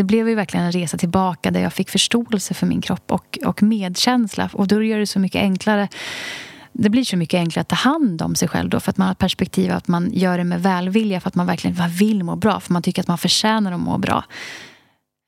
det 0.00 0.04
blev 0.04 0.28
ju 0.28 0.34
verkligen 0.34 0.66
en 0.66 0.72
resa 0.72 0.98
tillbaka 0.98 1.50
där 1.50 1.60
jag 1.60 1.72
fick 1.72 1.90
förståelse 1.90 2.54
för 2.54 2.66
min 2.66 2.80
kropp 2.80 3.12
och, 3.12 3.38
och 3.44 3.62
medkänsla. 3.62 4.50
Och 4.52 4.68
då 4.68 4.82
gör 4.82 4.98
det 4.98 5.06
så 5.06 5.18
mycket 5.18 5.40
enklare 5.40 5.88
det 6.72 6.90
blir 6.90 7.04
så 7.04 7.16
mycket 7.16 7.38
enklare 7.38 7.60
att 7.60 7.68
ta 7.68 7.76
hand 7.76 8.22
om 8.22 8.34
sig 8.34 8.48
själv 8.48 8.70
då 8.70 8.80
för 8.80 8.90
att 8.90 8.96
man 8.96 9.08
har 9.08 9.14
perspektiv 9.14 9.72
att 9.72 9.88
man 9.88 10.10
gör 10.12 10.38
det 10.38 10.44
med 10.44 10.62
välvilja 10.62 11.20
för 11.20 11.28
att 11.28 11.34
man 11.34 11.46
verkligen 11.46 11.76
vill 11.88 12.24
må 12.24 12.36
bra, 12.36 12.60
för 12.60 12.72
man 12.72 12.82
tycker 12.82 13.02
att 13.02 13.08
man 13.08 13.18
förtjänar 13.18 13.72
att 13.72 13.80
må 13.80 13.98
bra. 13.98 14.24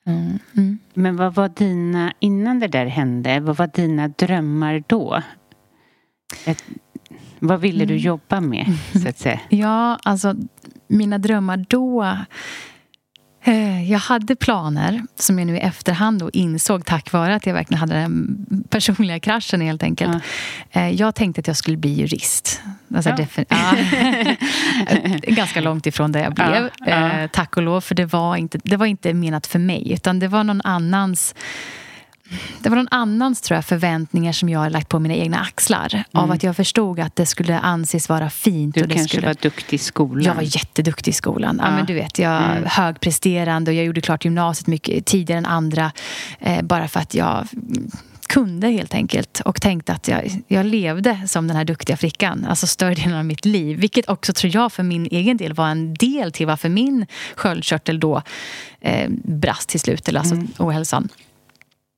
Mm. 0.06 0.38
Mm. 0.56 0.78
Men 0.94 1.16
vad 1.16 1.34
var 1.34 1.48
dina, 1.48 2.12
innan 2.18 2.60
det 2.60 2.68
där 2.68 2.86
hände, 2.86 3.40
vad 3.40 3.56
var 3.56 3.66
dina 3.66 4.08
drömmar 4.08 4.82
då? 4.86 5.22
Ett, 6.44 6.64
vad 7.38 7.60
ville 7.60 7.84
du 7.84 7.94
mm. 7.94 8.04
jobba 8.04 8.40
med, 8.40 8.66
så 9.02 9.08
att 9.08 9.18
säga? 9.18 9.40
Ja, 9.48 9.98
alltså 10.02 10.34
mina 10.88 11.18
drömmar 11.18 11.66
då 11.68 12.16
jag 13.86 13.98
hade 13.98 14.36
planer 14.36 15.02
som 15.16 15.38
jag 15.38 15.46
nu 15.46 15.56
i 15.56 15.60
efterhand 15.60 16.20
då 16.20 16.30
insåg 16.32 16.84
tack 16.84 17.12
vare 17.12 17.34
att 17.34 17.46
jag 17.46 17.54
verkligen 17.54 17.80
hade 17.80 17.94
den 17.94 18.46
personliga 18.70 19.20
kraschen 19.20 19.60
helt 19.60 19.82
enkelt. 19.82 20.16
Ja. 20.70 20.80
Eh, 20.80 20.90
jag 20.90 21.14
tänkte 21.14 21.40
att 21.40 21.46
jag 21.46 21.56
skulle 21.56 21.76
bli 21.76 21.92
jurist. 21.92 22.60
Alltså, 22.94 23.10
ja. 23.10 23.26
ja. 23.48 23.74
Ganska 25.34 25.60
långt 25.60 25.86
ifrån 25.86 26.12
det 26.12 26.20
jag 26.20 26.34
blev. 26.34 26.70
Eh, 26.86 27.26
tack 27.26 27.56
och 27.56 27.62
lov, 27.62 27.80
för 27.80 27.94
det 27.94 28.06
var, 28.06 28.36
inte, 28.36 28.60
det 28.64 28.76
var 28.76 28.86
inte 28.86 29.14
menat 29.14 29.46
för 29.46 29.58
mig. 29.58 29.92
Utan 29.92 30.18
det 30.18 30.28
var 30.28 30.44
någon 30.44 30.60
annans 30.64 31.34
det 32.62 32.68
var 32.68 32.76
någon 32.76 32.88
annans 32.90 33.40
tror 33.40 33.56
jag, 33.56 33.64
förväntningar 33.64 34.32
som 34.32 34.48
jag 34.48 34.60
har 34.60 34.70
lagt 34.70 34.88
på 34.88 34.98
mina 34.98 35.14
egna 35.14 35.40
axlar. 35.40 35.94
Mm. 35.94 36.04
Av 36.12 36.30
att 36.30 36.42
jag 36.42 36.56
förstod 36.56 37.00
att 37.00 37.16
det 37.16 37.26
skulle 37.26 37.58
anses 37.58 38.08
vara 38.08 38.30
fint. 38.30 38.74
Du 38.74 38.82
och 38.82 38.88
det 38.88 38.94
kanske 38.94 39.16
skulle... 39.16 39.26
var 39.26 39.36
duktig 39.42 39.74
i 39.74 39.78
skolan. 39.78 40.24
Jag 40.24 40.34
var 40.34 40.42
jätteduktig 40.42 41.10
i 41.10 41.14
skolan. 41.14 41.58
Ja. 41.62 41.68
ja 41.68 41.76
men 41.76 41.86
du 41.86 41.94
vet, 41.94 42.18
jag 42.18 42.42
mm. 42.42 42.64
högpresterande 42.66 43.70
och 43.70 43.74
jag 43.74 43.84
gjorde 43.84 44.00
klart 44.00 44.24
gymnasiet 44.24 44.66
mycket 44.66 45.06
tidigare 45.06 45.38
än 45.38 45.46
andra. 45.46 45.92
Eh, 46.40 46.62
bara 46.62 46.88
för 46.88 47.00
att 47.00 47.14
jag 47.14 47.48
kunde 48.32 48.68
helt 48.68 48.94
enkelt 48.94 49.40
och 49.40 49.62
tänkte 49.62 49.92
att 49.92 50.08
jag, 50.08 50.42
jag 50.48 50.66
levde 50.66 51.28
som 51.28 51.48
den 51.48 51.56
här 51.56 51.64
duktiga 51.64 51.96
flickan, 51.96 52.46
alltså 52.48 52.66
större 52.66 52.94
delen 52.94 53.18
av 53.18 53.24
mitt 53.24 53.44
liv. 53.44 53.78
Vilket 53.78 54.08
också 54.08 54.32
tror 54.32 54.54
jag 54.54 54.72
för 54.72 54.82
min 54.82 55.06
egen 55.06 55.36
del 55.36 55.52
var 55.52 55.68
en 55.68 55.94
del 55.94 56.32
till 56.32 56.46
varför 56.46 56.68
min 56.68 57.06
sköldkörtel 57.34 58.00
då 58.00 58.22
eh, 58.80 59.10
brast 59.24 59.68
till 59.68 59.80
slut, 59.80 60.08
eller 60.08 60.20
alltså 60.20 60.34
mm. 60.34 60.48
ohälsan. 60.58 61.08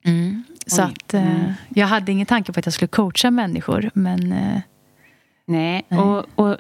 Mm. 0.04 0.44
Så 0.66 0.82
att 0.82 1.14
eh, 1.14 1.36
mm. 1.36 1.52
jag 1.68 1.86
hade 1.86 2.12
ingen 2.12 2.26
tanke 2.26 2.52
på 2.52 2.58
att 2.58 2.66
jag 2.66 2.72
skulle 2.72 2.88
coacha 2.88 3.30
människor, 3.30 3.90
men... 3.94 4.32
Eh, 4.32 4.60
nej, 5.46 5.84
nej. 5.88 6.00
Och, 6.00 6.26
och 6.34 6.56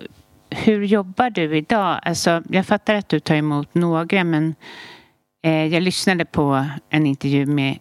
hur 0.50 0.82
jobbar 0.82 1.30
du 1.30 1.56
idag? 1.56 2.00
Alltså, 2.02 2.42
jag 2.50 2.66
fattar 2.66 2.94
att 2.94 3.08
du 3.08 3.20
tar 3.20 3.34
emot 3.34 3.74
några, 3.74 4.24
men 4.24 4.54
eh, 5.42 5.66
jag 5.66 5.82
lyssnade 5.82 6.24
på 6.24 6.66
en 6.90 7.06
intervju 7.06 7.46
med 7.46 7.78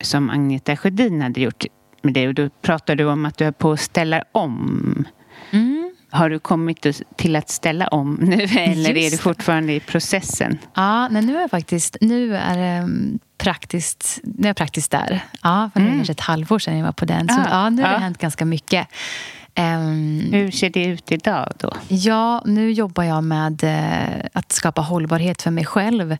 som 0.00 0.30
Agneta 0.30 0.76
Sjödin 0.76 1.22
hade 1.22 1.40
gjort 1.40 1.64
med 2.02 2.14
dig 2.14 2.28
och 2.28 2.34
då 2.34 2.48
pratade 2.62 3.02
du 3.02 3.08
om 3.08 3.24
att 3.24 3.38
du 3.38 3.44
är 3.44 3.52
på 3.52 3.72
att 3.72 3.80
ställa 3.80 4.24
om. 4.32 5.04
Mm. 5.50 5.83
Har 6.14 6.30
du 6.30 6.38
kommit 6.38 6.86
till 7.16 7.36
att 7.36 7.50
ställa 7.50 7.88
om 7.88 8.14
nu 8.20 8.42
eller 8.42 8.94
Just 8.94 9.06
är 9.06 9.10
du 9.10 9.16
fortfarande 9.16 9.72
i 9.72 9.80
processen? 9.80 10.58
Ja, 10.74 11.08
men 11.08 11.26
nu 11.26 11.36
är 11.36 11.40
jag 11.40 11.50
faktiskt 11.50 11.96
nu 12.00 12.36
är 12.36 12.56
det 12.56 12.64
mm, 12.64 13.18
praktiskt, 13.38 14.20
nu 14.22 14.42
är 14.42 14.46
jag 14.46 14.56
praktiskt 14.56 14.90
där. 14.90 15.20
Ja, 15.42 15.70
för 15.72 15.80
det 15.80 15.86
mm. 15.86 15.98
kanske 15.98 16.12
ett 16.12 16.20
halvår 16.20 16.58
sedan 16.58 16.78
jag 16.78 16.84
var 16.84 16.92
på 16.92 17.04
den. 17.04 17.28
Så 17.28 17.40
ja, 17.40 17.46
ja 17.50 17.70
nu 17.70 17.82
har 17.82 17.90
det 17.90 17.98
hänt 17.98 18.18
ganska 18.18 18.44
mycket. 18.44 18.88
Um, 19.58 20.20
Hur 20.32 20.50
ser 20.50 20.70
det 20.70 20.84
ut 20.84 21.12
idag 21.12 21.52
då? 21.58 21.72
Ja, 21.88 22.42
nu 22.46 22.72
jobbar 22.72 23.04
jag 23.04 23.24
med 23.24 23.64
uh, 23.64 24.26
att 24.32 24.52
skapa 24.52 24.80
hållbarhet 24.80 25.42
för 25.42 25.50
mig 25.50 25.64
själv. 25.64 26.16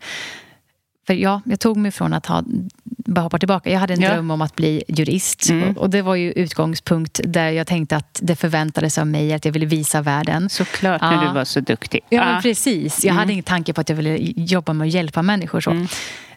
För 1.07 1.15
ja, 1.15 1.41
jag 1.45 1.61
tog 1.61 1.77
mig 1.77 1.91
från 1.91 2.13
att 2.13 2.27
ha 2.27 2.43
bara 2.85 3.21
hoppa 3.21 3.39
tillbaka. 3.39 3.71
Jag 3.71 3.81
hade 3.81 3.95
en 3.95 4.01
ja. 4.01 4.13
dröm 4.13 4.31
om 4.31 4.43
att 4.43 4.57
bli 4.57 4.85
jurist. 4.89 5.51
Mm. 5.51 5.77
Och, 5.77 5.91
det 5.91 6.03
var 6.03 6.15
ju 6.15 6.33
utgångspunkt 6.33 7.21
där 7.25 7.51
jag 7.51 7.67
tänkte 7.67 7.97
att 7.97 8.21
det 8.23 8.37
förväntades 8.37 8.99
av 8.99 9.07
mig 9.07 9.33
att 9.33 9.45
jag 9.45 9.53
ville 9.53 9.67
visa 9.67 10.03
världen. 10.03 10.49
Såklart, 10.49 11.03
ja. 11.03 11.11
när 11.11 11.27
du 11.27 11.33
var 11.33 11.45
så 11.45 11.61
duktig. 11.61 12.01
Ja, 12.09 12.37
ah. 12.39 12.41
precis. 12.41 13.05
Jag 13.05 13.11
mm. 13.11 13.19
hade 13.19 13.33
ingen 13.33 13.45
tanke 13.45 13.73
på 13.73 13.81
att 13.81 13.89
jag 13.89 13.97
ville 13.97 14.17
jobba 14.37 14.73
med 14.73 14.87
att 14.87 14.95
hjälpa 14.95 15.23
människor. 15.23 15.61
Så. 15.61 15.71
Mm. 15.71 15.87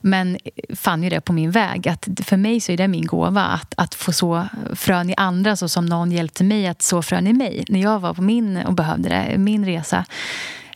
Men 0.02 0.38
fann 0.76 1.04
ju 1.04 1.10
det 1.10 1.22
på 1.22 1.34
min 1.34 1.52
väg. 1.52 1.88
att 1.88 2.08
För 2.24 2.38
mig 2.38 2.60
så 2.60 2.72
är 2.72 2.78
det 2.78 2.88
min 2.88 3.06
gåva 3.06 3.44
att, 3.44 3.74
att 3.78 3.96
få 3.96 4.12
så 4.12 4.48
frön 4.76 5.10
i 5.10 5.16
andra 5.18 5.56
så 5.56 5.70
som 5.70 5.86
någon 5.86 6.12
hjälpte 6.12 6.44
mig 6.44 6.68
att 6.68 6.82
så 6.82 7.02
frön 7.02 7.28
i 7.28 7.34
mig 7.34 7.66
när 7.70 7.82
jag 7.82 8.00
var 8.00 8.14
på 8.14 8.22
min 8.22 8.58
och 8.58 8.74
behövde 8.74 9.10
det, 9.10 9.38
min 9.38 9.66
resa. 9.66 10.06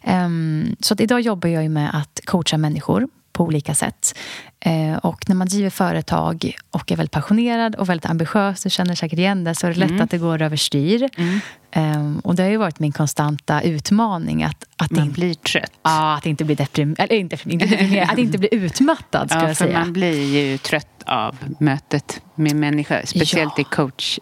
Um, 0.03 0.75
så 0.79 0.93
att 0.93 1.01
idag 1.01 1.21
jobbar 1.21 1.49
jag 1.49 1.71
med 1.71 1.89
att 1.93 2.19
coacha 2.25 2.57
människor 2.57 3.07
på 3.41 3.45
olika 3.45 3.75
sätt. 3.75 4.17
Eh, 4.59 4.97
och 4.97 5.29
när 5.29 5.35
man 5.35 5.47
driver 5.47 5.69
företag 5.69 6.55
och 6.71 6.91
är 6.91 6.95
väldigt 6.95 7.11
passionerad 7.11 7.75
och 7.75 7.89
väldigt 7.89 8.09
ambitiös, 8.09 8.63
du 8.63 8.69
känner 8.69 8.95
säkert 8.95 9.19
igen 9.19 9.43
det, 9.43 9.55
så 9.55 9.67
är 9.67 9.73
det 9.73 9.79
lätt 9.79 9.89
mm. 9.89 10.01
att 10.01 10.11
det 10.11 10.17
går 10.17 10.41
överstyr. 10.41 11.09
Mm. 11.17 11.39
Eh, 11.71 12.17
och 12.23 12.35
det 12.35 12.43
har 12.43 12.49
ju 12.49 12.57
varit 12.57 12.79
min 12.79 12.91
konstanta 12.91 13.61
utmaning 13.61 14.43
att... 14.43 14.65
att 14.77 14.91
man 14.91 15.03
inte, 15.03 15.13
blir 15.13 15.33
trött. 15.33 15.71
Ja, 15.83 16.15
att 16.17 16.25
inte 16.25 16.43
bli 16.43 16.55
deprimerad. 16.55 16.99
Eller 16.99 17.19
inte 17.19 17.35
deprimerad, 17.35 18.09
att 18.11 18.17
inte 18.17 18.37
bli 18.37 18.49
utmattad, 18.55 19.29
ska 19.29 19.39
ja, 19.39 19.47
jag 19.47 19.57
säga. 19.57 19.79
man 19.79 19.93
blir 19.93 20.37
ju 20.37 20.57
trött 20.57 21.03
av 21.05 21.35
mötet 21.59 22.21
med 22.35 22.55
människor, 22.55 23.01
speciellt 23.05 23.53
ja. 23.57 23.61
i 23.61 23.63
coach 23.63 24.19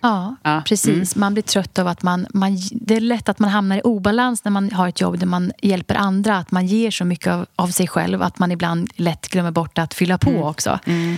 Ja, 0.00 0.36
ja. 0.42 0.62
precis. 0.66 1.16
Mm. 1.16 1.20
Man 1.20 1.34
blir 1.34 1.42
trött 1.42 1.78
av 1.78 1.86
att 1.86 2.02
man, 2.02 2.26
man... 2.34 2.58
Det 2.72 2.96
är 2.96 3.00
lätt 3.00 3.28
att 3.28 3.38
man 3.38 3.50
hamnar 3.50 3.76
i 3.76 3.80
obalans 3.80 4.44
när 4.44 4.52
man 4.52 4.72
har 4.72 4.88
ett 4.88 5.00
jobb 5.00 5.18
där 5.18 5.26
man 5.26 5.52
hjälper 5.62 5.94
andra. 5.94 6.36
Att 6.36 6.50
man 6.50 6.66
ger 6.66 6.90
så 6.90 7.04
mycket 7.04 7.32
av, 7.32 7.46
av 7.56 7.68
sig 7.68 7.88
själv 7.88 8.22
att 8.22 8.38
man 8.38 8.52
ibland 8.52 8.90
lätt 8.94 9.28
glömmer 9.28 9.50
bort 9.50 9.78
att 9.78 9.94
fylla 9.94 10.18
på 10.18 10.30
mm. 10.30 10.42
också. 10.42 10.78
Mm. 10.84 11.16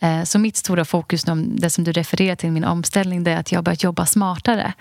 Eh, 0.00 0.22
så 0.24 0.38
mitt 0.38 0.56
stora 0.56 0.84
fokus, 0.84 1.24
det 1.46 1.70
som 1.70 1.84
du 1.84 1.92
refererar 1.92 2.36
till, 2.36 2.52
min 2.52 2.64
omställning, 2.64 3.24
det 3.24 3.30
är 3.30 3.38
att 3.38 3.52
jag 3.52 3.64
börjat 3.64 3.82
jobba 3.82 4.06
smartare. 4.06 4.72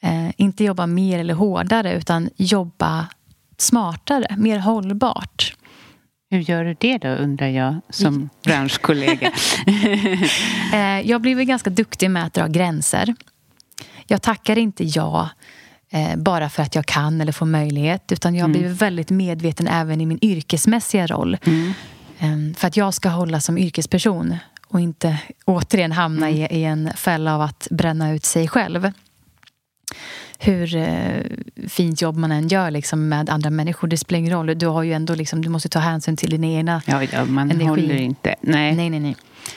Eh, 0.00 0.30
inte 0.36 0.64
jobba 0.64 0.86
mer 0.86 1.18
eller 1.18 1.34
hårdare, 1.34 1.92
utan 1.92 2.30
jobba 2.36 3.06
smartare, 3.58 4.36
mer 4.38 4.58
hållbart. 4.58 5.54
Hur 6.30 6.40
gör 6.40 6.64
du 6.64 6.76
det 6.80 6.98
då, 6.98 7.08
undrar 7.08 7.46
jag, 7.46 7.80
som 7.90 8.28
branschkollega? 8.44 9.32
Eh, 10.72 11.00
jag 11.00 11.20
blir 11.20 11.34
väl 11.34 11.44
ganska 11.44 11.70
duktig 11.70 12.10
med 12.10 12.24
att 12.24 12.34
dra 12.34 12.46
gränser. 12.46 13.14
Jag 14.06 14.22
tackar 14.22 14.58
inte 14.58 14.84
ja 14.84 15.30
eh, 15.90 16.16
bara 16.16 16.48
för 16.48 16.62
att 16.62 16.74
jag 16.74 16.86
kan 16.86 17.20
eller 17.20 17.32
får 17.32 17.46
möjlighet. 17.46 18.12
Utan 18.12 18.34
jag 18.34 18.44
mm. 18.44 18.60
blir 18.60 18.70
väldigt 18.70 19.10
medveten 19.10 19.68
även 19.68 20.00
i 20.00 20.06
min 20.06 20.18
yrkesmässiga 20.22 21.06
roll. 21.06 21.36
Mm. 21.44 21.72
Ehm, 22.18 22.54
för 22.54 22.68
att 22.68 22.76
jag 22.76 22.94
ska 22.94 23.08
hålla 23.08 23.40
som 23.40 23.58
yrkesperson 23.58 24.36
och 24.68 24.80
inte 24.80 25.18
återigen 25.44 25.92
hamna 25.92 26.28
mm. 26.28 26.40
i, 26.40 26.58
i 26.60 26.64
en 26.64 26.90
fälla 26.96 27.34
av 27.34 27.40
att 27.40 27.68
bränna 27.70 28.12
ut 28.12 28.24
sig 28.24 28.48
själv 28.48 28.92
hur 30.38 30.76
eh, 30.76 31.22
fint 31.68 32.02
jobb 32.02 32.16
man 32.16 32.32
än 32.32 32.48
gör 32.48 32.70
liksom, 32.70 33.08
med 33.08 33.30
andra 33.30 33.50
människor. 33.50 33.88
Det 33.88 33.96
spelar 33.96 34.18
ingen 34.18 34.32
roll. 34.32 34.58
Du, 34.58 34.66
har 34.66 34.82
ju 34.82 34.92
ändå, 34.92 35.14
liksom, 35.14 35.42
du 35.42 35.48
måste 35.48 35.68
ta 35.68 35.78
hänsyn 35.78 36.16
till 36.16 36.30
din 36.30 36.44
egna 36.44 36.82
ja, 36.86 37.02
ja, 37.12 37.24
man 37.24 37.50
energi. 37.50 37.66
håller 37.66 37.96
inte. 37.96 38.34
Nej. 38.40 38.76
nej, 38.76 38.90
nej, 38.90 39.00
nej. 39.00 39.16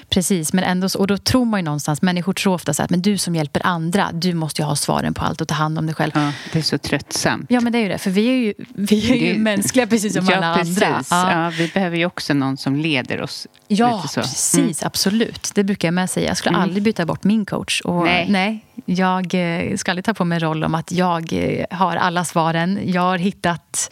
Precis, 0.10 0.54
men 0.54 0.64
ändå, 0.64 0.88
och 0.98 1.08
då 1.08 1.18
tror 1.18 1.46
man 1.46 1.60
ju 1.60 1.64
någonstans, 1.64 2.02
människor 2.02 2.34
tror 2.34 2.54
ofta 2.54 2.74
så 2.74 2.84
att 2.84 2.90
men 2.90 3.02
du 3.02 3.18
som 3.18 3.36
hjälper 3.36 3.66
andra, 3.66 4.10
du 4.14 4.34
måste 4.34 4.62
ju 4.62 4.66
ha 4.66 4.76
svaren 4.76 5.14
på 5.14 5.22
allt 5.22 5.42
och 5.42 5.48
ta 5.48 5.56
hand 5.56 5.78
om 5.78 5.86
dig 5.86 5.96
själv. 5.96 6.12
Ja, 6.16 6.32
det 6.54 6.60
är 6.60 6.64
så 6.64 6.78
tröttsamt. 6.78 7.46
Ja, 7.50 7.62
men 7.62 7.74
det 7.74 7.78
är 7.78 7.82
ju 7.84 7.90
det, 7.90 7.98
för 7.98 8.12
vi 8.12 8.28
är 8.28 8.34
ju, 8.34 8.54
vi 8.76 9.12
är 9.12 9.16
ju 9.16 9.34
det, 9.34 9.40
mänskliga 9.40 9.88
precis 9.88 10.14
som 10.14 10.26
ja, 10.30 10.36
alla 10.36 10.56
precis. 10.56 10.84
andra. 10.84 11.04
Ja. 11.10 11.44
ja. 11.44 11.50
vi 11.50 11.68
behöver 11.68 11.98
ju 11.98 12.06
också 12.06 12.34
någon 12.34 12.58
som 12.58 12.76
leder 12.76 13.22
oss. 13.22 13.48
Ja, 13.68 14.04
precis, 14.16 14.58
mm. 14.58 14.88
absolut. 14.88 15.52
Det 15.56 15.64
brukar 15.64 15.88
jag 15.88 15.94
med 15.94 16.10
säga. 16.10 16.28
Jag 16.28 16.38
skulle 16.38 16.56
mm. 16.56 16.62
aldrig 16.62 16.84
byta 16.84 17.06
bort 17.06 17.24
min 17.24 17.46
coach. 17.46 17.82
Och, 17.82 18.04
nej. 18.04 18.26
nej. 18.30 18.66
Jag 18.86 19.34
eh, 19.34 19.76
ska 19.78 19.92
aldrig 19.92 20.06
ta 20.06 20.14
på 20.14 20.26
mig 20.26 20.36
en 20.36 20.40
roll 20.40 20.64
om 20.64 20.76
att 20.76 20.92
jag 20.92 21.34
eh, 21.34 21.66
har 21.78 21.96
alla 21.96 22.26
svaren. 22.26 22.80
Jag 22.84 23.02
har 23.02 23.18
hittat 23.18 23.92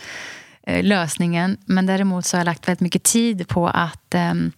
eh, 0.64 0.84
lösningen. 0.84 1.58
Men 1.66 1.86
däremot 1.86 2.26
så 2.26 2.38
har 2.38 2.40
jag 2.40 2.46
lagt 2.46 2.68
väldigt 2.68 2.82
mycket 2.82 3.04
tid 3.04 3.48
på 3.48 3.68
att 3.68 4.16
um, 4.16 4.52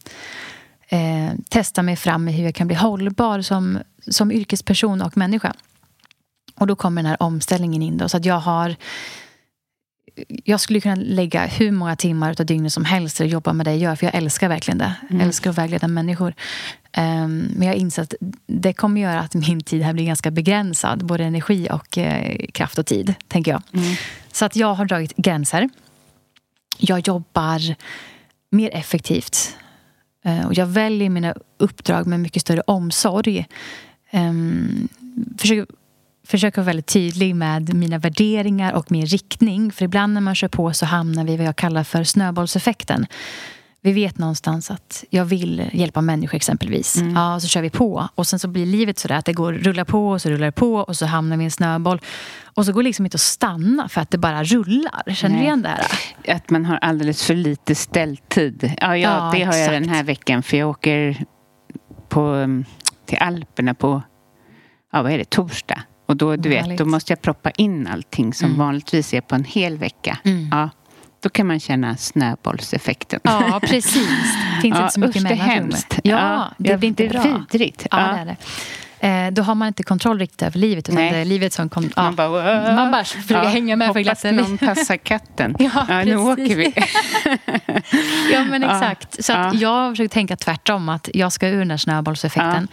eh, 0.92 1.32
testa 1.50 1.84
mig 1.84 1.96
fram 1.96 2.28
i 2.28 2.32
hur 2.32 2.44
jag 2.44 2.56
kan 2.56 2.68
bli 2.68 2.76
hållbar 2.76 3.42
som, 3.42 3.80
som 4.08 4.32
yrkesperson 4.32 5.02
och 5.02 5.18
människa. 5.18 5.54
Och 6.56 6.68
då 6.68 6.76
kommer 6.76 7.02
den 7.02 7.10
här 7.10 7.24
omställningen 7.24 7.82
in. 7.82 7.98
Då, 7.98 8.10
så 8.10 8.18
att 8.18 8.26
jag 8.26 8.40
har 8.40 8.76
jag 10.46 10.60
skulle 10.60 10.82
kunna 10.82 10.96
lägga 10.96 11.46
hur 11.46 11.72
många 11.72 11.96
timmar 11.96 12.36
av 12.40 12.46
dygnet 12.46 12.74
som 12.74 12.86
helst 12.86 13.20
och 13.20 13.28
jobba 13.28 13.54
med 13.54 13.66
det 13.66 13.72
jag 13.72 13.80
gör, 13.80 13.96
för 13.96 14.06
jag 14.06 14.16
älskar 14.16 14.50
verkligen 14.50 14.78
det. 14.78 14.94
Jag 15.02 15.12
mm. 15.12 15.28
älskar 15.28 15.50
att 15.50 15.58
vägleda 15.58 15.88
människor. 15.88 16.34
Um, 16.98 17.38
men 17.38 17.62
jag 17.62 17.68
har 17.68 17.80
insett 17.80 18.14
att 18.14 18.30
det 18.46 18.74
kommer 18.74 19.02
göra 19.02 19.20
att 19.20 19.34
min 19.34 19.62
tid 19.62 19.82
här 19.82 19.94
blir 19.94 20.06
ganska 20.06 20.32
begränsad. 20.32 21.06
Både 21.06 21.24
energi 21.24 21.70
och 21.72 21.98
uh, 21.98 22.48
kraft 22.54 22.78
och 22.78 22.86
tid, 22.86 23.14
tänker 23.28 23.52
jag. 23.52 23.62
Mm. 23.74 23.96
Så 24.32 24.46
att 24.46 24.56
jag 24.56 24.74
har 24.74 24.86
dragit 24.86 25.16
gränser. 25.16 25.70
Jag 26.78 27.08
jobbar 27.08 27.76
mer 28.50 28.70
effektivt. 28.76 29.58
Eh, 30.24 30.48
och 30.48 30.54
jag 30.54 30.66
väljer 30.66 31.10
mina 31.10 31.36
uppdrag 31.58 32.08
med 32.08 32.20
mycket 32.20 32.42
större 32.42 32.62
omsorg. 32.62 33.48
Um, 34.14 34.88
försöker 36.28 36.62
vara 36.62 36.66
väldigt 36.66 36.88
tydlig 36.88 37.36
med 37.36 37.74
mina 37.74 37.98
värderingar 37.98 38.74
och 38.74 38.92
min 38.92 39.06
riktning. 39.06 39.72
För 39.72 39.86
ibland 39.86 40.14
när 40.14 40.22
man 40.22 40.36
kör 40.36 40.48
på 40.48 40.74
så 40.74 40.86
hamnar 40.86 41.24
vi 41.24 41.34
i 41.34 41.38
vad 41.38 41.46
jag 41.46 41.56
kallar 41.56 41.84
för 41.84 42.04
snöbollseffekten. 42.04 43.06
Vi 43.84 43.92
vet 43.92 44.18
någonstans 44.18 44.72
att 44.72 45.04
jag 45.10 45.26
vill 45.26 45.70
hjälpa 45.74 46.02
människor 46.02 46.36
exempelvis. 46.36 46.98
Mm. 46.98 47.16
Ja, 47.16 47.40
så 47.40 47.48
kör 47.48 47.62
vi 47.62 47.70
på. 47.70 48.08
Och 48.16 48.28
sen 48.28 48.40
så 48.40 48.48
blir 48.48 48.66
livet 48.66 49.00
sådär 49.00 49.16
att 49.16 49.26
det 49.26 49.34
går 49.34 49.54
rullar 49.54 49.84
på 49.84 50.10
och 50.10 50.22
så 50.22 50.30
rullar 50.30 50.46
det 50.46 50.52
på 50.52 50.76
och 50.76 50.98
så 50.98 51.06
hamnar 51.06 51.38
vi 51.38 51.44
i 51.44 51.46
en 51.46 51.52
snöboll. 51.52 52.02
Och 52.44 52.66
så 52.66 52.74
går 52.74 52.82
det 52.82 52.90
liksom 52.90 53.06
inte 53.06 53.16
att 53.16 53.22
stanna 53.22 53.90
för 53.90 54.02
att 54.02 54.12
det 54.12 54.18
bara 54.18 54.44
rullar. 54.44 55.14
Känner 55.14 55.38
du 55.38 55.44
igen 55.44 55.62
det 55.62 55.70
här? 55.70 56.36
Att 56.36 56.50
man 56.50 56.66
har 56.66 56.78
alldeles 56.78 57.24
för 57.24 57.36
lite 57.36 57.76
ställtid. 57.76 58.74
Ja, 58.82 58.98
ja, 58.98 58.98
ja 58.98 59.32
det 59.34 59.44
har 59.44 59.54
exakt. 59.54 59.72
jag 59.72 59.82
den 59.82 59.90
här 59.90 60.04
veckan. 60.04 60.44
För 60.44 60.58
jag 60.58 60.70
åker 60.70 61.26
på, 62.10 62.22
mm, 62.22 62.66
till 63.06 63.18
Alperna 63.18 63.74
på 63.74 64.02
ja, 64.92 65.02
vad 65.02 65.12
är 65.12 65.18
det, 65.18 65.30
torsdag. 65.30 65.82
Och 66.08 66.18
då, 66.18 66.36
du 66.36 66.50
vet, 66.50 66.78
då 66.78 66.86
måste 66.86 67.12
jag 67.12 67.22
proppa 67.22 67.52
in 67.52 67.88
allting 67.88 68.34
som 68.34 68.46
mm. 68.46 68.60
vanligtvis 68.60 69.14
är 69.14 69.22
på 69.22 69.36
en 69.36 69.44
hel 69.44 69.78
vecka. 69.78 70.18
Mm. 70.24 70.50
Ja, 70.52 70.70
då 71.22 71.30
kan 71.30 71.48
man 71.48 71.60
känna 71.60 71.98
snöbollseffekten. 71.98 73.20
Ja, 73.24 73.60
precis. 73.64 74.10
Det 74.56 74.62
finns 74.62 74.76
ja, 74.78 74.82
inte 74.84 74.94
så 74.94 75.00
mycket 75.00 75.16
usch, 75.16 75.28
det 75.28 75.34
är 75.34 75.38
hemskt. 75.38 76.00
Ja, 76.04 76.52
det 76.58 76.78
blir 76.78 76.90
inte 76.90 77.08
bra. 77.08 77.22
Vidrigt. 77.52 77.88
Ja, 77.92 78.00
ja. 78.02 78.08
Det 78.14 78.20
är 78.20 78.26
det. 78.26 78.36
Eh, 79.04 79.32
då 79.32 79.42
har 79.42 79.56
man 79.56 79.68
inte 79.68 79.84
kontroll 79.84 80.20
riktigt 80.20 80.42
över 80.42 80.60
livet. 80.60 80.90
Utan 80.90 81.02
Nej. 81.02 81.12
det 81.12 81.18
är 81.18 81.26
livet 81.26 81.54
som 81.54 81.70
kom, 81.70 81.90
ja. 81.96 82.02
Man 82.04 82.16
bara, 82.16 82.76
man 82.76 82.92
bara 82.92 83.04
försöker 83.04 83.50
hänga 83.50 83.76
med 83.76 83.88
för 83.88 84.00
Hoppas 84.00 84.04
glatten. 84.22 84.36
någon 84.36 84.58
passar 84.58 84.98
katten. 84.98 85.56
Ja, 85.60 85.86
ja, 85.90 86.04
nu 86.04 86.16
åker 86.18 86.56
vi. 86.56 86.74
Ja, 88.34 88.44
men 88.50 88.62
Ja. 88.62 88.76
exakt. 88.78 89.24
Så 89.24 89.34
att 89.34 89.54
Ja. 89.54 89.60
jag 89.60 89.92
försöker 89.92 90.10
tänka 90.14 90.36
tvärtom. 90.38 90.90
Att 90.90 91.10
jag 91.14 91.32
ska 91.32 91.48
ur 91.48 91.60
den 91.60 91.72
här 91.72 91.78
snöbollseffekten. 91.78 92.68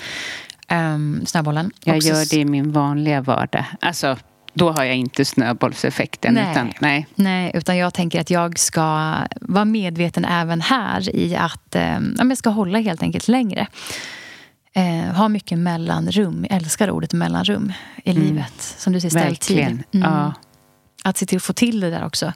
Ehm, 0.68 1.22
snöbollen. 1.26 1.70
Jag 1.84 2.02
så- 2.02 2.08
gör 2.08 2.30
det 2.30 2.36
i 2.36 2.44
min 2.44 2.72
vanliga 2.72 3.20
vardag. 3.20 3.64
Alltså, 3.80 4.16
då 4.58 4.70
har 4.72 4.84
jag 4.84 4.96
inte 4.96 5.24
snöbollseffekten. 5.24 6.34
Nej. 6.34 6.50
Utan, 6.52 6.72
nej. 6.80 7.06
Nej, 7.14 7.50
utan 7.54 7.76
jag 7.76 7.94
tänker 7.94 8.20
att 8.20 8.30
jag 8.30 8.58
ska 8.58 9.14
vara 9.40 9.64
medveten 9.64 10.24
även 10.24 10.60
här 10.60 11.16
i 11.16 11.36
att 11.36 11.74
eh, 11.74 11.98
jag 12.18 12.38
ska 12.38 12.50
hålla 12.50 12.78
helt 12.78 13.02
enkelt 13.02 13.28
längre. 13.28 13.66
Eh, 14.72 15.14
ha 15.14 15.28
mycket 15.28 15.58
mellanrum. 15.58 16.46
Jag 16.50 16.56
älskar 16.56 16.90
ordet 16.90 17.12
mellanrum 17.12 17.72
i 18.04 18.12
livet. 18.12 18.60
Som 18.60 18.92
du 18.92 19.00
säger, 19.00 19.10
ställtid. 19.10 19.58
Mm. 19.58 19.82
Ja. 19.90 20.32
Att 21.04 21.16
se 21.16 21.26
till 21.26 21.36
att 21.36 21.42
få 21.42 21.52
till 21.52 21.80
det 21.80 21.90
där 21.90 22.04
också. 22.04 22.32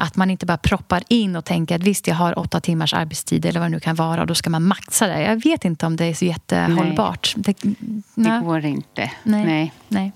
Att 0.00 0.16
man 0.16 0.30
inte 0.30 0.46
bara 0.46 0.58
proppar 0.58 1.02
in 1.08 1.36
och 1.36 1.44
tänker 1.44 1.74
att 1.74 1.82
visst, 1.82 2.06
jag 2.06 2.14
har 2.14 2.38
åtta 2.38 2.60
timmars 2.60 2.94
arbetstid 2.94 3.46
eller 3.46 3.60
vad 3.60 3.70
det 3.70 3.74
nu 3.74 3.80
kan 3.80 3.96
vara 3.96 4.20
och 4.20 4.26
då 4.26 4.34
ska 4.34 4.50
man 4.50 4.62
maxa 4.62 5.06
det. 5.06 5.22
Jag 5.22 5.42
vet 5.42 5.64
inte 5.64 5.86
om 5.86 5.96
det 5.96 6.04
är 6.04 6.14
så 6.14 6.24
jättehållbart. 6.24 7.34
Det, 7.36 7.56
Det 7.62 7.74
nej. 8.14 8.40
går 8.40 8.64
inte. 8.64 9.10
Nej. 9.22 9.44
Nej. 9.44 9.72
Nej. 9.88 10.12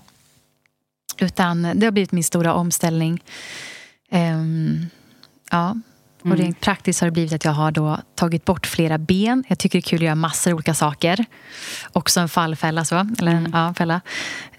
Utan 1.19 1.61
det 1.75 1.85
har 1.85 1.91
blivit 1.91 2.11
min 2.11 2.23
stora 2.23 2.53
omställning. 2.53 3.23
Ehm, 4.11 4.85
ja. 5.51 5.75
Och 6.21 6.25
Mm. 6.25 6.37
rent 6.37 6.59
praktiskt 6.61 7.01
har 7.01 7.07
det 7.07 7.11
blivit 7.11 7.33
att 7.33 7.45
jag 7.45 7.51
har 7.51 7.71
då 7.71 7.97
tagit 8.15 8.45
bort 8.45 8.67
flera 8.67 8.97
ben. 8.97 9.43
Jag 9.47 9.59
tycker 9.59 9.79
det 9.79 9.85
är 9.85 9.89
kul 9.89 9.99
att 9.99 10.03
göra 10.03 10.15
massor 10.15 10.53
olika 10.53 10.73
saker. 10.73 11.25
Också 11.93 12.19
en 12.19 12.29
fallfälla, 12.29 12.85
så. 12.85 12.95
Eller 13.19 13.31
en 13.31 13.37
Mm. 13.37 13.51
ja, 13.53 13.73
fälla. 13.73 14.01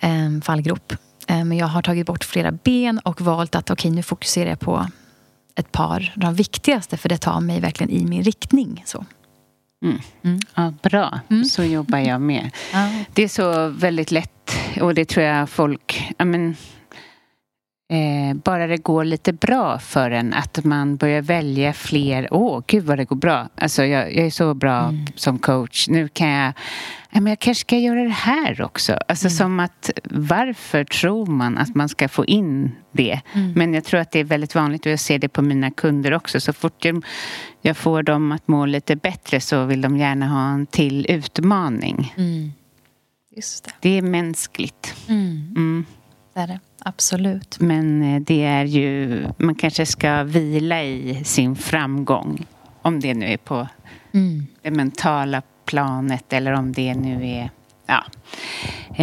En 0.01 0.43
fallgrop. 0.43 0.93
Ehm, 1.27 1.49
Men 1.49 1.59
jag 1.59 1.67
har 1.67 1.83
tagit 1.83 2.07
bort 2.07 2.25
flera 2.25 2.53
ben 2.53 2.99
och 2.99 3.21
valt 3.21 3.55
att 3.55 3.71
okej, 3.71 3.91
nu 3.91 4.03
fokuserar 4.03 4.49
jag 4.51 4.61
på 4.61 4.87
ett 5.57 5.73
par, 5.73 6.13
de 6.17 6.35
viktigaste, 6.35 6.97
för 6.97 7.09
det 7.09 7.19
tar 7.19 7.41
mig 7.41 7.61
verkligen 7.61 7.91
i 7.91 8.05
min 8.07 8.23
riktning. 8.23 8.83
Så. 8.87 9.05
Ja, 10.55 10.73
bra. 10.83 11.21
Så 11.51 11.65
jobbar 11.65 11.99
jag 11.99 12.21
med. 12.21 12.51
Det 13.13 13.23
är 13.23 13.29
så 13.29 13.69
väldigt 13.69 14.11
lätt 14.11 14.31
och 14.81 14.95
det 14.95 15.05
tror 15.05 15.25
jag 15.27 15.51
folk... 15.51 16.15
Ja, 16.19 16.25
men, 16.25 16.57
eh, 17.93 18.37
bara 18.45 18.67
det 18.67 18.77
går 18.77 19.05
lite 19.05 19.33
bra 19.33 19.79
för 19.79 20.11
en 20.11 20.35
att 20.35 20.65
man 20.65 20.97
börjar 20.97 21.23
välja 21.23 21.73
fler. 21.73 22.29
Åh, 22.31 22.63
gud 22.67 22.85
vad 22.85 22.99
det 22.99 23.05
går 23.05 23.17
bra. 23.17 23.49
Alltså, 23.57 23.85
jag, 23.85 24.17
jag 24.17 24.27
är 24.27 24.31
så 24.31 24.55
bra 24.55 24.95
som 25.15 25.39
coach. 25.39 25.89
Nu 25.89 26.09
kan 26.09 26.29
jag... 26.29 26.53
Ja, 27.11 27.21
men 27.21 27.31
jag 27.31 27.39
kanske 27.39 27.61
ska 27.61 27.79
göra 27.79 28.03
det 28.03 28.09
här 28.09 28.63
också. 28.63 28.99
Alltså 29.09 29.31
som 29.31 29.61
att 29.61 29.91
varför 30.05 30.85
tror 30.85 31.27
man 31.27 31.59
att 31.59 31.75
man 31.75 31.89
ska 31.89 32.09
få 32.09 32.25
in 32.25 32.73
det? 32.93 33.21
Men 33.55 33.75
jag 33.75 33.85
tror 33.85 34.01
att 34.01 34.11
det 34.11 34.19
är 34.19 34.25
väldigt 34.25 34.55
vanligt 34.55 34.87
och 34.87 34.93
jag 34.93 35.01
ser 35.01 35.19
det 35.19 35.29
på 35.29 35.43
mina 35.43 35.71
kunder 35.71 36.15
också. 36.15 36.41
Så 36.41 36.53
fort 36.53 36.87
jag, 37.63 37.77
får 37.77 38.03
dem 38.03 38.33
att 38.33 38.49
må 38.49 38.67
lite 38.67 38.97
bättre 38.97 39.41
så 39.41 39.65
vill 39.65 39.81
de 39.81 39.97
gärna 39.99 40.29
ha 40.29 40.49
en 40.49 40.67
till 40.67 41.07
utmaning. 41.09 42.15
Just 43.37 43.65
det. 43.65 43.71
Det 43.81 43.99
är 43.99 44.03
mänskligt. 44.03 44.95
Mm. 45.09 45.87
Det 46.35 46.41
är 46.41 46.47
det. 46.47 46.61
Absolut. 46.79 47.61
Men 47.61 48.03
eh, 48.03 48.21
det 48.21 48.45
är 48.45 48.65
ju, 48.65 49.23
man 49.39 49.55
kanske 49.55 49.87
ska 49.87 50.23
vila 50.23 50.83
i 50.83 51.25
sin 51.25 51.57
framgång. 51.57 52.47
Om 52.83 53.01
det 53.01 53.15
nu 53.15 53.27
är 53.27 53.37
på 53.37 53.69
Mm. 54.13 54.47
det 54.63 54.71
mentala 54.71 55.43
planet 55.65 56.33
eller 56.33 56.53
om 56.53 56.73
det 56.73 56.95
nu 56.95 57.27
är, 57.29 57.51
ja, 57.87 58.05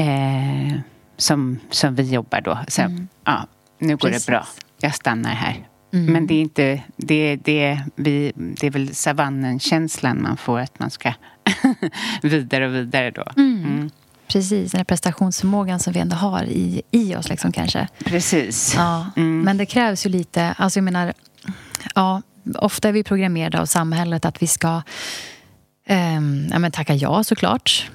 eh, 0.02 0.80
som, 1.18 1.60
som 1.70 1.96
vi 1.96 2.04
jobbar 2.14 2.42
då. 2.42 2.60
Så, 2.68 2.82
ja, 3.24 3.48
nu 3.80 3.96
går 3.98 4.10
Precis. 4.10 4.26
det 4.26 4.32
bra. 4.32 4.48
Jag 4.82 4.96
stannar 4.96 5.32
här. 5.34 5.68
Men 5.94 6.28
det 6.28 6.34
är 6.36 6.42
inte, 6.42 6.84
det, 6.96 7.36
det, 7.36 7.80
vi, 7.96 8.32
det 8.36 8.68
är 8.68 8.72
väl 8.72 8.96
savannen-känslan 8.96 10.22
man 10.22 10.38
får 10.38 10.60
att 10.60 10.80
man 10.80 10.90
ska 10.92 11.14
vidare 12.22 12.68
och 12.68 12.76
vidare 12.76 13.12
då. 13.12 13.24
Mm. 13.38 13.90
Precis, 14.32 14.72
den 14.72 14.80
här 14.80 14.86
prestationsförmågan 14.86 15.80
som 15.80 15.94
vi 15.94 16.00
ändå 16.00 16.16
har 16.16 16.44
i, 16.44 16.82
i 16.92 17.16
oss 17.16 17.30
liksom 17.30 17.52
kanske. 17.52 17.88
Precis. 18.06 18.74
Ja, 18.78 19.06
Men 19.16 19.58
det 19.58 19.66
krävs 19.66 20.06
ju 20.06 20.10
lite, 20.10 20.56
alltså 20.58 20.80
jag 20.80 20.84
menar, 20.84 21.14
ja, 21.96 22.22
ofta 22.56 22.90
är 22.90 22.92
vi 22.94 23.04
programmerade 23.04 23.60
av 23.62 23.66
samhället 23.66 24.26
att 24.26 24.42
vi 24.42 24.48
ska 24.48 24.82
ehm, 25.86 26.48
ja, 26.52 26.60
men 26.60 26.72
tacka 26.72 26.94
ja 26.96 27.24
såklart, 27.24 27.90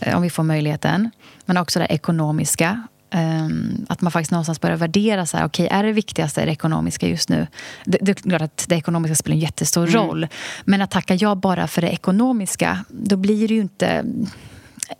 eh, 0.00 0.16
om 0.16 0.22
vi 0.22 0.30
får 0.30 0.42
möjligheten. 0.42 1.10
Men 1.44 1.56
också 1.56 1.78
det 1.78 1.86
ekonomiska. 1.86 2.82
ehm, 3.10 3.86
att 3.88 4.00
man 4.00 4.12
faktiskt 4.12 4.30
någonstans 4.30 4.60
börjar 4.60 4.76
värdera 4.76 5.26
så 5.26 5.36
här, 5.36 5.46
okej, 5.46 5.68
är 5.70 5.82
det 5.82 5.92
viktigaste 5.92 6.44
det 6.44 6.52
ekonomiska 6.52 7.08
just 7.08 7.28
nu? 7.28 7.46
Det, 7.84 7.98
det 8.00 8.10
är 8.10 8.14
klart 8.28 8.42
att 8.42 8.64
det 8.68 8.76
ekonomiska 8.76 9.14
spelar 9.14 9.34
en 9.34 9.40
jättestor 9.40 9.86
roll. 9.86 10.26
Men 10.64 10.82
att 10.82 10.90
tacka 10.90 11.14
ja 11.14 11.34
bara 11.34 11.68
för 11.68 11.82
det 11.82 11.88
ekonomiska, 11.88 12.84
då 12.88 13.16
blir 13.16 13.48
det 13.48 13.54
ju 13.54 13.60
inte... 13.60 14.04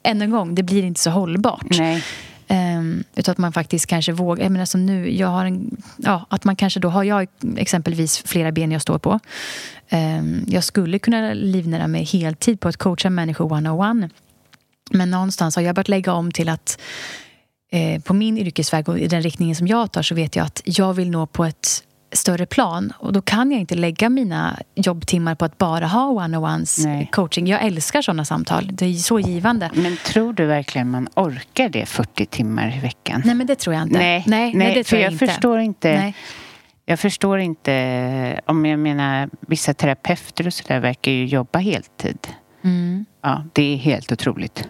Än 0.02 0.22
en 0.22 0.30
gång, 0.30 0.54
det 0.54 0.62
blir 0.62 0.82
inte 0.82 1.00
så 1.00 1.10
hållbart. 1.10 1.78
Nej. 1.78 2.04
Um, 2.50 3.04
utan 3.14 3.32
att 3.32 3.38
man 3.38 3.52
faktiskt 3.52 3.86
kanske 3.86 4.12
vågar. 4.12 4.42
Jag 4.42 4.52
menar 4.52 4.64
som 4.64 4.86
nu, 4.86 5.16
jag 5.16 5.28
har 5.28 5.44
en, 5.44 5.76
ja, 5.96 6.26
att 6.28 6.44
man 6.44 6.56
kanske 6.56 6.80
då 6.80 6.88
har 6.88 7.04
jag 7.04 7.28
exempelvis 7.56 8.22
flera 8.26 8.52
ben 8.52 8.72
jag 8.72 8.82
står 8.82 8.98
på. 8.98 9.20
Ehm, 9.88 10.44
jag 10.48 10.64
skulle 10.64 10.98
kunna 10.98 11.34
livnära 11.34 11.86
mig 11.86 12.04
heltid 12.04 12.60
på 12.60 12.68
att 12.68 12.76
coacha 12.76 13.10
människor 13.10 13.52
one-on-one. 13.52 14.10
Men 14.90 15.10
någonstans 15.10 15.56
har 15.56 15.62
jag 15.62 15.74
börjat 15.74 15.88
lägga 15.88 16.12
om 16.12 16.32
till 16.32 16.48
att 16.48 16.80
eh, 17.72 18.02
på 18.02 18.14
min 18.14 18.38
yrkesväg 18.38 18.88
och 18.88 18.98
i 18.98 19.06
den 19.06 19.22
riktningen 19.22 19.56
som 19.56 19.66
jag 19.66 19.92
tar 19.92 20.02
så 20.02 20.14
vet 20.14 20.36
jag 20.36 20.46
att 20.46 20.62
jag 20.64 20.94
vill 20.94 21.10
nå 21.10 21.26
på 21.26 21.44
ett 21.44 21.84
större 22.12 22.46
plan. 22.46 22.92
Och 22.98 23.12
då 23.12 23.22
kan 23.22 23.50
jag 23.52 23.60
inte 23.60 23.74
lägga 23.74 24.08
mina 24.08 24.58
jobbtimmar 24.74 25.34
på 25.34 25.44
att 25.44 25.58
bara 25.58 25.86
ha 25.86 26.08
one-on-ones 26.08 26.84
Nej. 26.84 27.08
coaching. 27.12 27.46
Jag 27.46 27.62
älskar 27.64 28.02
sådana 28.02 28.24
samtal. 28.24 28.68
Det 28.72 28.86
är 28.86 28.94
så 28.94 29.20
givande. 29.20 29.70
Men 29.74 29.96
tror 29.96 30.32
du 30.32 30.46
verkligen 30.46 30.90
man 30.90 31.08
orkar 31.14 31.68
det 31.68 31.86
40 31.86 32.26
timmar 32.26 32.76
i 32.76 32.80
veckan? 32.80 33.22
Nej, 33.24 33.34
men 33.34 33.46
det 33.46 33.54
tror 33.54 33.74
jag 33.74 33.82
inte. 33.82 33.98
Nej, 33.98 34.24
nej, 34.26 34.54
nej, 34.54 34.74
det 34.74 34.84
för 34.84 34.88
tror 34.90 35.00
jag, 35.00 35.06
jag 35.06 35.12
inte. 35.12 35.26
förstår 35.26 35.58
inte. 35.58 35.92
Nej. 35.92 36.14
Jag 36.86 37.00
förstår 37.00 37.38
inte, 37.38 38.40
om 38.46 38.66
jag 38.66 38.78
menar 38.78 39.28
vissa 39.40 39.74
terapeuter 39.74 40.46
och 40.46 40.54
sådär 40.54 40.80
verkar 40.80 41.12
ju 41.12 41.26
jobba 41.26 41.58
heltid. 41.58 42.28
Mm. 42.64 43.04
Ja, 43.22 43.44
det 43.52 43.74
är 43.74 43.76
helt 43.76 44.12
otroligt. 44.12 44.68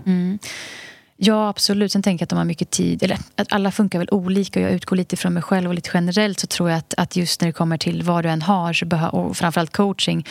Ja, 1.20 1.48
absolut. 1.48 1.92
Sen 1.92 2.02
tänker 2.02 2.22
jag 2.22 2.26
att 2.26 2.30
de 2.30 2.36
har 2.38 2.44
mycket 2.44 2.70
tid. 2.70 3.02
Eller 3.02 3.18
att 3.36 3.52
alla 3.52 3.70
funkar 3.70 3.98
väl 3.98 4.08
olika. 4.10 4.60
Och 4.60 4.66
jag 4.66 4.72
utgår 4.72 4.96
lite 4.96 5.16
från 5.16 5.34
mig 5.34 5.42
själv 5.42 5.68
och 5.68 5.74
lite 5.74 5.90
generellt 5.94 6.40
så 6.40 6.46
tror 6.46 6.70
jag 6.70 6.78
att, 6.78 6.94
att 6.96 7.16
just 7.16 7.40
när 7.40 7.48
det 7.48 7.52
kommer 7.52 7.78
till 7.78 8.02
vad 8.02 8.24
du 8.24 8.28
än 8.28 8.42
har 8.42 8.94
och 9.14 9.36
framförallt 9.36 9.72
coaching 9.72 10.26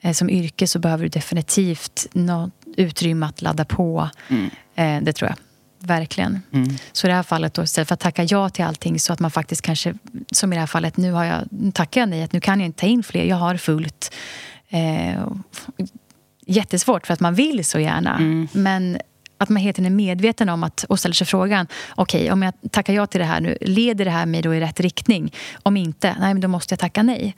eh, 0.00 0.12
som 0.12 0.30
yrke 0.30 0.66
så 0.66 0.78
behöver 0.78 1.02
du 1.02 1.08
definitivt 1.08 2.06
något 2.12 2.52
utrymme 2.76 3.26
att 3.26 3.42
ladda 3.42 3.64
på. 3.64 4.10
Eh, 4.74 5.02
det 5.02 5.12
tror 5.12 5.30
jag. 5.30 5.36
Verkligen. 5.88 6.42
Så 6.92 7.06
i 7.06 7.08
det 7.08 7.14
här 7.14 7.22
fallet 7.22 7.54
då, 7.54 7.62
istället 7.62 7.88
för 7.88 7.94
att 7.94 8.00
tacka 8.00 8.24
ja 8.24 8.48
till 8.48 8.64
allting 8.64 9.00
så 9.00 9.12
att 9.12 9.20
man 9.20 9.30
faktiskt 9.30 9.62
kanske, 9.62 9.94
som 10.32 10.52
i 10.52 10.56
det 10.56 10.60
här 10.60 10.66
fallet, 10.66 10.96
nu 10.96 11.12
har 11.12 11.24
jag, 11.24 11.40
nu 11.50 11.72
tackar 11.72 12.00
jag 12.00 12.08
nej, 12.08 12.22
att 12.22 12.32
nu 12.32 12.40
kan 12.40 12.60
jag 12.60 12.66
inte 12.66 12.80
ta 12.80 12.86
in 12.86 13.02
fler, 13.02 13.24
jag 13.24 13.36
har 13.36 13.56
fullt. 13.56 14.14
Eh, 14.68 15.26
jättesvårt 16.46 17.06
för 17.06 17.14
att 17.14 17.20
man 17.20 17.34
vill 17.34 17.64
så 17.64 17.78
gärna. 17.78 18.46
Men 18.52 18.98
att 19.38 19.48
man 19.48 19.62
hela 19.62 19.72
tiden 19.72 19.92
är 19.92 19.96
medveten 19.96 20.48
om 20.48 20.64
att, 20.64 20.84
och 20.88 20.98
ställer 20.98 21.14
sig 21.14 21.26
frågan, 21.26 21.66
okej, 21.94 22.32
om 22.32 22.42
jag 22.42 22.54
tackar 22.70 22.92
ja 22.94 23.06
till 23.06 23.20
det 23.20 23.26
här 23.26 23.40
nu, 23.40 23.58
leder 23.60 24.04
det 24.04 24.10
här 24.10 24.26
mig 24.26 24.42
då 24.42 24.54
i 24.54 24.60
rätt 24.60 24.80
riktning? 24.80 25.32
Om 25.62 25.76
inte, 25.76 26.16
nej 26.20 26.34
men 26.34 26.40
då 26.40 26.48
måste 26.48 26.72
jag 26.72 26.78
tacka 26.80 27.02
nej. 27.02 27.34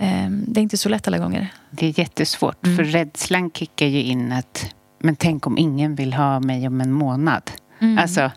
Eh, 0.00 0.28
det 0.30 0.60
är 0.60 0.62
inte 0.62 0.78
så 0.78 0.88
lätt 0.88 1.08
alla 1.08 1.18
gånger. 1.18 1.48
Det 1.70 1.86
är 1.86 1.98
jättesvårt, 1.98 2.64
Mm. 2.66 2.76
för 2.76 2.84
rädslan 2.84 3.50
kickar 3.50 3.86
ju 3.86 4.02
in 4.02 4.32
att 4.32 4.74
men 5.04 5.16
tänk 5.16 5.46
om 5.46 5.58
ingen 5.58 5.94
vill 5.94 6.12
ha 6.14 6.40
mig 6.40 6.66
om 6.66 6.80
en 6.80 6.92
månad. 6.92 7.50
Alltså, 7.98 8.30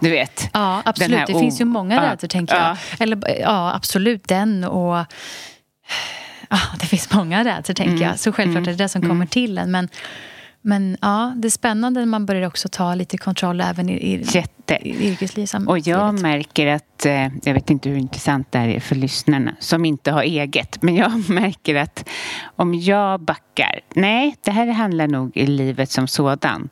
du 0.00 0.10
vet. 0.10 0.40
Mm. 0.40 0.50
Ja, 0.52 0.82
absolut. 0.84 1.18
här 1.18 1.26
Det 1.26 1.38
finns 1.38 1.60
ju 1.60 1.64
många 1.64 1.94
ja, 1.94 2.02
rädslor, 2.12 2.28
tänker 2.28 2.54
jag. 2.54 2.64
ja. 2.64 2.76
Eller, 2.98 3.40
ja, 3.40 3.74
absolut 3.74 4.28
den 4.28 4.64
och... 4.64 5.04
Ja, 6.50 6.58
det 6.80 6.86
finns 6.86 7.12
många 7.12 7.44
rädslor, 7.44 7.74
tänker 7.74 7.92
Mm. 7.94 8.08
jag. 8.08 8.18
Så 8.18 8.32
självklart 8.32 8.66
är 8.66 8.70
det 8.70 8.76
det 8.84 8.88
som 8.88 9.02
kommer 9.02 9.26
till 9.26 9.58
en. 9.58 9.70
Men, 9.70 9.88
men 10.62 10.96
ja, 11.00 11.32
det 11.36 11.48
är 11.48 11.50
spännande 11.50 12.00
när 12.00 12.06
man 12.06 12.26
börjar 12.26 12.46
också 12.46 12.68
ta 12.68 12.94
lite 12.94 13.18
kontroll 13.18 13.60
även 13.60 13.88
i, 13.88 13.92
i, 13.92 14.22
Jätte. 14.22 14.78
i 14.88 15.08
yrkeslivet. 15.08 15.68
Och 15.68 15.78
jag 15.78 16.20
märker 16.20 16.66
att, 16.66 17.06
eh, 17.06 17.28
jag 17.42 17.54
vet 17.54 17.70
inte 17.70 17.88
hur 17.88 17.96
intressant 17.96 18.52
det 18.52 18.58
här 18.58 18.68
är 18.68 18.80
för 18.80 18.94
lyssnarna 18.94 19.56
som 19.60 19.84
inte 19.84 20.10
har 20.12 20.22
eget, 20.22 20.82
men 20.82 20.96
jag 20.96 21.28
märker 21.30 21.74
att 21.74 22.08
om 22.56 22.74
jag 22.74 23.20
backar, 23.20 23.80
nej, 23.94 24.36
det 24.44 24.50
här 24.50 24.66
handlar 24.66 25.08
nog 25.08 25.36
i 25.36 25.46
livet 25.46 25.90
som 25.90 26.08
sådan. 26.08 26.68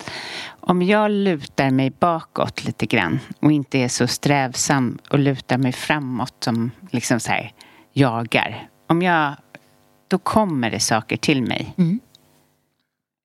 Om 0.61 0.83
jag 0.83 1.11
lutar 1.11 1.71
mig 1.71 1.91
bakåt 1.91 2.65
lite 2.65 2.87
grann 2.87 3.21
och 3.41 3.53
inte 3.53 3.79
är 3.79 3.89
så 3.89 4.07
strävsam 4.07 4.99
och 5.11 5.19
lutar 5.19 5.59
mig 5.59 5.73
framåt 5.73 6.35
som 6.45 6.71
liksom 6.91 7.21
så 7.21 7.31
här 7.31 7.53
jagar. 7.93 8.69
Om 8.87 9.03
jag, 9.03 9.35
då 10.09 10.19
kommer 10.19 10.71
det 10.71 10.81
saker 10.81 11.17
till 11.17 11.43
mig. 11.43 11.75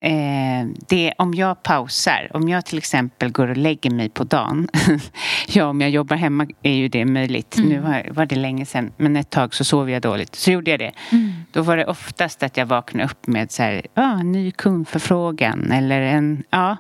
Eh, 0.03 0.67
det, 0.87 1.13
om 1.17 1.33
jag 1.33 1.63
pausar, 1.63 2.31
om 2.33 2.49
jag 2.49 2.65
till 2.65 2.77
exempel 2.77 3.31
går 3.31 3.47
och 3.47 3.57
lägger 3.57 3.89
mig 3.89 4.09
på 4.09 4.23
dagen. 4.23 4.69
ja, 5.47 5.65
om 5.65 5.81
jag 5.81 5.89
jobbar 5.89 6.15
hemma 6.15 6.47
är 6.63 6.73
ju 6.73 6.87
det 6.87 7.05
möjligt. 7.05 7.57
Mm. 7.57 7.69
Nu 7.69 7.79
var, 7.79 8.07
var 8.11 8.25
det 8.25 8.35
länge 8.35 8.65
sedan, 8.65 8.91
men 8.97 9.15
ett 9.15 9.29
tag 9.29 9.53
så 9.55 9.63
sov 9.63 9.89
jag 9.89 10.01
dåligt. 10.01 10.35
Så 10.35 10.51
gjorde 10.51 10.71
jag 10.71 10.79
det. 10.79 10.91
Mm. 11.11 11.33
Då 11.51 11.61
var 11.61 11.77
det 11.77 11.85
oftast 11.85 12.43
att 12.43 12.57
jag 12.57 12.65
vaknade 12.65 13.05
upp 13.05 13.27
med 13.27 13.51
så 13.51 13.63
här, 13.63 13.87
ah, 13.93 14.15
ny 14.15 14.51
kundförfrågan 14.51 15.71
eller 15.71 16.01
en, 16.01 16.43
ja, 16.49 16.77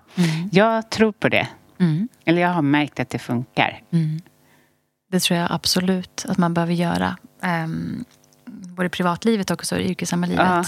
jag 0.51 0.89
tror 0.89 1.11
på 1.11 1.29
det. 1.29 1.47
Mm. 1.79 2.07
Eller 2.25 2.41
jag 2.41 2.49
har 2.49 2.61
märkt 2.61 2.99
att 2.99 3.09
det 3.09 3.19
funkar. 3.19 3.81
Mm. 3.91 4.21
Det 5.11 5.19
tror 5.19 5.39
jag 5.39 5.47
absolut 5.51 6.25
att 6.29 6.37
man 6.37 6.53
behöver 6.53 6.73
göra. 6.73 7.17
Um, 7.65 8.05
både 8.45 8.89
privatlivet 8.89 9.51
och 9.51 9.55
också 9.55 9.77
i 9.77 9.89
yrkessamma 9.89 10.27
livet. 10.27 10.45
Ja. 10.45 10.63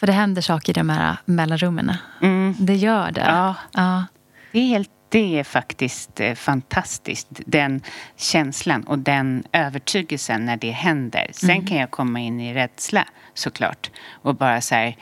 För 0.00 0.06
det 0.06 0.12
händer 0.12 0.42
saker 0.42 0.72
i 0.72 0.74
de 0.74 0.88
här 0.90 1.16
mellanrummen. 1.24 1.92
Mm. 2.22 2.54
Det 2.58 2.74
gör 2.74 3.10
det. 3.12 3.20
Ja. 3.20 3.54
Ja. 3.72 4.04
Det 4.52 4.58
är, 4.58 4.66
helt, 4.66 4.90
det 5.08 5.38
är 5.38 5.44
faktiskt 5.44 6.20
eh, 6.20 6.34
fantastiskt. 6.34 7.28
Den 7.46 7.80
känslan 8.16 8.82
och 8.84 8.98
den 8.98 9.44
övertygelsen 9.52 10.44
när 10.46 10.56
det 10.56 10.70
händer. 10.70 11.26
Sen 11.32 11.50
Mm. 11.50 11.66
kan 11.66 11.76
jag 11.76 11.90
komma 11.90 12.20
in 12.20 12.40
i 12.40 12.54
rädsla 12.54 13.04
såklart. 13.34 13.90
Och 14.10 14.34
bara 14.34 14.60
så 14.60 14.74
här, 14.74 14.96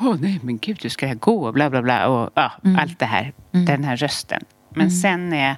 åh 0.00 0.16
nej 0.20 0.40
men 0.42 0.58
gud 0.58 0.78
hur 0.82 0.90
ska 0.90 1.08
jag 1.08 1.18
gå? 1.20 1.52
Bla 1.52 1.70
bla 1.70 1.82
bla. 1.82 2.08
Och 2.08 2.30
ja, 2.34 2.52
Mm. 2.64 2.78
allt 2.78 2.98
det 2.98 3.06
här. 3.06 3.32
Den 3.50 3.84
här 3.84 3.96
rösten. 3.96 4.42
Men 4.74 4.90
sen 4.90 5.28
när 5.30 5.46
jag 5.48 5.56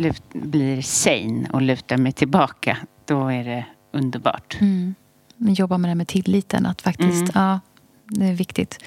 lut, 0.00 0.22
blir 0.32 0.82
sane 0.82 1.48
och 1.52 1.62
lutar 1.62 1.96
mig 1.96 2.12
tillbaka. 2.12 2.76
Då 3.06 3.28
är 3.28 3.44
det 3.44 3.64
underbart. 3.92 4.56
Mm. 4.60 4.94
Jobba 5.40 5.78
med 5.78 5.88
det 5.88 5.90
här 5.90 5.94
med 5.96 6.08
tilliten. 6.08 6.66
Att 6.66 6.82
faktiskt, 6.82 7.22
Mm. 7.22 7.30
ja, 7.34 7.60
det 8.08 8.24
är 8.26 8.32
viktigt. 8.34 8.78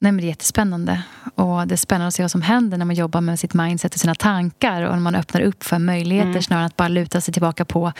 Nej, 0.00 0.12
men 0.12 0.16
det 0.20 0.26
är 0.26 0.28
jättespännande. 0.28 1.02
Och 1.34 1.66
det 1.68 1.74
är 1.74 1.76
spännande 1.76 2.06
att 2.08 2.14
se 2.14 2.22
vad 2.22 2.30
som 2.30 2.42
händer 2.42 2.78
när 2.78 2.84
man 2.84 2.94
jobbar 2.96 3.20
med 3.20 3.38
sitt 3.40 3.54
mindset 3.54 3.94
och 3.94 4.00
sina 4.00 4.14
tankar. 4.14 4.82
Och 4.82 4.92
när 4.92 5.00
man 5.00 5.14
öppnar 5.14 5.40
upp 5.40 5.64
för 5.64 5.78
möjligheter 5.78 6.30
Mm. 6.30 6.42
snarare 6.42 6.62
än 6.62 6.66
att 6.66 6.76
bara 6.76 6.88
luta 6.88 7.20
sig 7.20 7.32
tillbaka 7.34 7.64
på, 7.64 7.92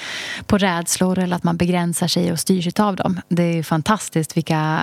på 0.47 0.59
rädslor. 0.59 1.19
Eller 1.19 1.37
att 1.37 1.45
man 1.45 1.57
begränsar 1.57 2.09
sig 2.09 2.33
och 2.33 2.41
styrs 2.41 2.81
av 2.81 2.97
dem. 2.97 3.21
Det 3.29 3.43
är 3.43 3.55
ju 3.55 3.63
fantastiskt 3.63 4.37
vilka 4.37 4.81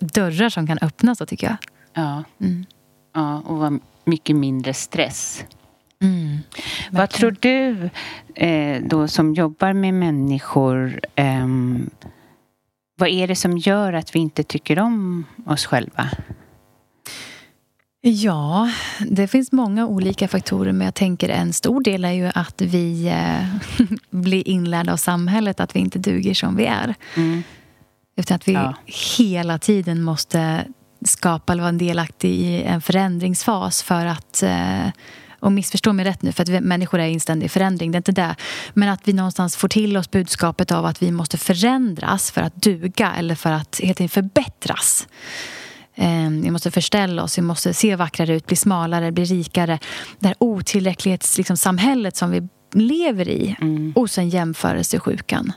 dörrar 0.00 0.48
som 0.48 0.66
kan 0.66 0.78
öppnas 0.82 1.18
då 1.18 1.26
tycker 1.26 1.46
jag. 1.46 1.56
Ja. 1.94 2.24
Mm. 2.40 2.66
ja, 3.14 3.36
och 3.46 3.56
vad 3.58 3.78
mycket 4.04 4.36
mindre 4.36 4.74
stress. 4.74 5.44
Mm. 6.02 6.38
Vad 6.90 7.10
tror 7.10 7.36
du 7.40 7.90
eh, 8.34 8.82
då 8.82 9.08
som 9.08 9.34
jobbar 9.34 9.72
med 9.72 9.94
människor 9.94 11.00
ehm, 11.14 11.90
vad 12.98 13.08
är 13.08 13.28
det 13.28 13.36
som 13.36 13.58
gör 13.58 13.92
att 13.92 14.14
vi 14.14 14.18
inte 14.18 14.42
tycker 14.42 14.78
om 14.78 15.24
oss 15.46 15.66
själva? 15.66 16.08
Ja, 18.00 18.70
det 19.08 19.28
finns 19.28 19.52
många 19.52 19.86
olika 19.86 20.28
faktorer 20.28 20.72
men 20.72 20.84
jag 20.84 20.94
tänker 20.94 21.28
en 21.28 21.52
stor 21.52 21.80
del 21.82 22.04
är 22.04 22.12
ju 22.12 22.30
att 22.34 22.60
vi 22.62 23.08
eh, 23.08 23.44
blir 24.10 24.48
inlärda 24.48 24.92
av 24.92 24.96
samhället 24.96 25.60
att 25.60 25.76
vi 25.76 25.80
inte 25.80 25.98
duger 25.98 26.34
som 26.34 26.56
vi 26.56 26.64
är. 26.66 26.94
Mm. 27.16 27.42
Utan 28.16 28.34
att 28.34 28.48
vi 28.48 28.52
Ja. 28.52 28.74
hela 29.18 29.58
tiden 29.58 30.02
måste 30.02 30.64
skapa 31.04 31.52
eller 31.52 31.62
vara 31.62 31.72
delaktig 31.72 32.30
i 32.30 32.62
en 32.62 32.80
förändringsfas 32.80 33.82
för 33.82 34.06
att 34.06 34.42
eh, 34.42 34.86
och 35.40 35.52
missförstå 35.52 35.92
mig 35.92 36.04
rätt 36.04 36.22
nu, 36.22 36.32
för 36.32 36.42
att 36.42 36.48
vi, 36.48 36.60
människor 36.60 37.00
är 37.00 37.06
i 37.06 37.14
en 37.14 37.20
ständig 37.20 37.50
förändring. 37.50 37.92
Det 37.92 37.96
är 37.96 38.00
inte 38.00 38.12
det. 38.12 38.34
Men 38.74 38.88
att 38.88 39.08
vi 39.08 39.12
någonstans 39.12 39.56
får 39.56 39.68
till 39.68 39.96
oss 39.96 40.10
budskapet 40.10 40.72
av 40.72 40.86
att 40.86 41.02
vi 41.02 41.10
måste 41.10 41.38
förändras 41.38 42.30
för 42.30 42.40
att 42.40 42.62
duga 42.62 43.12
eller 43.18 43.34
för 43.34 43.50
att 43.52 43.80
helt 43.84 44.00
enkelt 44.00 44.12
förbättras. 44.14 45.08
Eh, 45.94 46.30
Vi 46.30 46.50
måste 46.50 46.70
förställa 46.70 47.22
oss, 47.22 47.38
vi 47.38 47.42
måste 47.42 47.74
se 47.74 47.96
vackrare 47.96 48.34
ut, 48.34 48.46
bli 48.46 48.56
smalare, 48.56 49.12
bli 49.12 49.24
rikare. 49.24 49.78
Det 50.18 50.26
här 50.26 50.36
otillräcklighetssamhället 50.38 52.04
liksom, 52.04 52.28
som 52.28 52.30
vi 52.30 52.48
lever 52.84 53.28
i. 53.28 53.56
Och 53.94 54.10
sen 54.10 54.28
jämförelsesjukan. 54.28 55.52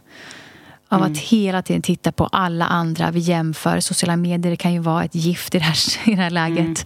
Av 0.90 1.04
att 1.04 1.18
hela 1.18 1.62
tiden 1.62 1.82
titta 1.82 2.12
på 2.12 2.26
alla 2.26 2.66
andra. 2.66 3.12
Vi 3.12 3.20
jämför. 3.20 3.80
Sociala 3.80 4.16
medier 4.16 4.56
kan 4.56 4.74
ju 4.74 4.80
vara 4.80 5.04
ett 5.04 5.16
gift 5.16 5.56
i 5.56 5.60
det 5.60 5.64
här, 5.66 5.78
i 6.12 6.16
det 6.16 6.22
här 6.22 6.30
läget. 6.30 6.86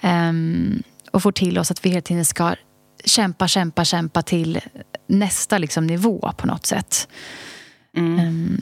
Ehm, 0.00 0.82
och 1.10 1.22
får 1.22 1.32
till 1.32 1.58
oss 1.58 1.70
att 1.70 1.84
vi 1.84 1.88
hela 1.88 2.00
tiden 2.00 2.24
ska 2.24 2.54
kämpa, 3.04 3.48
kämpa, 3.48 3.84
kämpa 3.84 4.22
till 4.22 4.60
nästa 5.06 5.58
liksom, 5.58 5.86
nivå 5.86 6.32
på 6.36 6.46
något 6.46 6.66
sätt. 6.66 7.08
Mm. 7.96 8.18
Ehm, 8.18 8.58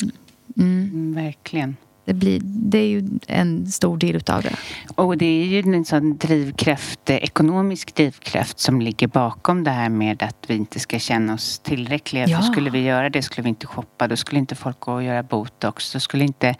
mm. 0.56 0.90
Mm, 0.92 1.14
verkligen. 1.14 1.76
Det, 2.04 2.14
blir, 2.14 2.40
det 2.42 2.78
är 2.78 2.86
ju 2.86 3.08
en 3.26 3.66
stor 3.66 3.98
del 3.98 4.16
utav 4.16 4.42
det. 4.42 4.56
Och 4.94 5.18
det 5.18 5.26
är 5.26 5.44
ju 5.44 5.74
en 5.74 5.84
sån 5.84 6.16
drivkraft, 6.16 7.10
eh, 7.10 7.16
ekonomisk 7.16 7.94
drivkraft 7.94 8.58
som 8.58 8.80
ligger 8.80 9.06
bakom 9.06 9.64
det 9.64 9.70
här 9.70 9.88
med 9.88 10.22
att 10.22 10.44
vi 10.46 10.54
inte 10.54 10.80
ska 10.80 10.98
känna 10.98 11.34
oss 11.34 11.58
tillräckliga. 11.58 12.26
Ja. 12.26 12.38
För 12.38 12.44
skulle 12.44 12.70
vi 12.70 12.80
göra 12.80 13.10
det 13.10 13.22
skulle 13.22 13.42
vi 13.42 13.48
inte 13.48 13.66
shoppa, 13.66 14.08
då 14.08 14.16
skulle 14.16 14.38
inte 14.38 14.54
folk 14.54 14.80
gå 14.80 14.92
och 14.92 15.02
göra 15.02 15.22
botox, 15.22 15.92
då 15.92 16.00
skulle 16.00 16.24
inte 16.24 16.54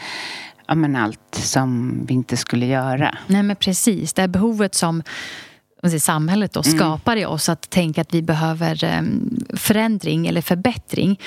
ja, 0.67 0.75
men 0.75 0.97
allt 0.97 1.35
som 1.35 2.01
vi 2.07 2.15
inte 2.15 2.37
skulle 2.37 2.67
göra. 2.67 3.19
Nej 3.27 3.43
men 3.43 3.57
precis, 3.57 4.13
det 4.13 4.23
här 4.23 4.29
behovet 4.29 4.75
som 4.75 5.03
säger, 5.83 5.99
samhället 5.99 6.53
då 6.53 6.63
skapar 6.63 7.17
i 7.17 7.27
oss 7.27 7.49
att 7.49 7.71
tänka 7.71 8.01
att 8.01 8.15
vi 8.15 8.23
behöver 8.23 8.85
em, 8.85 9.39
förändring 9.55 10.27
eller 10.27 10.41
förbättring. 10.41 11.21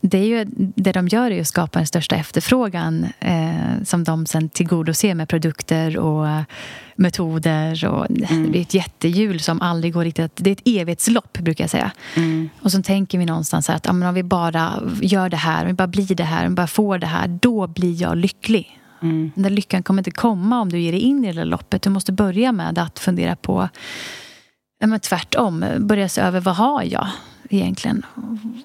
Det, 0.00 0.18
är 0.18 0.24
ju, 0.24 0.46
det 0.56 0.92
de 0.92 1.08
gör 1.08 1.30
är 1.30 1.40
att 1.40 1.46
skapa 1.46 1.78
den 1.78 1.86
största 1.86 2.16
efterfrågan 2.16 3.06
eh, 3.20 3.82
som 3.84 4.04
de 4.04 4.26
sen 4.26 4.48
tillgodoser 4.48 5.14
med 5.14 5.28
produkter 5.28 5.98
och 5.98 6.44
metoder. 6.96 7.86
Och 7.86 8.06
Det 8.08 8.50
blir 8.50 8.60
ett 8.60 8.74
jättehjul 8.74 9.40
som 9.40 9.60
aldrig 9.62 9.92
går 9.92 10.04
riktigt... 10.04 10.32
Det 10.34 10.50
är 10.50 10.52
ett 10.52 10.68
evighetslopp, 10.68 11.38
brukar 11.38 11.64
jag 11.64 11.70
säga. 11.70 11.90
Och 12.60 12.72
så 12.72 12.82
tänker 12.82 13.18
vi 13.18 13.26
någonstans 13.26 13.70
att 13.70 13.86
ja, 13.86 13.90
om 13.90 14.14
vi 14.14 14.22
bara 14.22 14.82
gör 15.02 15.28
det 15.28 15.36
här, 15.36 15.62
om 15.62 15.66
vi 15.66 15.72
bara 15.72 15.86
blir 15.86 16.14
det 16.14 16.24
här, 16.24 16.44
om 16.44 16.50
vi 16.50 16.54
bara 16.54 16.66
får 16.66 16.98
det 16.98 17.06
här, 17.06 17.28
då 17.28 17.66
blir 17.66 18.02
jag 18.02 18.16
lycklig. 18.16 18.80
Den 19.00 19.32
där 19.34 19.50
lyckan 19.50 19.82
kommer 19.82 20.00
inte 20.00 20.10
komma 20.10 20.60
om 20.60 20.68
du 20.68 20.78
ger 20.78 20.92
dig 20.92 21.00
in 21.00 21.24
i 21.24 21.32
det 21.32 21.40
där 21.40 21.44
loppet. 21.44 21.82
Du 21.82 21.90
måste 21.90 22.12
börja 22.12 22.52
med 22.52 22.78
att 22.78 22.98
fundera 22.98 23.36
på 23.36 23.68
men 24.86 25.00
tvärtom. 25.00 25.64
Börja 25.78 26.08
se 26.08 26.20
över 26.20 26.40
vad 26.40 26.56
har 26.56 26.82
jag 26.82 27.06
egentligen? 27.50 28.06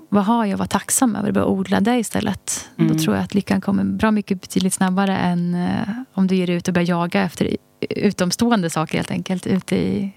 Vad 0.10 0.26
har 0.26 0.46
jag 0.46 0.54
att 0.54 0.60
vara 0.60 0.68
tacksam 0.68 1.16
över? 1.16 1.32
Börja 1.32 1.48
odla 1.48 1.80
det 1.80 2.00
istället. 2.00 2.70
Då 2.76 2.94
tror 2.94 3.16
jag 3.16 3.24
att 3.24 3.34
lyckan 3.34 3.62
kommer 3.62 3.84
bra 3.84 4.12
mycket 4.12 4.42
betydligt 4.42 4.74
snabbare 4.74 5.18
än 5.18 5.56
eh, 5.56 5.90
om 6.14 6.28
du 6.28 6.36
ger 6.36 6.48
dig 6.48 6.56
ut 6.56 6.68
och 6.68 6.74
börjar 6.74 6.88
jaga 6.88 7.22
efter 7.22 7.58
utomstående 7.90 8.70
saker 8.70 8.98
helt 8.98 9.12
enkelt 9.12 9.48
ute 9.48 9.76
i 9.76 10.12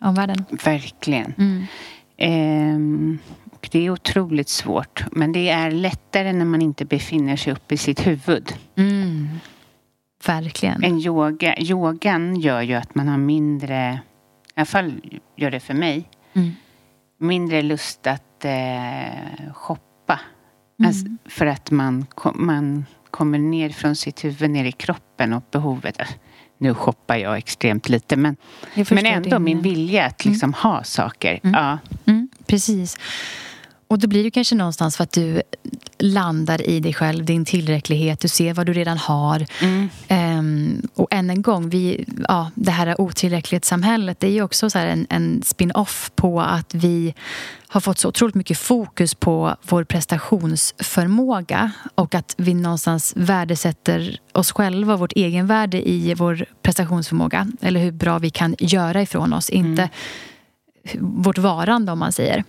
omvärlden. 0.00 0.44
Verkligen. 0.64 1.34
Mm. 1.38 1.66
Ehm, 2.16 3.18
det 3.70 3.86
är 3.86 3.90
otroligt 3.90 4.48
svårt. 4.48 5.04
Men 5.12 5.32
det 5.32 5.48
är 5.48 5.70
lättare 5.70 6.32
när 6.32 6.44
man 6.44 6.62
inte 6.62 6.84
befinner 6.84 7.36
sig 7.36 7.52
uppe 7.52 7.74
i 7.74 7.78
sitt 7.78 8.06
huvud. 8.06 8.52
Mm. 8.76 9.28
Verkligen. 10.26 10.84
En 10.84 10.98
yoga, 11.00 11.54
yogan 11.58 12.36
gör 12.40 12.60
ju 12.62 12.74
att 12.74 12.94
man 12.94 13.08
har 13.08 13.18
mindre, 13.18 14.00
i 14.48 14.52
alla 14.60 14.66
fall 14.66 14.92
gör 15.36 15.50
det 15.50 15.60
för 15.60 15.74
mig, 15.74 16.08
Mm. 16.34 16.50
mindre 17.18 17.62
lust 17.62 18.06
att 18.06 18.44
eh, 18.44 19.52
shoppa. 19.54 20.20
Mm. 20.78 20.88
Alltså, 20.88 21.06
för 21.24 21.46
att 21.46 21.70
man, 21.70 22.06
man 22.34 22.86
kommer 23.10 23.38
ner 23.38 23.70
från 23.70 23.96
sitt 23.96 24.24
huvud, 24.24 24.50
ner 24.50 24.64
i 24.64 24.72
kroppen 24.72 25.32
och 25.32 25.44
behovet. 25.50 26.00
äh, 26.00 26.06
Nu 26.58 26.74
shoppar 26.74 27.16
jag 27.16 27.36
extremt 27.38 27.88
lite 27.88 28.16
men, 28.16 28.36
men 28.90 29.06
ändå 29.06 29.30
din- 29.30 29.42
min 29.44 29.62
vilja 29.62 30.04
att 30.06 30.24
liksom 30.24 30.52
ha 30.54 30.84
saker. 30.84 31.40
Ja. 31.42 31.78
Mm, 32.06 32.28
precis. 32.46 32.98
Och 33.88 33.98
då 33.98 34.08
blir 34.08 34.24
det 34.24 34.30
kanske 34.30 34.54
någonstans 34.54 34.96
för 34.96 35.04
att 35.04 35.12
du 35.12 35.42
landar 35.98 36.68
i 36.68 36.80
dig 36.80 36.94
själv, 36.94 37.24
din 37.24 37.44
tillräcklighet, 37.44 38.20
du 38.20 38.28
ser 38.28 38.54
vad 38.54 38.66
du 38.66 38.72
redan 38.72 38.98
har. 38.98 39.46
Ehm, 40.08 40.88
och 40.94 41.08
än 41.10 41.30
en 41.30 41.42
gång, 41.42 41.68
vi, 41.68 42.04
ja, 42.28 42.50
det 42.54 42.70
här 42.70 43.00
otillräcklighetssamhället 43.00 44.20
det 44.20 44.26
är 44.26 44.30
ju 44.30 44.42
också 44.42 44.70
så 44.70 44.78
en, 44.78 45.06
en 45.10 45.42
spin-off 45.44 46.10
på 46.14 46.40
att 46.40 46.74
vi 46.74 47.14
har 47.68 47.80
fått 47.80 47.98
så 47.98 48.08
otroligt 48.08 48.34
mycket 48.34 48.58
fokus 48.58 49.14
på 49.14 49.56
vår 49.62 49.84
prestationsförmåga 49.84 51.72
och 51.94 52.14
att 52.14 52.34
vi 52.38 52.54
någonstans 52.54 53.12
värdesätter 53.16 54.20
oss 54.32 54.52
själva, 54.52 54.96
vårt 54.96 55.12
egenvärde 55.12 55.88
i 55.88 56.14
vår 56.14 56.44
prestationsförmåga 56.62 57.48
eller 57.60 57.80
hur 57.80 57.92
bra 57.92 58.18
vi 58.18 58.30
kan 58.30 58.54
göra 58.58 59.02
ifrån 59.02 59.32
oss, 59.32 59.50
inte 59.50 59.90
vårt 60.98 61.38
varande 61.38 61.92
om 61.92 61.98
man 61.98 62.12
säger. 62.12 62.44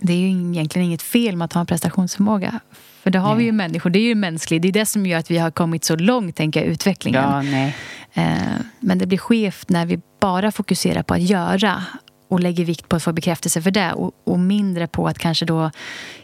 Det 0.00 0.12
är 0.12 0.16
ju 0.18 0.28
egentligen 0.28 0.86
inget 0.86 1.02
fel 1.02 1.36
med 1.36 1.44
att 1.44 1.52
ha 1.52 1.60
en 1.60 1.66
prestationsförmåga. 1.66 2.60
För 3.02 3.10
det 3.10 3.18
har 3.18 3.34
vi 3.36 3.44
ju 3.44 3.52
människor, 3.52 3.90
det 3.90 3.98
är 3.98 4.08
ju 4.08 4.14
mänskligt. 4.14 4.62
Det 4.62 4.68
är 4.68 4.72
det 4.72 4.86
som 4.86 5.06
gör 5.06 5.18
att 5.18 5.30
vi 5.30 5.38
har 5.38 5.50
kommit 5.50 5.84
så 5.84 5.96
långt, 5.96 6.36
tänker 6.36 6.60
jag, 6.60 6.68
utvecklingen. 6.68 7.22
ja, 7.22 7.42
nej. 7.42 7.76
Eh, 8.12 8.38
Men 8.80 8.98
det 8.98 9.06
blir 9.06 9.18
skevt 9.18 9.68
när 9.68 9.86
vi 9.86 10.00
bara 10.20 10.52
fokuserar 10.52 11.02
på 11.02 11.14
att 11.14 11.22
göra 11.22 11.84
och 12.28 12.40
lägger 12.40 12.64
vikt 12.64 12.88
på 12.88 12.96
att 12.96 13.02
få 13.02 13.12
bekräftelse 13.12 13.62
för 13.62 13.70
det 13.70 13.92
och, 13.92 14.12
och 14.24 14.38
mindre 14.38 14.86
på 14.86 15.06
att 15.08 15.18
kanske 15.18 15.44
då 15.44 15.70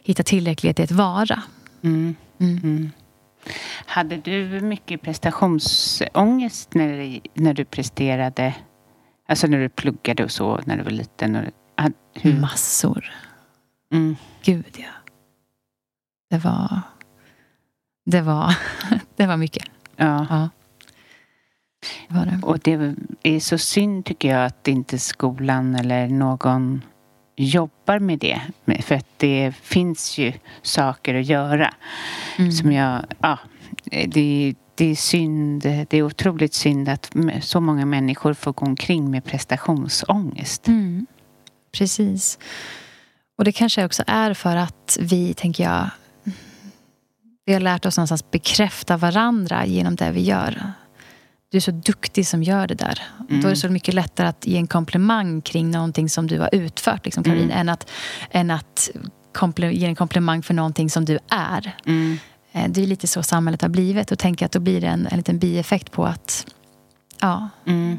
hitta 0.02 0.22
tillräcklighet 0.22 0.80
i 0.80 0.82
att 0.82 0.90
vara. 0.90 1.42
Mm. 1.84 2.14
Mm. 2.40 2.58
Mm. 2.62 2.90
Hade 3.86 4.16
du 4.16 4.60
mycket 4.60 5.02
prestationsångest 5.02 6.74
när, 6.74 7.20
när 7.34 7.54
du 7.54 7.64
presterade? 7.64 8.54
Alltså 9.28 9.46
när 9.46 9.58
du 9.58 9.68
pluggade 9.68 10.24
och 10.24 10.30
så, 10.30 10.60
när 10.64 10.76
du 10.76 10.82
var 10.82 10.90
liten? 10.90 11.36
Och, 11.36 11.44
hur? 12.14 12.40
Massor. 12.40 13.12
Mm. 13.92 14.16
Gud, 14.42 14.76
ja. 14.78 15.12
Det 16.30 16.38
var... 16.38 16.80
Det 18.04 18.20
var, 18.20 18.58
det 19.16 19.26
var 19.26 19.36
mycket. 19.36 19.64
Ja. 19.96 20.26
ja. 20.30 20.48
Det 22.08 22.14
var 22.14 22.26
det. 22.26 22.40
Och 22.42 22.58
det 22.58 22.94
är 23.22 23.40
så 23.40 23.58
synd 23.58 24.04
tycker 24.04 24.28
jag 24.28 24.46
att 24.46 24.68
inte 24.68 24.98
skolan 24.98 25.74
eller 25.74 26.08
någon 26.08 26.82
jobbar 27.36 27.98
med 27.98 28.18
det. 28.18 28.40
För 28.82 28.94
att 28.94 29.06
det 29.16 29.52
finns 29.62 30.18
ju 30.18 30.32
saker 30.62 31.14
att 31.14 31.26
göra. 31.26 31.74
Mm. 32.38 32.52
Som 32.52 32.72
jag, 32.72 33.04
ja, 33.20 33.38
det, 33.84 34.54
det 34.74 34.90
är 34.90 34.94
synd, 34.94 35.62
det 35.62 35.94
är 35.94 36.02
otroligt 36.02 36.54
synd 36.54 36.88
att 36.88 37.16
så 37.40 37.60
många 37.60 37.86
människor 37.86 38.34
får 38.34 38.52
gå 38.52 38.66
omkring 38.66 39.10
med 39.10 39.24
prestationsångest. 39.24 40.68
Mm. 40.68 41.06
Precis. 41.72 42.38
Och 43.36 43.44
det 43.44 43.52
kanske 43.52 43.84
också 43.84 44.02
är 44.06 44.34
för 44.34 44.56
att 44.56 44.98
vi, 45.00 45.34
tänker 45.34 45.64
jag, 45.64 45.90
vi 47.46 47.52
har 47.52 47.60
lärt 47.60 47.86
oss 47.86 47.96
någonstans 47.96 48.30
bekräfta 48.30 48.96
varandra 48.96 49.66
genom 49.66 49.96
det 49.96 50.10
vi 50.10 50.22
gör. 50.22 50.72
Du 51.50 51.56
är 51.56 51.60
så 51.60 51.70
duktig 51.70 52.26
som 52.26 52.42
gör 52.42 52.66
det 52.66 52.74
där. 52.74 53.02
Mm. 53.18 53.26
Då 53.28 53.34
är 53.34 53.40
det 53.40 53.46
mm. 53.46 53.56
så 53.56 53.68
mycket 53.68 53.94
lättare 53.94 54.28
att 54.28 54.46
ge 54.46 54.56
en 54.56 54.66
komplimang 54.66 55.42
kring 55.42 55.70
någonting 55.70 56.08
som 56.08 56.26
du 56.26 56.40
har 56.40 56.48
utfört, 56.52 57.04
liksom, 57.04 57.24
Caroline, 57.24 57.50
mm. 57.50 57.58
än 57.58 57.68
att, 57.68 57.90
än 58.30 58.50
att 58.50 58.90
ge 59.72 59.86
en 59.86 59.94
komplimang 59.94 60.42
för 60.42 60.54
någonting 60.54 60.90
som 60.90 61.04
du 61.04 61.18
är. 61.28 61.76
Mm. 61.86 62.18
Eh, 62.52 62.70
det 62.70 62.82
är 62.82 62.86
lite 62.86 63.06
så 63.06 63.22
samhället 63.22 63.62
har 63.62 63.68
blivit. 63.68 64.12
Och 64.12 64.18
tänker 64.18 64.46
att 64.46 64.52
då 64.52 64.60
blir 64.60 64.80
det 64.80 64.86
en, 64.86 65.06
en 65.06 65.16
liten 65.16 65.38
bieffekt 65.38 65.92
på 65.92 66.06
att... 66.06 66.46
Ja. 67.20 67.48
Mm. 67.66 67.98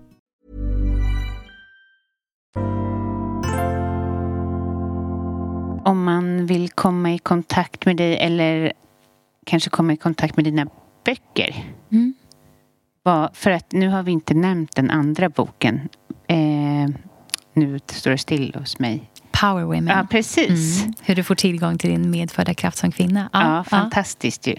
Om 5.85 6.03
man 6.03 6.45
vill 6.45 6.69
komma 6.69 7.13
i 7.13 7.17
kontakt 7.17 7.85
med 7.85 7.97
dig 7.97 8.17
eller 8.17 8.73
kanske 9.45 9.69
komma 9.69 9.93
i 9.93 9.97
kontakt 9.97 10.35
med 10.35 10.45
dina 10.45 10.67
böcker. 11.05 11.65
Mm. 11.91 12.13
För 13.33 13.51
att 13.51 13.71
nu 13.71 13.89
har 13.89 14.03
vi 14.03 14.11
inte 14.11 14.33
nämnt 14.33 14.75
den 14.75 14.91
andra 14.91 15.29
boken. 15.29 15.89
Eh, 16.27 16.89
nu 17.53 17.79
står 17.87 18.11
det 18.11 18.17
still 18.17 18.55
hos 18.59 18.79
mig. 18.79 19.11
Power 19.31 19.63
Women. 19.63 19.87
Ja, 19.87 20.07
precis. 20.09 20.81
Mm. 20.81 20.93
Hur 21.01 21.15
du 21.15 21.23
får 21.23 21.35
tillgång 21.35 21.77
till 21.77 21.89
din 21.89 22.11
medfödda 22.11 22.53
kraft 22.53 22.77
som 22.77 22.91
kvinna. 22.91 23.29
Ja, 23.33 23.55
ja 23.55 23.63
fantastiskt 23.63 24.47
ju. 24.47 24.55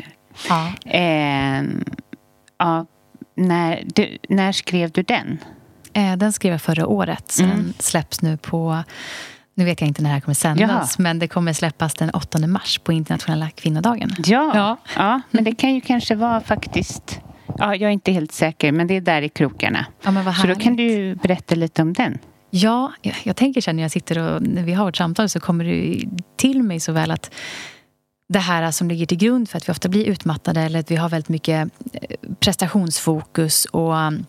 Ja. 0.49 0.73
Eh, 0.91 1.63
ja, 2.59 2.87
när, 3.37 3.83
du, 3.95 4.19
när 4.29 4.53
skrev 4.53 4.91
du 4.91 5.03
den? 5.03 5.39
Eh, 5.93 6.17
den 6.17 6.33
skrev 6.33 6.53
jag 6.53 6.63
förra 6.63 6.87
året. 6.87 7.37
Den 7.39 7.51
mm. 7.51 7.73
släpps 7.79 8.23
nu 8.23 8.37
på 8.37 8.83
nu 9.55 9.65
vet 9.65 9.81
jag 9.81 9.89
inte 9.89 10.03
när 10.03 10.11
det 10.11 10.15
här 10.15 10.21
kommer 10.21 10.35
sändas, 10.35 10.95
ja. 10.99 11.03
men 11.03 11.19
det 11.19 11.29
kommer 11.29 11.53
släppas 11.53 11.95
den 11.95 12.11
8 12.11 12.47
mars 12.47 12.79
på 12.79 12.93
internationella 12.93 13.51
kvinnodagen. 13.51 14.11
Ja, 14.25 14.51
ja. 14.55 14.77
ja 14.97 15.21
men 15.31 15.45
det 15.45 15.55
kan 15.55 15.75
ju 15.75 15.81
kanske 15.81 16.15
vara 16.15 16.41
faktiskt... 16.41 17.21
Ja, 17.59 17.75
jag 17.75 17.89
är 17.89 17.91
inte 17.91 18.13
helt 18.13 18.33
säker, 18.33 18.73
men 18.73 18.87
det 18.87 18.97
är 18.97 19.01
där 19.01 19.23
i 19.23 19.29
krokarna. 19.29 19.87
Ja, 20.03 20.35
så 20.35 20.47
då 20.47 20.55
kan 20.55 20.77
du 20.77 21.15
berätta 21.15 21.55
lite 21.55 21.83
om 21.83 21.93
den. 21.93 22.19
Ja, 22.51 22.93
jag 23.23 23.37
tänker 23.37 23.61
sen 23.61 23.77
när 23.77 23.83
jag 23.83 23.91
sitter 23.91 24.19
och 24.19 24.43
när 24.43 24.63
vi 24.63 24.73
har 24.73 24.85
vårt 24.85 24.97
samtal 24.97 25.29
så 25.29 25.41
kommer 25.41 25.65
det 25.65 26.05
till 26.37 26.63
mig 26.63 26.81
så 26.81 26.93
väl 26.93 27.11
att 27.11 27.31
det 28.29 28.39
här 28.39 28.71
som 28.71 28.89
ligger 28.89 29.07
till 29.07 29.19
grund 29.19 29.49
för 29.49 29.57
att 29.57 29.69
vi 29.69 29.73
ofta 29.73 29.89
blir 29.89 30.05
utmattade 30.05 30.61
eller 30.61 30.81
att 30.81 30.91
vi 30.91 30.97
har 30.97 31.09
väldigt 31.09 31.29
mycket 31.29 31.71
eh, 31.93 32.01
prestationsfokus 32.41 33.65
och 33.65 33.93
um, 33.93 34.27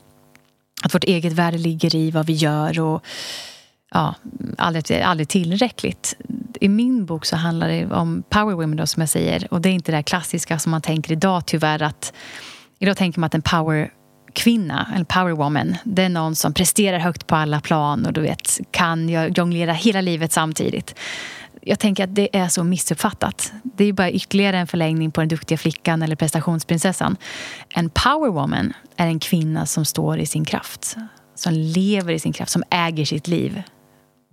att 0.84 0.95
vårt 0.95 1.03
eget 1.03 1.34
värde 1.34 1.57
ligger 1.57 1.95
i 1.95 2.11
vad 2.11 2.26
vi 2.26 2.34
gör 2.34 2.80
och 2.80 3.05
ja, 3.93 4.15
aldrig, 4.57 5.01
aldrig 5.01 5.29
tillräckligt. 5.29 6.15
I 6.59 6.69
min 6.69 7.05
bok 7.05 7.25
så 7.25 7.35
handlar 7.35 7.67
det 7.67 7.85
om 7.85 8.23
power 8.29 8.55
women 8.55 8.75
då, 8.75 8.87
som 8.87 9.01
jag 9.01 9.09
säger. 9.09 9.47
Och 9.53 9.61
det 9.61 9.69
är 9.69 9.73
inte 9.73 9.91
det 9.91 10.03
klassiska 10.03 10.59
som 10.59 10.71
man 10.71 10.81
tänker 10.81 11.11
idag 11.11 11.45
tyvärr 11.45 11.81
att 11.81 12.13
idag 12.79 12.97
tänker 12.97 13.19
man 13.19 13.27
att 13.27 13.35
en 13.35 13.41
power 13.41 13.91
kvinna, 14.33 14.87
en 14.95 15.05
power 15.05 15.31
woman, 15.31 15.75
det 15.83 16.03
är 16.03 16.09
någon 16.09 16.35
som 16.35 16.53
presterar 16.53 16.99
högt 16.99 17.27
på 17.27 17.35
alla 17.35 17.61
plan 17.61 18.05
och 18.05 18.13
du 18.13 18.21
vet, 18.21 18.59
kan 18.71 19.09
jonglera 19.33 19.73
hela 19.73 20.01
livet 20.01 20.31
samtidigt. 20.31 20.95
Jag 21.61 21.79
tänker 21.79 22.03
att 22.03 22.15
det 22.15 22.37
är 22.37 22.47
så 22.47 22.63
missuppfattat. 22.63 23.53
Det 23.63 23.85
är 23.85 23.93
bara 23.93 24.11
ytterligare 24.11 24.57
en 24.57 24.67
förlängning 24.67 25.11
på 25.11 25.21
den 25.21 25.27
duktiga 25.27 25.57
flickan 25.57 26.01
eller 26.01 26.15
prestationsprinsessan. 26.15 27.17
En 27.75 27.89
power 27.89 28.31
woman 28.31 28.73
är 28.97 29.07
en 29.07 29.19
kvinna 29.19 29.65
som 29.65 29.85
står 29.85 30.19
i 30.19 30.25
sin 30.25 30.45
kraft. 30.45 30.95
Som 31.35 31.53
lever 31.53 32.13
i 32.13 32.19
sin 32.19 32.33
kraft, 32.33 32.51
som 32.51 32.63
äger 32.69 33.05
sitt 33.05 33.27
liv. 33.27 33.63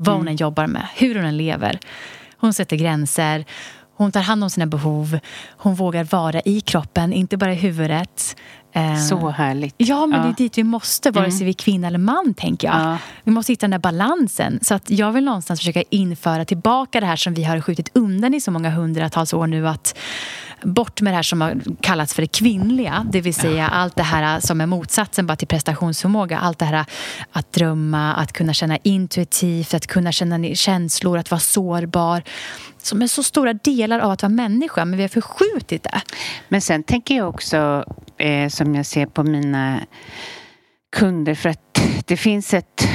Vad 0.03 0.14
hon 0.14 0.20
mm. 0.20 0.32
än 0.32 0.36
jobbar 0.36 0.66
med, 0.66 0.86
hur 0.94 1.14
hon 1.14 1.24
än 1.24 1.36
lever. 1.36 1.78
Hon 2.36 2.55
sätter 2.55 2.76
gränser, 2.76 3.44
hon 3.96 4.12
tar 4.12 4.20
hand 4.20 4.44
om 4.44 4.51
sina 4.51 4.66
behov. 4.66 5.18
Hon 5.57 5.74
vågar 5.74 6.05
vara 6.05 6.40
i 6.40 6.61
kroppen, 6.61 7.12
inte 7.12 7.36
bara 7.36 7.53
i 7.53 7.57
huvudet. 7.57 8.36
Eh, 8.72 8.96
Så 8.96 9.28
härligt. 9.28 9.74
Ja, 9.76 10.07
men 10.07 10.20
ja. 10.20 10.26
det 10.26 10.32
är 10.32 10.36
dit 10.36 10.59
vi 10.59 10.64
måste, 10.64 11.11
vare 11.11 11.30
sig 11.30 11.36
mm. 11.36 11.44
vi 11.44 11.51
är 11.51 11.55
kvinna 11.55 11.86
eller 11.86 11.98
man. 11.98 12.34
tänker 12.34 12.68
jag. 12.68 12.80
Ja. 12.80 12.98
Vi 13.24 13.32
måste 13.32 13.53
hitta 13.53 13.64
den 13.64 13.70
där 13.70 13.78
balansen. 13.78 14.59
Så 14.62 14.74
att 14.74 14.90
jag 14.90 15.12
vill 15.12 15.24
någonstans 15.24 15.61
försöka 15.61 15.82
införa 15.90 16.44
tillbaka 16.44 17.01
det 17.01 17.07
här 17.07 17.16
som 17.16 17.34
vi 17.34 17.44
har 17.44 17.61
skjutit 17.61 17.90
undan 17.94 18.34
i 18.34 18.40
så 18.40 18.51
många 18.51 18.70
hundratals 18.70 19.32
år 19.32 19.46
nu. 19.46 19.68
Att 19.68 19.98
bort 20.62 21.00
med 21.00 21.12
det 21.12 21.16
här 21.16 21.22
som 21.22 21.40
har 21.40 21.61
kallats 21.80 22.14
för 22.14 22.22
det 22.22 22.28
kvinnliga. 22.28 23.06
Det 23.12 23.20
vill 23.20 23.34
säga 23.34 23.68
allt 23.68 23.96
det 23.96 24.02
här 24.02 24.40
som 24.40 24.61
är 24.61 24.66
motsatsen 24.66 25.26
bara 25.26 25.36
till 25.36 25.48
prestationsförmåga. 25.48 26.38
Allt 26.38 26.58
det 26.58 26.64
här 26.64 26.84
att 27.32 27.52
drömma, 27.52 28.14
att 28.14 28.32
kunna 28.32 28.52
känna 28.52 28.76
intuitivt, 28.76 29.74
att 29.74 29.86
kunna 29.86 30.12
känna 30.12 30.54
känslor, 30.54 31.18
att 31.18 31.30
vara 31.30 31.40
sårbar. 31.40 32.22
Som 32.78 33.02
är 33.02 33.06
så 33.06 33.22
stora 33.22 33.52
delar 33.52 33.98
av 33.98 34.11
att 34.11 34.22
vara 34.22 34.32
människa, 34.32 34.84
men 34.84 34.96
vi 34.96 35.02
har 35.02 35.08
förskjutit 35.08 35.82
det. 35.82 36.00
Men 36.48 36.61
sen 36.61 36.82
tänker 36.82 37.16
jag 37.16 37.28
också, 37.28 37.84
eh, 38.18 38.48
som 38.48 38.74
jag 38.74 38.86
ser 38.86 39.06
på 39.06 39.22
mina 39.22 39.80
kunder, 40.96 41.34
för 41.34 41.48
att 41.48 41.80
det 42.06 42.16
finns 42.16 42.54
ett 42.54 42.88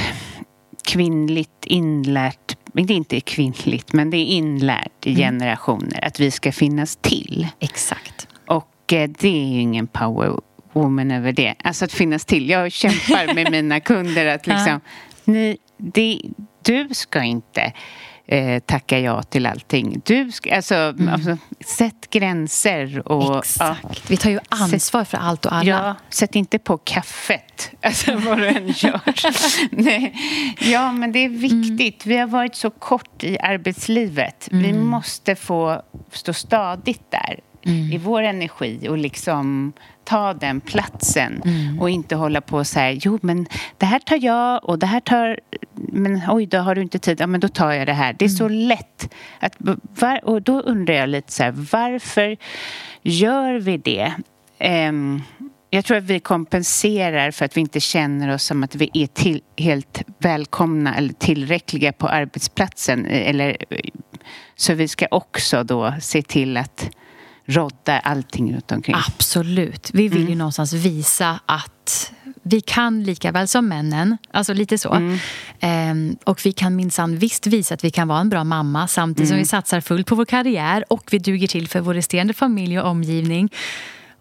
kvinnligt 0.86 1.64
inlärt 1.64 2.45
det 2.84 2.92
är 2.92 2.96
inte 2.96 3.20
kvinnligt, 3.20 3.92
men 3.92 4.10
det 4.10 4.16
är 4.16 4.26
inlärt 4.26 5.06
i 5.06 5.10
mm. 5.10 5.20
generationer 5.20 6.04
att 6.04 6.20
vi 6.20 6.30
ska 6.30 6.52
finnas 6.52 6.96
till. 6.96 7.46
Exakt. 7.60 8.28
Och 8.46 8.92
eh, 8.92 9.10
det 9.18 9.28
är 9.28 9.54
ju 9.54 9.60
ingen 9.60 9.86
power 9.86 10.40
woman 10.72 11.10
över 11.10 11.32
det. 11.32 11.54
Alltså 11.64 11.84
att 11.84 11.92
finnas 11.92 12.24
till. 12.24 12.50
Jag 12.50 12.72
kämpar 12.72 13.34
med 13.34 13.50
mina 13.50 13.80
kunder 13.80 14.26
att 14.26 14.46
liksom, 14.46 14.80
ni, 15.24 15.56
det, 15.76 16.20
du 16.62 16.88
ska 16.92 17.22
inte 17.22 17.72
eh, 18.26 18.60
tacka 18.60 18.98
ja 19.00 19.22
till 19.22 19.46
allting. 19.46 20.02
Du 20.04 20.32
ska, 20.32 20.56
alltså, 20.56 20.74
mm. 20.74 21.08
alltså 21.08 21.38
sätt 21.66 22.10
gränser. 22.10 23.08
Och, 23.08 23.38
Exakt. 23.38 23.82
Ja. 23.82 24.00
Vi 24.08 24.16
tar 24.16 24.30
ju 24.30 24.38
ansvar 24.48 25.04
sätt, 25.04 25.10
för 25.10 25.18
allt 25.18 25.46
och 25.46 25.54
alla. 25.54 25.70
Ja, 25.70 25.94
sätt 26.10 26.34
inte 26.34 26.58
på 26.58 26.78
kaffet, 26.78 27.70
alltså 27.82 28.16
vad 28.16 28.38
du 28.38 28.46
än 28.46 28.68
gör. 28.68 29.00
Nej. 29.70 30.14
Ja, 30.60 30.92
men 30.92 31.12
det 31.12 31.18
är 31.18 31.28
viktigt. 31.28 32.06
Mm. 32.06 32.14
Vi 32.14 32.16
har 32.16 32.26
varit 32.26 32.54
så 32.54 32.70
kort 32.70 33.24
i 33.24 33.38
arbetslivet. 33.38 34.48
Mm. 34.52 34.62
Vi 34.62 34.72
måste 34.72 35.34
få 35.34 35.82
stå 36.12 36.32
stadigt 36.32 37.10
där 37.10 37.40
mm. 37.66 37.92
i 37.92 37.98
vår 37.98 38.22
energi 38.22 38.88
och 38.88 38.98
liksom 38.98 39.72
ta 40.04 40.34
den 40.34 40.60
platsen 40.60 41.42
mm. 41.44 41.80
och 41.80 41.90
inte 41.90 42.16
hålla 42.16 42.40
på 42.40 42.64
så 42.64 42.80
här, 42.80 42.98
jo 43.02 43.18
men 43.22 43.46
det 43.78 43.86
här 43.86 43.98
tar 43.98 44.24
jag 44.24 44.64
och 44.64 44.78
det 44.78 44.86
här 44.86 45.00
tar, 45.00 45.40
men 45.74 46.22
oj 46.28 46.46
då 46.46 46.58
har 46.58 46.74
du 46.74 46.82
inte 46.82 46.98
tid, 46.98 47.20
ja 47.20 47.26
men 47.26 47.40
då 47.40 47.48
tar 47.48 47.72
jag 47.72 47.86
det 47.86 47.92
här. 47.92 48.12
Det 48.18 48.24
är 48.24 48.28
mm. 48.28 48.36
så 48.36 48.48
lätt. 48.48 49.14
Att, 49.40 49.56
var, 50.00 50.24
och 50.24 50.42
då 50.42 50.60
undrar 50.60 50.94
jag 50.94 51.08
lite 51.08 51.32
så 51.32 51.42
här, 51.42 51.54
varför 51.72 52.36
gör 53.02 53.54
vi 53.54 53.76
det? 53.76 54.12
Um, 54.88 55.22
jag 55.70 55.84
tror 55.84 55.96
att 55.96 56.04
vi 56.04 56.20
kompenserar 56.20 57.30
för 57.30 57.44
att 57.44 57.56
vi 57.56 57.60
inte 57.60 57.80
känner 57.80 58.34
oss 58.34 58.44
som 58.44 58.62
att 58.62 58.74
vi 58.74 58.90
är 58.92 59.06
till, 59.06 59.42
helt 59.56 60.02
välkomna 60.18 60.96
eller 60.96 61.12
tillräckliga 61.12 61.92
på 61.92 62.08
arbetsplatsen. 62.08 63.06
Eller, 63.06 63.56
så 64.56 64.74
vi 64.74 64.88
ska 64.88 65.06
också 65.10 65.64
då 65.64 65.94
se 66.00 66.22
till 66.22 66.56
att 66.56 66.90
rodda 67.46 67.98
allting 67.98 68.54
runt 68.54 68.72
omkring. 68.72 68.96
Absolut. 69.08 69.90
Vi 69.92 70.08
vill 70.08 70.18
mm. 70.18 70.30
ju 70.30 70.36
någonstans 70.36 70.72
visa 70.72 71.40
att 71.46 72.12
vi 72.42 72.60
kan 72.60 73.02
lika 73.02 73.32
väl 73.32 73.48
som 73.48 73.68
männen. 73.68 74.18
Alltså 74.30 74.54
lite 74.54 74.78
så. 74.78 74.92
Mm. 74.92 75.18
Ehm, 75.60 76.16
och 76.24 76.46
vi 76.46 76.52
kan 76.52 76.76
minsann 76.76 77.16
visst 77.16 77.46
visa 77.46 77.74
att 77.74 77.84
vi 77.84 77.90
kan 77.90 78.08
vara 78.08 78.20
en 78.20 78.28
bra 78.28 78.44
mamma 78.44 78.88
samtidigt 78.88 79.30
mm. 79.30 79.36
som 79.36 79.38
vi 79.38 79.44
satsar 79.44 79.80
fullt 79.80 80.06
på 80.06 80.14
vår 80.14 80.24
karriär 80.24 80.84
och 80.88 81.08
vi 81.10 81.18
duger 81.18 81.48
till 81.48 81.68
för 81.68 81.80
vår 81.80 81.94
resterande 81.94 82.34
familj 82.34 82.80
och 82.80 82.88
omgivning. 82.88 83.52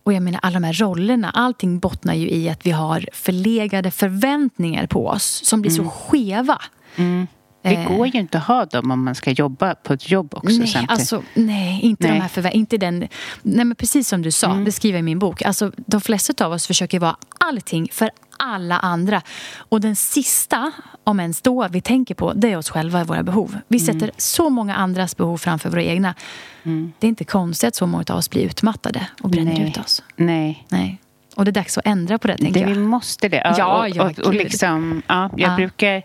Och 0.03 0.13
jag 0.13 0.23
menar 0.23 0.39
alla 0.43 0.53
de 0.53 0.63
här 0.63 0.73
rollerna, 0.73 1.29
allting 1.29 1.79
bottnar 1.79 2.13
ju 2.13 2.29
i 2.29 2.49
att 2.49 2.65
vi 2.65 2.71
har 2.71 3.09
förlegade 3.13 3.91
förväntningar 3.91 4.87
på 4.87 5.07
oss 5.07 5.41
som 5.45 5.61
blir 5.61 5.71
så 5.71 5.81
mm. 5.81 5.91
skeva. 5.91 6.61
Mm. 6.95 7.27
Det 7.69 7.75
eh. 7.75 7.87
går 7.87 8.07
ju 8.07 8.19
inte 8.19 8.37
att 8.37 8.43
ha 8.43 8.65
dem 8.65 8.91
om 8.91 9.03
man 9.03 9.15
ska 9.15 9.31
jobba 9.31 9.75
på 9.75 9.93
ett 9.93 10.11
jobb 10.11 10.33
också. 10.33 10.57
Nej, 10.57 10.67
samtidigt. 10.67 10.91
alltså, 10.91 11.23
nej 11.33 11.81
inte 11.81 12.07
nej. 12.07 12.13
de 12.13 12.21
här 12.21 12.29
förvä- 12.29 12.51
inte 12.51 12.77
den, 12.77 12.99
nej 13.41 13.65
men 13.65 13.75
Precis 13.75 14.07
som 14.07 14.21
du 14.21 14.31
sa, 14.31 14.51
mm. 14.51 14.65
det 14.65 14.71
skriver 14.71 14.97
jag 14.97 14.99
i 14.99 15.03
min 15.03 15.19
bok. 15.19 15.41
Alltså, 15.41 15.71
de 15.75 16.01
flesta 16.01 16.45
av 16.45 16.51
oss 16.51 16.67
försöker 16.67 16.99
vara 16.99 17.15
allting 17.37 17.89
för 17.91 18.09
alla 18.37 18.77
andra. 18.77 19.21
Och 19.57 19.81
den 19.81 19.95
sista, 19.95 20.71
om 21.03 21.19
ens 21.19 21.41
då, 21.41 21.67
vi 21.71 21.81
tänker 21.81 22.15
på 22.15 22.33
det 22.33 22.51
är 22.51 22.57
oss 22.57 22.69
själva 22.69 23.01
och 23.01 23.07
våra 23.07 23.23
behov. 23.23 23.57
Vi 23.67 23.77
mm. 23.77 23.93
sätter 23.93 24.11
så 24.17 24.49
många 24.49 24.75
andras 24.75 25.17
behov 25.17 25.37
framför 25.37 25.69
våra 25.69 25.83
egna. 25.83 26.15
Mm. 26.63 26.93
Det 26.99 27.07
är 27.07 27.09
inte 27.09 27.23
konstigt 27.23 27.67
att 27.67 27.75
så 27.75 27.87
många 27.87 28.03
av 28.09 28.17
oss 28.17 28.29
blir 28.29 28.43
utmattade 28.43 29.07
och 29.21 29.29
bränner 29.29 29.53
nej. 29.53 29.69
ut 29.69 29.77
oss. 29.77 30.03
Nej. 30.15 30.65
nej. 30.69 30.99
Och 31.35 31.45
det 31.45 31.51
är 31.51 31.53
dags 31.53 31.77
att 31.77 31.87
ändra 31.87 32.17
på 32.17 32.27
det, 32.27 32.37
tänker 32.37 32.53
det, 32.53 32.59
jag. 32.59 32.67
Vi 32.67 32.77
måste 32.77 33.29
det. 33.29 33.41
Ja, 33.43 33.55
ja, 33.57 33.87
ja 33.87 34.03
och, 34.03 34.19
och, 34.19 34.25
och 34.25 34.33
liksom, 34.33 35.01
ja, 35.07 35.29
jag 35.37 35.51
ja. 35.51 35.55
brukar 35.55 36.03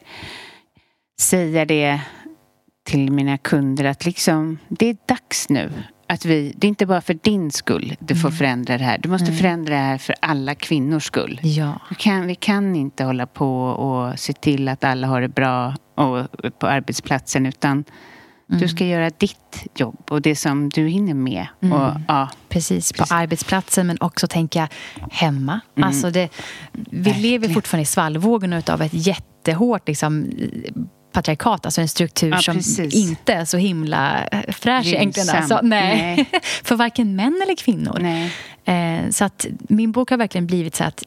säga 1.20 1.64
det 1.64 2.00
till 2.84 3.12
mina 3.12 3.38
kunder 3.38 3.84
att 3.84 4.04
liksom, 4.04 4.58
det 4.68 4.86
är 4.86 4.96
dags 5.06 5.48
nu. 5.48 5.72
Att 6.08 6.24
vi, 6.24 6.54
det 6.56 6.66
är 6.66 6.68
inte 6.68 6.86
bara 6.86 7.00
för 7.00 7.14
din 7.14 7.50
skull 7.50 7.96
du 7.98 8.14
får 8.14 8.28
mm. 8.28 8.38
förändra 8.38 8.78
det 8.78 8.84
här. 8.84 8.98
Du 8.98 9.08
måste 9.08 9.32
förändra 9.32 9.74
det 9.74 9.80
här 9.80 9.98
för 9.98 10.14
alla 10.20 10.54
kvinnors 10.54 11.04
skull. 11.04 11.40
Ja. 11.42 11.80
Vi, 11.88 11.94
kan, 11.94 12.26
vi 12.26 12.34
kan 12.34 12.76
inte 12.76 13.04
hålla 13.04 13.26
på 13.26 13.64
och 13.64 14.18
se 14.18 14.32
till 14.32 14.68
att 14.68 14.84
alla 14.84 15.06
har 15.06 15.20
det 15.20 15.28
bra 15.28 15.74
och, 15.94 16.26
på 16.58 16.66
arbetsplatsen 16.66 17.46
utan 17.46 17.84
mm. 18.48 18.60
du 18.60 18.68
ska 18.68 18.84
göra 18.84 19.10
ditt 19.10 19.66
jobb 19.74 20.02
och 20.10 20.22
det 20.22 20.36
som 20.36 20.68
du 20.68 20.88
hinner 20.88 21.14
med. 21.14 21.46
Mm. 21.62 21.72
Och, 21.72 21.92
ja. 22.08 22.28
Precis, 22.48 22.92
på 22.92 23.04
arbetsplatsen 23.10 23.86
men 23.86 23.96
också 24.00 24.26
tänka 24.26 24.68
hemma. 25.10 25.60
Mm. 25.76 25.88
Alltså 25.88 26.10
det, 26.10 26.28
vi 26.72 26.98
Verkligen. 26.98 27.22
lever 27.22 27.48
fortfarande 27.48 27.82
i 27.82 27.86
svallvågorna 27.86 28.62
av 28.68 28.82
ett 28.82 28.94
jättehårt 28.94 29.88
liksom, 29.88 30.30
patriarkat, 31.12 31.66
alltså 31.66 31.80
en 31.80 31.88
struktur 31.88 32.30
ja, 32.30 32.38
som 32.38 32.60
inte 32.90 33.32
är 33.32 33.44
så 33.44 33.56
himla 33.56 34.24
eh, 34.24 34.52
fräsch 34.52 34.86
egentligen. 34.86 35.28
Alltså, 35.36 35.60
nej. 35.62 36.16
nej. 36.16 36.40
För 36.62 36.74
varken 36.76 37.16
män 37.16 37.40
eller 37.42 37.56
kvinnor. 37.56 38.04
Eh, 38.64 39.10
så 39.10 39.24
att 39.24 39.46
min 39.68 39.92
bok 39.92 40.10
har 40.10 40.16
verkligen 40.16 40.46
blivit 40.46 40.74
så 40.74 40.84
att 40.84 41.04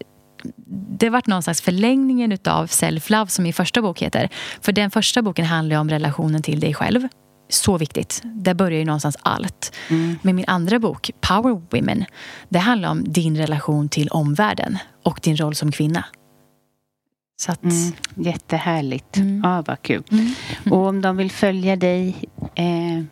det 1.00 1.06
har 1.06 1.12
varit 1.12 1.28
någon 1.28 1.44
slags 1.44 1.62
förlängningen 1.62 2.38
av 2.46 2.68
self-love 2.68 3.28
som 3.28 3.44
min 3.44 3.54
första 3.54 3.82
bok 3.82 4.02
heter. 4.02 4.30
För 4.62 4.72
den 4.72 4.92
första 4.92 5.22
boken 5.22 5.46
handlar 5.46 5.76
om 5.76 5.90
relationen 5.90 6.42
till 6.42 6.60
dig 6.60 6.74
själv. 6.74 7.08
Så 7.50 7.78
viktigt. 7.78 8.22
Där 8.24 8.54
börjar 8.54 8.80
ju 8.80 8.86
någonstans 8.86 9.18
allt. 9.22 9.76
Mm. 9.90 10.16
Men 10.22 10.36
min 10.36 10.46
andra 10.48 10.80
bok, 10.80 11.12
Power 11.22 11.62
Women, 11.72 12.06
det 12.50 12.60
handlar 12.60 12.90
om 12.90 13.04
din 13.04 13.38
relation 13.38 13.90
till 13.90 14.10
omvärlden 14.10 14.78
och 15.04 15.20
din 15.24 15.38
roll 15.38 15.56
som 15.56 15.72
kvinna. 15.72 16.06
Så 17.36 17.52
att... 17.52 17.64
mm, 17.64 17.92
jättehärligt. 18.16 19.18
Mm. 19.18 19.42
Ja, 19.44 19.64
vad 19.68 19.82
kul. 19.82 20.04
Mm. 20.12 20.32
Och 20.72 20.88
om 20.88 21.02
de 21.02 21.18
vill 21.18 21.32
följa 21.32 21.76
dig, 21.76 22.16
eh, 22.56 23.04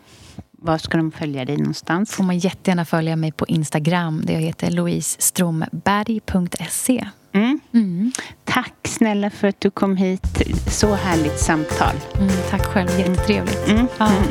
var 0.51 0.77
ska 0.77 0.97
de 0.97 1.11
följa 1.11 1.45
dig 1.45 1.57
någonstans? 1.57 2.11
får 2.11 2.23
man 2.23 2.37
jättegärna 2.37 2.85
följa 2.85 3.15
mig 3.15 3.31
på 3.31 3.47
Instagram 3.47 4.21
där 4.25 4.33
jag 4.33 4.41
heter 4.41 4.71
louisestromberg.se. 4.71 7.07
Mm. 7.33 7.59
Mm. 7.73 8.11
Tack 8.43 8.73
snälla 8.87 9.29
för 9.29 9.47
att 9.47 9.61
du 9.61 9.71
kom 9.71 9.97
hit. 9.97 10.27
Så 10.67 10.95
härligt 10.95 11.39
samtal. 11.39 11.95
Mm, 12.19 12.29
tack 12.49 12.65
själv, 12.65 12.89
jättetrevligt. 12.99 13.67
Mm. 13.67 13.87
Ja. 13.97 14.07
Mm. 14.07 14.23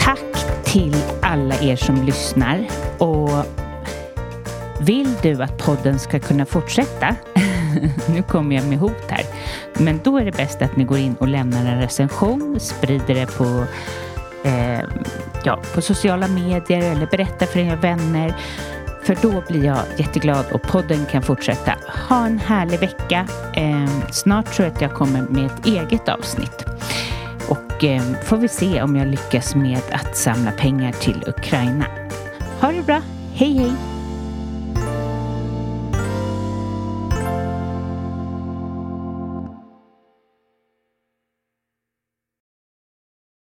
Tack 0.00 0.64
till 0.64 0.96
alla 1.22 1.60
er 1.60 1.76
som 1.76 2.04
lyssnar. 2.04 2.68
Och 2.98 3.30
vill 4.80 5.14
du 5.22 5.42
att 5.42 5.58
podden 5.58 5.98
ska 5.98 6.20
kunna 6.20 6.46
fortsätta 6.46 7.16
nu 8.08 8.22
kommer 8.22 8.56
jag 8.56 8.64
med 8.64 8.78
hot 8.78 9.10
här. 9.10 9.24
Men 9.78 10.00
då 10.04 10.18
är 10.18 10.24
det 10.24 10.36
bäst 10.36 10.62
att 10.62 10.76
ni 10.76 10.84
går 10.84 10.98
in 10.98 11.14
och 11.14 11.28
lämnar 11.28 11.66
en 11.66 11.80
recension, 11.80 12.60
sprider 12.60 13.14
det 13.14 13.26
på, 13.26 13.64
eh, 14.48 14.80
ja, 15.44 15.60
på 15.74 15.82
sociala 15.82 16.28
medier 16.28 16.92
eller 16.92 17.06
berättar 17.06 17.46
för 17.46 17.60
era 17.60 17.76
vänner. 17.76 18.34
För 19.04 19.16
då 19.22 19.42
blir 19.48 19.64
jag 19.64 19.78
jätteglad 19.96 20.44
och 20.52 20.62
podden 20.62 21.06
kan 21.10 21.22
fortsätta. 21.22 21.74
Ha 22.08 22.26
en 22.26 22.38
härlig 22.38 22.80
vecka. 22.80 23.26
Eh, 23.54 24.10
snart 24.10 24.52
tror 24.52 24.66
jag 24.66 24.74
att 24.74 24.80
jag 24.80 24.94
kommer 24.94 25.22
med 25.22 25.46
ett 25.46 25.66
eget 25.66 26.08
avsnitt. 26.08 26.64
Och 27.48 27.84
eh, 27.84 28.02
får 28.22 28.36
vi 28.36 28.48
se 28.48 28.82
om 28.82 28.96
jag 28.96 29.08
lyckas 29.08 29.54
med 29.54 29.80
att 29.92 30.16
samla 30.16 30.50
pengar 30.50 30.92
till 30.92 31.24
Ukraina. 31.26 31.84
Ha 32.60 32.72
det 32.72 32.82
bra. 32.82 33.02
Hej 33.34 33.58
hej! 33.58 33.93